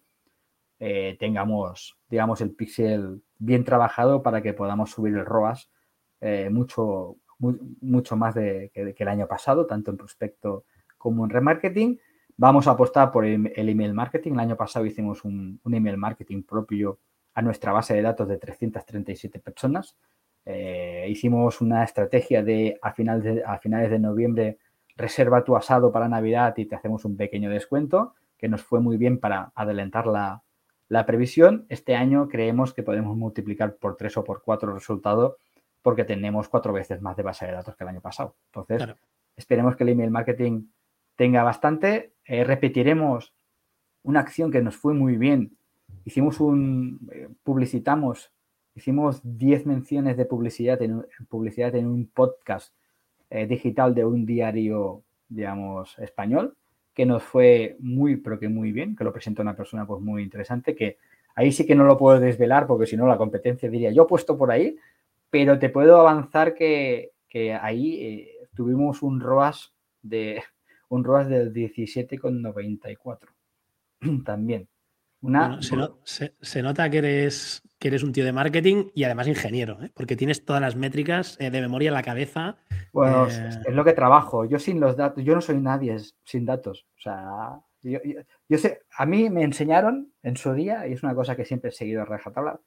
eh, 0.80 1.16
tengamos, 1.18 1.98
digamos, 2.08 2.40
el 2.40 2.52
pixel 2.54 3.22
bien 3.38 3.64
trabajado 3.64 4.22
para 4.22 4.42
que 4.42 4.52
podamos 4.52 4.90
subir 4.90 5.14
el 5.14 5.24
ROAS 5.24 5.70
eh, 6.20 6.48
mucho, 6.50 7.16
mucho 7.38 8.16
más 8.16 8.34
de, 8.34 8.70
que, 8.72 8.94
el 8.96 9.08
año 9.08 9.26
pasado, 9.26 9.66
tanto 9.66 9.90
en 9.90 9.96
prospecto 9.96 10.64
como 10.96 11.24
en 11.24 11.30
remarketing. 11.30 11.98
Vamos 12.36 12.68
a 12.68 12.72
apostar 12.72 13.10
por 13.10 13.24
el, 13.24 13.50
email 13.56 13.94
marketing. 13.94 14.32
El 14.32 14.40
año 14.40 14.56
pasado 14.56 14.86
hicimos 14.86 15.24
un, 15.24 15.60
email 15.64 15.96
marketing 15.96 16.42
propio 16.42 16.98
a 17.39 17.43
nuestra 17.43 17.70
base 17.70 17.95
de 17.95 18.03
datos 18.03 18.26
de 18.26 18.36
337 18.36 19.39
personas. 19.39 19.97
Eh, 20.45 21.07
hicimos 21.09 21.61
una 21.61 21.84
estrategia 21.84 22.43
de 22.43 22.76
a, 22.82 22.93
final 22.93 23.22
de 23.22 23.45
a 23.47 23.59
finales 23.59 23.93
de 23.93 24.01
noviembre 24.01 24.59
reserva 24.97 25.45
tu 25.45 25.55
asado 25.55 25.93
para 25.93 26.09
Navidad 26.09 26.53
y 26.57 26.64
te 26.64 26.74
hacemos 26.74 27.05
un 27.05 27.16
pequeño 27.16 27.49
descuento 27.49 28.14
que 28.36 28.49
nos 28.49 28.64
fue 28.64 28.80
muy 28.80 28.97
bien 28.97 29.20
para 29.20 29.53
adelantar 29.55 30.09
la, 30.09 30.43
la 30.89 31.07
previsión, 31.07 31.64
este 31.68 31.95
año 31.95 32.28
creemos 32.28 32.74
que 32.74 32.82
podemos 32.82 33.16
multiplicar 33.16 33.76
por 33.76 33.97
tres 33.97 34.16
o 34.16 34.24
por 34.24 34.43
cuatro 34.43 34.70
el 34.70 34.74
resultado 34.74 35.36
porque 35.80 36.05
tenemos 36.05 36.49
cuatro 36.49 36.72
veces 36.72 37.01
más 37.01 37.16
de 37.16 37.22
base 37.22 37.47
de 37.47 37.53
datos 37.53 37.76
que 37.76 37.84
el 37.84 37.91
año 37.91 38.01
pasado. 38.01 38.34
Entonces, 38.47 38.97
esperemos 39.36 39.76
que 39.76 39.84
el 39.84 39.91
email 39.91 40.11
marketing 40.11 40.64
tenga 41.14 41.45
bastante. 41.45 42.14
Eh, 42.24 42.43
repetiremos 42.43 43.32
una 44.03 44.20
acción 44.20 44.51
que 44.51 44.61
nos 44.61 44.76
fue 44.76 44.93
muy 44.93 45.16
bien. 45.16 45.57
Hicimos 46.05 46.41
un, 46.41 47.09
eh, 47.12 47.28
publicitamos, 47.43 48.32
hicimos 48.74 49.20
10 49.22 49.66
menciones 49.66 50.16
de 50.16 50.24
publicidad 50.24 50.80
en, 50.82 51.05
publicidad 51.28 51.74
en 51.74 51.86
un 51.86 52.07
podcast 52.07 52.74
eh, 53.30 53.47
digital 53.47 53.95
de 53.95 54.05
un 54.05 54.24
diario, 54.24 55.03
digamos, 55.28 55.99
español 55.99 56.57
que 56.99 57.07
nos 57.07 57.22
fue 57.22 57.76
muy, 57.78 58.16
pero 58.16 58.41
que 58.41 58.49
muy 58.49 58.72
bien, 58.72 58.97
que 58.97 59.05
lo 59.05 59.12
presenta 59.12 59.41
una 59.41 59.55
persona 59.55 59.86
pues 59.86 60.03
muy 60.03 60.20
interesante, 60.20 60.74
que 60.74 60.99
ahí 61.36 61.53
sí 61.53 61.64
que 61.64 61.76
no 61.76 61.84
lo 61.84 61.97
puedo 61.97 62.18
desvelar 62.18 62.66
porque 62.66 62.86
si 62.89 62.97
no 62.97 63.07
la 63.07 63.16
competencia 63.16 63.70
diría, 63.70 63.93
yo 63.93 64.09
puesto 64.09 64.36
por 64.36 64.51
ahí, 64.51 64.76
pero 65.30 65.61
te 65.61 65.68
puedo 65.68 66.01
avanzar 66.01 66.55
que, 66.55 67.12
ahí 67.62 68.03
eh, 68.03 68.49
tuvimos 68.53 69.05
un 69.05 69.20
ROAS 69.20 69.72
de 70.03 70.43
un 70.89 71.05
ROAS 71.05 71.28
del 71.28 71.53
17,94 71.55 73.18
también. 74.24 74.66
Una... 75.20 75.58
se, 75.60 76.62
nota 76.62 76.88
que 76.90 76.98
eres, 76.98 77.62
que 77.78 77.88
eres 77.88 78.04
un 78.04 78.12
tío 78.12 78.24
de 78.24 78.32
marketing 78.32 78.90
y 78.94 79.04
además 79.04 79.26
ingeniero, 79.26 79.82
¿eh? 79.82 79.90
porque 79.94 80.16
tienes 80.16 80.44
todas 80.44 80.62
las 80.62 80.76
métricas 80.76 81.36
eh, 81.40 81.50
de 81.50 81.60
memoria 81.60 81.88
en 81.88 81.94
la 81.94 82.02
cabeza. 82.02 82.56
Bueno, 82.92 83.26
eh, 83.26 83.50
es 83.66 83.74
lo 83.74 83.84
que 83.84 83.94
trabajo. 83.94 84.44
Yo 84.44 84.58
sin 84.58 84.78
los 84.78 84.96
datos, 84.96 85.24
yo 85.24 85.34
no 85.34 85.40
soy 85.40 85.58
nadie 85.58 85.96
sin 86.22 86.44
datos. 86.44 86.86
O 86.96 87.00
sea, 87.00 87.60
yo, 87.82 88.58
sé, 88.58 88.82
a 88.96 89.06
mí 89.06 89.28
me 89.28 89.42
enseñaron 89.42 90.12
en 90.22 90.36
su 90.36 90.52
día, 90.52 90.86
y 90.86 90.92
es 90.92 91.02
una 91.02 91.14
cosa 91.14 91.34
que 91.34 91.44
siempre 91.44 91.70
he 91.70 91.72
seguido 91.72 92.02
a 92.02 92.04
rajatabla, 92.04 92.60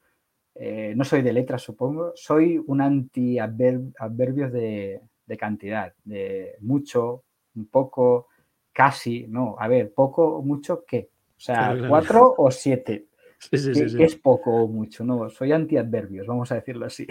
no 0.96 1.04
soy 1.06 1.22
de 1.22 1.34
letras, 1.34 1.62
supongo, 1.62 2.12
soy 2.16 2.62
un 2.68 2.82
anti-adverbios 2.82 4.52
de, 4.52 5.02
de 5.26 5.38
cantidad, 5.38 5.94
de 6.04 6.56
mucho, 6.60 7.24
un 7.56 7.68
poco, 7.68 8.28
casi, 8.74 9.28
no, 9.28 9.56
a 9.58 9.68
ver, 9.68 9.94
poco, 9.94 10.42
mucho, 10.44 10.84
¿qué? 10.86 11.11
O 11.42 11.44
sea, 11.44 11.76
cuatro 11.88 12.36
o 12.38 12.52
siete. 12.52 13.08
es 13.52 14.16
poco 14.18 14.64
o 14.64 14.68
mucho, 14.68 15.04
no, 15.04 15.28
soy 15.32 15.52
antiadverbios, 15.52 16.28
vamos 16.28 16.52
a 16.52 16.56
decirlo 16.56 16.86
así. 16.86 17.08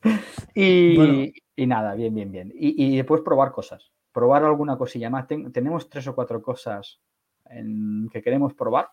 Y, 0.54 1.66
nada, 1.66 1.94
bien, 1.94 2.14
bien, 2.14 2.30
bien. 2.30 2.52
Y, 2.54 2.96
después 2.96 3.20
probar 3.20 3.50
cosas, 3.50 3.90
probar 4.12 4.44
alguna 4.44 4.78
cosilla 4.78 5.10
más. 5.10 5.26
tenemos 5.26 5.90
tres 5.90 6.06
o 6.06 6.14
cuatro 6.14 6.40
cosas 6.40 7.00
en, 7.46 8.08
que 8.10 8.22
queremos 8.22 8.54
probar. 8.54 8.90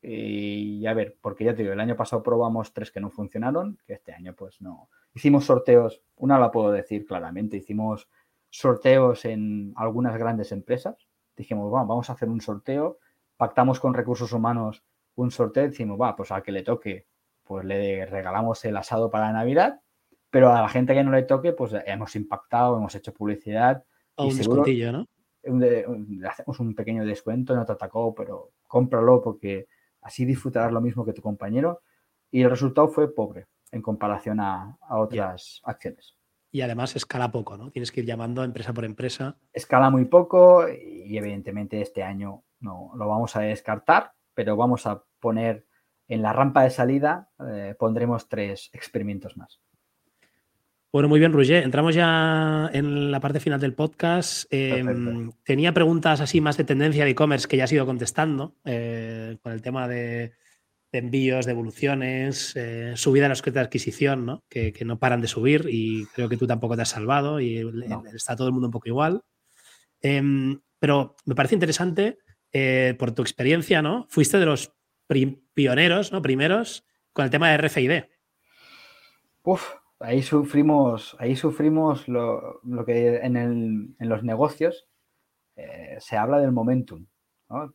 Y 0.00 0.86
a 0.86 0.94
ver, 0.94 1.16
porque 1.20 1.44
ya 1.44 1.54
te 1.54 1.62
digo, 1.62 1.74
el 1.74 1.80
año 1.80 1.96
pasado 1.96 2.22
probamos 2.22 2.72
tres 2.72 2.92
que 2.92 3.00
no 3.00 3.10
funcionaron, 3.10 3.76
que 3.84 3.94
este 3.94 4.12
año 4.12 4.34
pues 4.34 4.60
no. 4.60 4.88
Hicimos 5.14 5.44
sorteos, 5.44 6.00
una 6.14 6.38
la 6.38 6.52
puedo 6.52 6.70
decir 6.70 7.04
claramente, 7.04 7.56
hicimos 7.56 8.08
sorteos 8.48 9.24
en 9.24 9.74
algunas 9.76 10.16
grandes 10.16 10.52
empresas. 10.52 11.08
Dijimos, 11.36 11.70
vamos 11.72 12.08
a 12.08 12.12
hacer 12.12 12.28
un 12.28 12.40
sorteo 12.40 13.00
pactamos 13.36 13.80
con 13.80 13.94
recursos 13.94 14.32
humanos 14.32 14.82
un 15.14 15.30
sorteo 15.30 15.64
y 15.64 15.68
decimos, 15.68 15.98
va, 16.00 16.14
pues 16.14 16.30
al 16.30 16.42
que 16.42 16.52
le 16.52 16.62
toque, 16.62 17.06
pues 17.42 17.64
le 17.64 18.06
regalamos 18.06 18.64
el 18.64 18.76
asado 18.76 19.10
para 19.10 19.32
Navidad, 19.32 19.80
pero 20.30 20.52
a 20.52 20.60
la 20.60 20.68
gente 20.68 20.94
que 20.94 21.04
no 21.04 21.12
le 21.12 21.22
toque, 21.22 21.52
pues 21.52 21.72
hemos 21.86 22.14
impactado, 22.16 22.76
hemos 22.76 22.94
hecho 22.94 23.14
publicidad. 23.14 23.84
O 24.16 24.26
un 24.26 24.36
descontillo, 24.36 24.92
¿no? 24.92 25.06
le 25.42 25.86
hacemos 26.28 26.58
un 26.60 26.74
pequeño 26.74 27.04
descuento, 27.04 27.54
no 27.54 27.64
te 27.64 27.72
atacó, 27.72 28.14
pero 28.14 28.52
cómpralo 28.66 29.22
porque 29.22 29.68
así 30.02 30.24
disfrutarás 30.24 30.72
lo 30.72 30.80
mismo 30.80 31.04
que 31.04 31.12
tu 31.12 31.22
compañero. 31.22 31.82
Y 32.30 32.42
el 32.42 32.50
resultado 32.50 32.88
fue 32.88 33.14
pobre 33.14 33.46
en 33.70 33.82
comparación 33.82 34.40
a, 34.40 34.76
otras 34.90 35.60
acciones. 35.64 36.16
Y 36.50 36.62
además 36.62 36.96
escala 36.96 37.30
poco, 37.30 37.56
¿no? 37.56 37.70
Tienes 37.70 37.92
que 37.92 38.00
ir 38.00 38.06
llamando 38.06 38.42
empresa 38.42 38.72
por 38.72 38.84
empresa. 38.84 39.36
Escala 39.52 39.90
muy 39.90 40.06
poco 40.06 40.66
y 40.68 41.16
evidentemente 41.16 41.80
este 41.80 42.02
año 42.02 42.44
no 42.60 42.92
lo 42.96 43.08
vamos 43.08 43.36
a 43.36 43.40
descartar, 43.40 44.12
pero 44.34 44.56
vamos 44.56 44.86
a 44.86 45.02
poner 45.20 45.66
en 46.08 46.22
la 46.22 46.32
rampa 46.32 46.62
de 46.62 46.70
salida, 46.70 47.30
eh, 47.48 47.74
pondremos 47.78 48.28
tres 48.28 48.70
experimentos 48.72 49.36
más. 49.36 49.60
Bueno, 50.92 51.08
muy 51.08 51.18
bien, 51.18 51.32
Roger. 51.32 51.62
Entramos 51.64 51.94
ya 51.94 52.70
en 52.72 53.10
la 53.10 53.20
parte 53.20 53.40
final 53.40 53.60
del 53.60 53.74
podcast. 53.74 54.46
Em, 54.50 55.30
tenía 55.42 55.74
preguntas 55.74 56.20
así 56.20 56.40
más 56.40 56.56
de 56.56 56.64
tendencia 56.64 57.04
de 57.04 57.10
e-commerce 57.10 57.46
que 57.46 57.56
ya 57.56 57.64
has 57.64 57.72
ido 57.72 57.84
contestando 57.84 58.54
eh, 58.64 59.36
con 59.42 59.52
el 59.52 59.60
tema 59.60 59.88
de, 59.88 60.32
envíos, 60.92 61.44
de 61.44 61.52
evoluciones, 61.52 62.54
eh, 62.56 62.92
subida 62.94 63.24
de 63.24 63.28
los 63.30 63.42
costes 63.42 63.54
de 63.54 63.60
adquisición, 63.60 64.24
¿no? 64.24 64.44
Que, 64.48 64.72
no 64.86 64.98
paran 64.98 65.20
de 65.20 65.28
subir 65.28 65.66
y 65.68 66.06
creo 66.14 66.30
que 66.30 66.38
tú 66.38 66.46
tampoco 66.46 66.76
te 66.76 66.82
has 66.82 66.88
salvado 66.88 67.40
y 67.40 67.62
está 68.14 68.34
todo 68.34 68.46
el 68.46 68.54
mundo 68.54 68.68
un 68.68 68.72
poco 68.72 68.88
igual. 68.88 69.22
Em, 70.00 70.60
pero 70.78 71.16
me 71.26 71.34
parece 71.34 71.56
interesante 71.56 72.18
eh, 72.58 72.94
por 72.94 73.12
tu 73.12 73.20
experiencia, 73.20 73.82
¿no? 73.82 74.06
Fuiste 74.08 74.38
de 74.38 74.46
los 74.46 74.74
pioneros, 75.52 76.10
¿no? 76.10 76.22
Primeros 76.22 76.86
con 77.12 77.26
el 77.26 77.30
tema 77.30 77.50
de 77.50 77.58
RFID. 77.58 78.04
Uf, 79.42 79.74
ahí 80.00 80.22
sufrimos, 80.22 81.14
ahí 81.18 81.36
sufrimos 81.36 82.08
lo, 82.08 82.62
que 82.86 83.16
en, 83.16 83.94
los 83.98 84.24
negocios 84.24 84.88
eh, 85.56 85.98
se 86.00 86.16
habla 86.16 86.38
del 86.38 86.52
momentum. 86.52 87.04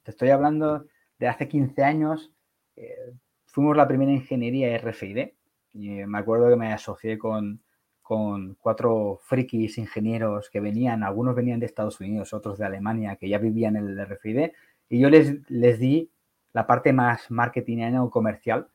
Te 0.02 0.10
estoy 0.10 0.30
hablando 0.30 0.88
de 1.20 1.28
hace 1.28 1.48
15 1.48 1.84
años, 1.84 2.32
eh, 2.76 3.14
fuimos 3.46 3.78
la 3.78 3.88
primera 3.88 4.12
ingeniería 4.12 4.76
RFID. 4.80 5.28
Y 5.74 5.90
me 6.08 6.18
acuerdo 6.18 6.50
que 6.50 6.56
me 6.56 6.74
asocié 6.74 7.20
con, 7.20 7.62
con 8.02 8.56
cuatro 8.56 9.20
frikis 9.24 9.78
ingenieros 9.78 10.50
que 10.50 10.60
venían, 10.60 11.04
algunos 11.04 11.36
venían 11.36 11.60
de 11.60 11.68
Estados 11.68 12.00
Unidos, 12.02 12.34
otros 12.34 12.58
de 12.58 12.66
Alemania, 12.66 13.16
que 13.16 13.30
ya 13.30 13.38
vivían 13.38 13.78
en 13.78 13.88
el 13.88 14.06
RFID, 14.06 14.52
y 14.92 15.00
yo 15.00 15.10
les, 15.10 15.50
les 15.50 15.80
di 15.80 16.12
la 16.54 16.68
parte 16.68 16.92
más 16.92 17.32
marketingiana 17.32 18.04
o 18.04 18.12
comercial 18.12 18.68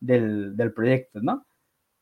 del, 0.00 0.72
proyecto, 0.74 1.20
¿no? 1.20 1.44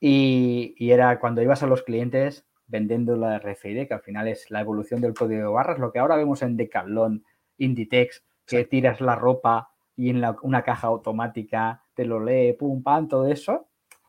Y, 0.00 0.74
era 0.78 1.18
cuando 1.18 1.40
ibas 1.42 1.62
a 1.62 1.66
los 1.66 1.82
clientes 1.82 2.46
vendiendo 2.66 3.16
la 3.16 3.38
RFID, 3.38 3.88
que 3.88 3.94
al 3.94 4.02
final 4.02 4.28
es 4.28 4.50
la 4.50 4.60
evolución 4.60 5.00
del 5.00 5.14
código 5.14 5.40
de 5.40 5.48
barras, 5.48 5.78
lo 5.78 5.92
que 5.92 5.98
ahora 5.98 6.16
vemos 6.16 6.42
en 6.42 6.56
Decathlon, 6.56 7.24
Inditex, 7.58 8.22
que 8.46 8.64
tiras 8.64 9.00
la 9.00 9.16
ropa 9.16 9.70
y 9.96 10.10
en 10.10 10.22
una 10.42 10.62
caja 10.62 10.88
automática 10.88 11.82
te 11.94 12.04
lo 12.04 12.22
lee, 12.22 12.52
pum, 12.52 12.82
pam, 12.82 13.08
todo 13.08 13.28
eso. 13.28 13.68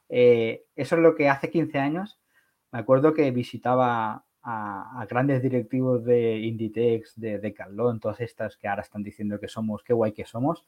Eh, 0.09 0.65
eso 0.75 0.95
es 0.95 1.01
lo 1.01 1.15
que 1.15 1.29
hace 1.29 1.49
15 1.49 1.79
años 1.79 2.19
me 2.75 2.81
acuerdo 2.81 3.13
que 3.13 3.31
visitaba 3.31 4.24
a, 4.45 5.05
grandes 5.09 5.41
directivos 5.41 6.05
de 6.05 6.37
Inditex, 6.37 7.19
de 7.19 7.39
Decathlon, 7.39 7.99
todas 7.99 8.21
estas 8.21 8.57
que 8.57 8.67
ahora 8.67 8.83
están 8.83 9.03
diciendo 9.03 9.39
que 9.39 9.47
somos, 9.47 9.83
qué 9.83 9.93
guay 9.93 10.11
que 10.11 10.25
somos, 10.25 10.65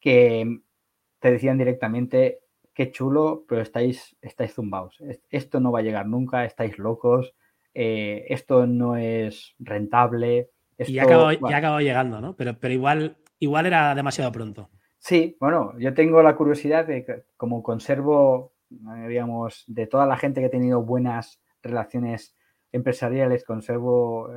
que 0.00 0.60
te 1.18 1.30
decían 1.30 1.58
directamente, 1.58 2.40
qué 2.72 2.90
chulo, 2.90 3.44
pero 3.48 3.60
estáis, 3.60 4.16
estáis 4.22 4.54
zumbados. 4.54 4.98
Esto 5.30 5.60
no 5.60 5.72
va 5.72 5.80
a 5.80 5.82
llegar 5.82 6.06
nunca, 6.06 6.44
estáis 6.44 6.78
locos, 6.78 7.34
eh, 7.74 8.24
esto 8.28 8.66
no 8.66 8.96
es 8.96 9.54
rentable. 9.58 10.50
y 10.78 10.94
ya 10.94 11.02
acabó, 11.04 11.32
ya 11.32 11.80
llegando, 11.80 12.20
¿no? 12.20 12.34
Pero, 12.34 12.58
pero 12.58 12.72
igual, 12.72 13.16
igual 13.38 13.66
era 13.66 13.94
demasiado 13.94 14.32
pronto. 14.32 14.70
Sí, 14.98 15.36
bueno, 15.38 15.78
yo 15.78 15.92
tengo 15.94 16.22
la 16.22 16.34
curiosidad 16.34 16.86
de 16.86 17.04
que 17.04 17.24
como 17.36 17.62
conservo 17.62 18.56
digamos, 18.68 19.64
de 19.66 19.86
toda 19.86 20.06
la 20.06 20.16
gente 20.16 20.40
que 20.40 20.46
ha 20.46 20.50
tenido 20.50 20.82
buenas 20.82 21.40
relaciones 21.62 22.36
empresariales, 22.76 23.44
conservo, 23.44 24.28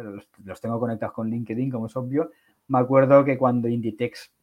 los, 0.43 0.61
tengo 0.61 0.79
conectados 0.79 1.13
con 1.13 1.29
LinkedIn, 1.29 1.69
como 1.69 1.87
es 1.87 1.95
obvio. 1.95 2.31
Me 2.67 2.79
acuerdo 2.79 3.23
que 3.23 3.37
cuando 3.37 3.67
Inditex 3.67 4.33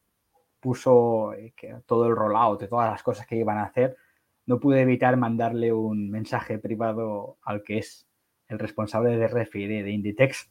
puso 0.59 1.33
eh, 1.33 1.53
todo 1.85 2.07
el 2.07 2.15
rollout 2.15 2.59
de 2.61 2.67
todas 2.67 2.89
las 2.91 3.03
cosas 3.03 3.27
que 3.27 3.35
iban 3.35 3.57
a 3.57 3.63
hacer, 3.63 3.97
no 4.45 4.59
pude 4.59 4.81
evitar 4.81 5.17
mandarle 5.17 5.73
un 5.73 6.09
mensaje 6.09 6.57
privado 6.57 7.37
al 7.43 7.63
que 7.63 7.79
es 7.79 8.07
el 8.47 8.59
responsable 8.59 9.17
de 9.17 9.27
RFID 9.27 9.83
de 9.83 9.91
Inditex. 9.91 10.49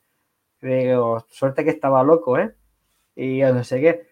Digo, 0.60 1.24
suerte 1.28 1.64
que 1.64 1.70
estaba 1.70 2.02
loco, 2.02 2.38
¿eh? 2.38 2.54
Y 3.14 3.40
no 3.40 3.64
sé 3.64 3.80
qué. 3.80 4.06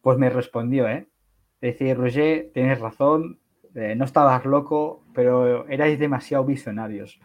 Pues 0.00 0.18
me 0.18 0.30
respondió, 0.30 0.88
¿eh? 0.88 1.06
Decir, 1.60 1.96
Roger, 1.96 2.50
tienes 2.52 2.80
razón, 2.80 3.38
eh, 3.74 3.94
no 3.96 4.04
estabas 4.04 4.44
loco, 4.44 5.04
pero 5.14 5.66
erais 5.68 5.98
demasiado 5.98 6.44
visionarios. 6.44 7.20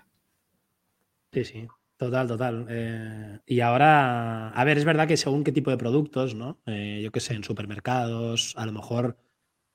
Sí, 1.31 1.43
sí, 1.43 1.67
total, 1.97 2.27
total. 2.27 2.65
Eh, 2.69 3.39
y 3.45 3.59
ahora, 3.59 4.49
a 4.49 4.63
ver, 4.63 4.77
es 4.77 4.85
verdad 4.85 5.07
que 5.07 5.17
según 5.17 5.43
qué 5.43 5.51
tipo 5.51 5.71
de 5.71 5.77
productos, 5.77 6.35
¿no? 6.35 6.59
Eh, 6.65 7.01
yo 7.03 7.11
qué 7.11 7.19
sé, 7.19 7.35
en 7.35 7.43
supermercados, 7.43 8.53
a 8.57 8.65
lo 8.65 8.71
mejor 8.71 9.17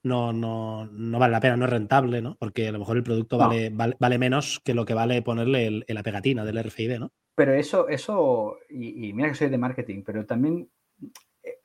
no, 0.02 0.32
no, 0.32 0.86
no, 0.86 1.18
vale 1.18 1.32
la 1.32 1.40
pena, 1.40 1.56
no 1.56 1.64
es 1.64 1.70
rentable, 1.70 2.20
¿no? 2.20 2.36
Porque 2.36 2.68
a 2.68 2.72
lo 2.72 2.78
mejor 2.78 2.96
el 2.96 3.04
producto 3.04 3.38
vale, 3.38 3.70
vale, 3.70 4.18
menos 4.18 4.60
que 4.64 4.74
lo 4.74 4.84
que 4.84 4.94
vale 4.94 5.22
ponerle 5.22 5.84
la 5.86 6.02
pegatina 6.02 6.44
del 6.44 6.62
RFID, 6.62 6.98
¿no? 6.98 7.12
Pero 7.36 7.52
eso, 7.54 7.88
eso, 7.88 8.58
y, 8.68 9.08
y, 9.08 9.12
mira 9.12 9.28
que 9.28 9.34
soy 9.34 9.48
de 9.48 9.58
marketing, 9.58 10.02
pero 10.04 10.24
también 10.24 10.68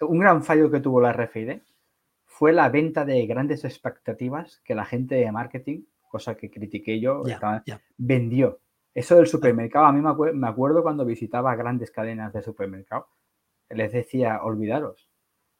un 0.01 0.19
gran 0.19 0.43
fallo 0.43 0.71
que 0.71 0.79
tuvo 0.79 1.01
la 1.01 1.13
RFID 1.13 1.59
fue 2.25 2.53
la 2.53 2.69
venta 2.69 3.05
de 3.05 3.25
grandes 3.25 3.65
expectativas 3.65 4.61
que 4.63 4.75
la 4.75 4.85
gente 4.85 5.15
de 5.15 5.31
marketing, 5.31 5.83
cosa 6.07 6.35
que 6.35 6.49
critiqué 6.49 6.99
yo, 6.99 7.23
vendió. 7.97 8.59
Eso 8.93 9.15
del 9.15 9.27
supermercado, 9.27 9.85
a 9.85 9.93
mí 9.93 10.01
me, 10.01 10.47
acuerdo 10.47 10.83
cuando 10.83 11.05
visitaba 11.05 11.55
grandes 11.55 11.91
cadenas 11.91 12.33
de 12.33 12.41
supermercado, 12.41 13.07
les 13.69 13.91
decía, 13.91 14.41
olvidaros, 14.43 15.07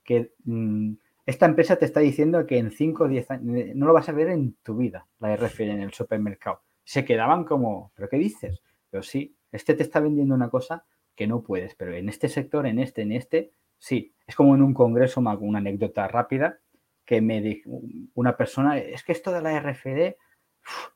que 0.04 0.34
mm, 0.46 0.94
esta 1.26 1.46
empresa 1.46 1.76
te 1.76 1.86
está 1.86 2.00
diciendo 2.00 2.46
que 2.48 2.58
en 2.58 2.72
5 2.72 3.04
o 3.04 3.08
10 3.08 3.32
años 3.32 3.76
no 3.76 3.86
lo 3.86 3.94
vas 3.94 4.10
a 4.10 4.14
ver 4.14 4.30
en 4.30 4.56
tu 4.64 4.76
vida, 4.76 5.08
la 5.20 5.36
RFID 5.36 5.70
en 5.70 5.82
el 5.82 5.94
supermercado. 5.94 6.64
Se 6.84 7.06
quedaban 7.06 7.44
como, 7.44 7.92
¿pero 7.96 8.10
qué 8.10 8.18
dices? 8.18 8.64
Pero 8.90 9.04
sí, 9.04 9.38
este 9.52 9.76
te 9.76 9.84
está 9.84 10.00
vendiendo 10.00 10.34
una 10.34 10.50
cosa 10.50 10.86
que 11.16 11.28
no 11.28 11.44
puedes, 11.44 11.76
pero 11.76 11.94
en 11.94 12.10
este 12.10 12.30
sector, 12.30 12.66
en 12.66 12.80
este, 12.80 13.04
en 13.04 13.12
este, 13.12 13.52
sí. 13.78 14.16
Es 14.26 14.36
como 14.36 14.56
en 14.56 14.62
un 14.64 14.74
congreso, 14.74 15.20
una 15.20 15.60
anécdota 15.60 16.08
rápida 16.08 16.60
que 17.06 17.22
me 17.22 17.42
dijo 17.42 17.70
una 18.14 18.38
persona, 18.38 18.78
es 18.78 19.04
que 19.04 19.12
esto 19.12 19.32
de 19.32 19.42
la 19.42 19.60
RFD 19.60 20.16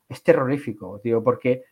es 0.10 0.24
terrorífico, 0.24 1.00
tío, 1.00 1.24
porque 1.24 1.64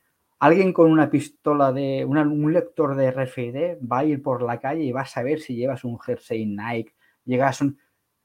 alguien 0.42 0.74
con 0.74 0.92
una 0.92 1.10
pistola 1.12 1.72
de, 1.72 2.04
un 2.04 2.52
lector 2.52 2.96
de 2.96 3.12
RFID 3.12 3.78
va 3.80 4.00
a 4.00 4.06
ir 4.06 4.24
por 4.24 4.42
la 4.42 4.60
calle 4.60 4.84
y 4.84 4.92
va 4.92 5.02
a 5.02 5.06
saber 5.06 5.40
si 5.40 5.56
llevas 5.56 5.84
un 5.84 6.00
jersey 6.00 6.48
Nike, 6.48 6.96
llegas 7.26 7.62
un... 7.62 7.78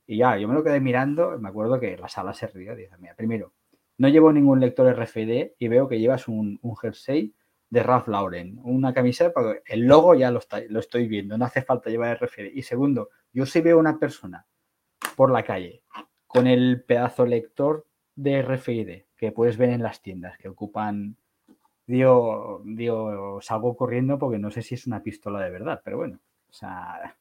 Y 0.07 0.17
ya, 0.17 0.39
yo 0.39 0.49
me 0.49 0.55
lo 0.55 0.65
quedé 0.65 0.81
mirando, 0.81 1.39
me 1.39 1.51
acuerdo 1.51 1.79
que 1.79 1.99
la 1.99 2.09
sala 2.09 2.33
se 2.33 2.47
rió, 2.47 2.75
dice, 2.75 2.97
mira, 2.99 3.15
primero, 3.15 3.53
no 3.99 4.09
llevo 4.09 4.33
ningún 4.33 4.61
lector 4.61 4.91
RFID 4.99 5.53
y 5.59 5.69
veo 5.69 5.89
que 5.89 6.01
llevas 6.01 6.27
un, 6.27 6.59
jersey 6.81 7.35
de 7.69 7.83
Ralph 7.83 8.09
Lauren, 8.09 8.61
una 8.63 8.95
camiseta, 8.95 9.35
porque 9.35 9.63
el 9.67 9.83
logo 9.83 10.15
ya 10.15 10.31
lo, 10.31 10.39
está, 10.39 10.63
lo 10.71 10.81
estoy 10.81 11.09
viendo, 11.09 11.37
no 11.37 11.45
hace 11.45 11.61
falta 11.61 11.91
llevar 11.91 12.19
RFID. 12.19 12.53
Y 12.55 12.63
segundo, 12.63 13.11
yo 13.33 13.45
si 13.45 13.61
veo 13.61 13.79
una 13.79 13.99
persona 13.99 14.47
por 15.17 15.31
la 15.31 15.43
calle 15.43 15.83
con 16.27 16.47
el 16.47 16.83
pedazo 16.83 17.27
lector 17.27 17.87
de 18.15 18.41
RFID 18.41 19.03
que 19.17 19.33
puedes 19.33 19.59
ver 19.59 19.69
en 19.69 19.83
las 19.83 20.01
tiendas 20.01 20.39
que 20.39 20.49
ocupan. 20.49 21.19
Digo, 21.87 22.63
digo, 22.65 23.41
salgo 23.41 23.77
corriendo 23.77 24.19
porque 24.19 24.39
no 24.39 24.51
sé 24.51 24.63
si 24.63 24.75
es 24.75 24.87
una 24.87 25.03
pistola 25.03 25.41
de 25.41 25.51
verdad, 25.51 25.81
pero 25.85 25.99
bueno. 25.99 26.19
O 26.49 26.53
sea. 26.53 27.17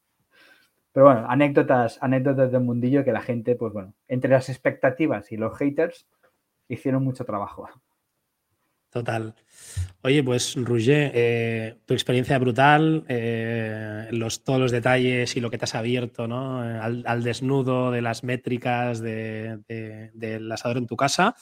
Pero 0.91 1.05
bueno, 1.07 1.25
anécdotas, 1.29 1.97
anécdotas 2.01 2.51
del 2.51 2.61
mundillo 2.61 3.03
que 3.03 3.11
la 3.11 3.21
gente, 3.21 3.55
pues 3.55 3.73
bueno, 3.73 3.93
entre 4.07 4.31
las 4.31 4.49
expectativas 4.49 5.31
y 5.31 5.37
los 5.37 5.57
haters, 5.57 6.07
hicieron 6.69 7.03
mucho 7.03 7.25
trabajo. 7.25 7.67
Total. 8.95 9.35
Oye, 10.03 10.23
pues 10.23 10.55
Roger, 10.55 11.11
eh, 11.13 11.79
tu 11.85 11.93
experiencia 11.93 12.39
brutal, 12.39 13.03
eh, 13.09 14.07
los, 14.11 14.45
todos 14.45 14.57
los 14.57 14.71
detalles 14.71 15.35
y 15.35 15.41
lo 15.41 15.49
que 15.49 15.57
te 15.57 15.65
has 15.65 15.75
abierto 15.75 16.29
¿no? 16.29 16.63
Eh, 16.63 17.03
al, 17.05 17.23
desnudo 17.23 17.91
de 17.91 18.01
las 18.01 18.23
métricas 18.23 19.01
del 19.01 20.49
asador 20.49 20.77
en 20.77 20.87
tu 20.87 20.95
casa. 20.95 21.35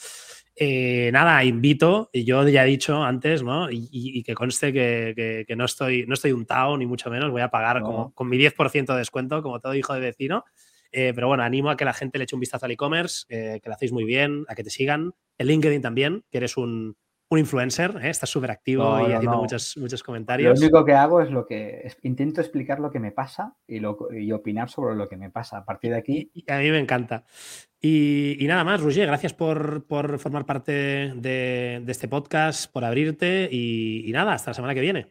Nada, 0.60 1.43
invito, 1.43 2.10
y 2.14 2.24
yo 2.26 2.47
ya 2.47 2.64
he 2.64 2.68
dicho 2.68 3.04
antes, 3.04 3.43
¿no? 3.43 3.70
Y, 3.72 4.24
que 4.24 4.34
conste 4.34 4.72
que, 4.74 5.56
no, 5.56 5.66
estoy, 5.66 6.06
no 6.08 6.14
estoy 6.14 6.32
untado, 6.32 6.78
ni 6.78 6.86
mucho 6.86 7.10
menos, 7.10 7.32
voy 7.32 7.41
a 7.41 7.49
pagar 7.49 7.82
como, 7.82 8.14
con 8.14 8.30
mi 8.30 8.38
10% 8.38 8.93
de 8.93 8.99
descuento, 8.99 9.41
como 9.41 9.60
todo 9.60 9.76
hijo 9.76 9.93
de 9.93 9.99
vecino. 9.99 10.45
pero 10.91 11.28
bueno, 11.28 11.43
animo 11.43 11.70
a 11.70 11.78
que 11.78 11.86
la 11.86 11.93
gente 11.93 12.18
le 12.18 12.26
eche 12.26 12.36
un 12.36 12.41
vistazo 12.41 12.66
al 12.66 12.72
e-commerce, 12.72 13.26
que 13.28 13.62
lo 13.66 13.74
hacéis 13.74 13.91
muy 13.91 14.04
bien, 14.04 14.45
a 14.47 14.56
que 14.56 14.64
te 14.64 14.70
sigan. 14.70 15.14
El 15.38 15.47
LinkedIn 15.47 15.82
también, 15.82 16.24
que 16.30 16.38
eres 16.38 16.58
un, 16.58 16.95
un 17.34 17.39
influencer, 17.39 17.99
¿eh? 18.01 18.09
estás 18.09 18.29
súper 18.29 18.51
activo 18.51 18.99
y 19.07 19.11
haciendo 19.11 19.38
muchos, 19.38 19.75
muchos 19.77 20.03
comentarios. 20.03 20.59
Lo 20.59 20.65
único 20.65 20.86
que 20.86 20.93
hago 20.93 21.19
es 21.19 21.31
lo 21.31 21.45
que 21.45 21.91
intento 22.03 22.41
explicar 22.41 22.79
lo 22.79 22.91
que 22.91 22.99
me 22.99 23.11
pasa 23.11 23.55
y, 23.67 23.79
lo, 23.79 23.97
y 24.11 24.31
opinar 24.31 24.69
sobre 24.69 24.95
lo 24.95 25.09
que 25.09 25.17
me 25.17 25.31
pasa. 25.31 25.57
A 25.57 25.65
partir 25.65 25.91
de 25.91 25.97
aquí. 25.97 26.31
Y, 26.34 26.49
a 26.51 26.59
mí 26.59 26.69
me 26.69 26.79
encanta. 26.79 27.25
Y, 27.81 28.38
nada 28.47 28.63
más, 28.63 28.81
Roger, 28.81 29.07
gracias 29.07 29.34
por, 29.34 29.84
formar 29.88 30.45
parte 30.45 30.71
de, 31.15 31.84
este 31.88 32.07
podcast, 32.07 32.71
por 32.71 32.86
abrirte 32.86 33.49
y, 33.51 34.09
nada, 34.13 34.34
hasta 34.34 34.51
la 34.51 34.55
semana 34.55 34.75
que 34.75 34.81
viene. 34.81 35.07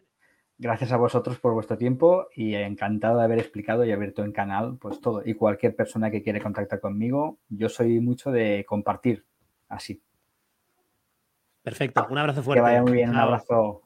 Gracias 0.58 0.92
a 0.92 0.96
vosotros 0.96 1.40
por 1.40 1.54
vuestro 1.54 1.76
tiempo 1.76 2.28
y 2.36 2.54
encantado 2.54 3.18
de 3.18 3.24
haber 3.24 3.40
explicado 3.40 3.84
y 3.84 3.90
abierto 3.90 4.24
en 4.24 4.30
canal 4.30 4.78
pues 4.80 5.00
todo. 5.00 5.22
Y 5.24 5.34
cualquier 5.34 5.74
persona 5.74 6.10
que 6.10 6.22
quiere 6.22 6.40
contactar 6.40 6.78
conmigo, 6.78 7.38
yo 7.48 7.68
soy 7.68 7.98
mucho 7.98 8.30
de 8.30 8.64
compartir 8.66 9.24
así. 9.68 10.00
Perfecto, 11.62 12.06
un 12.10 12.18
abrazo 12.18 12.42
fuerte. 12.42 12.58
Que 12.58 12.62
vaya 12.62 12.82
muy 12.82 12.92
bien, 12.92 13.10
un 13.10 13.16
abrazo. 13.16 13.82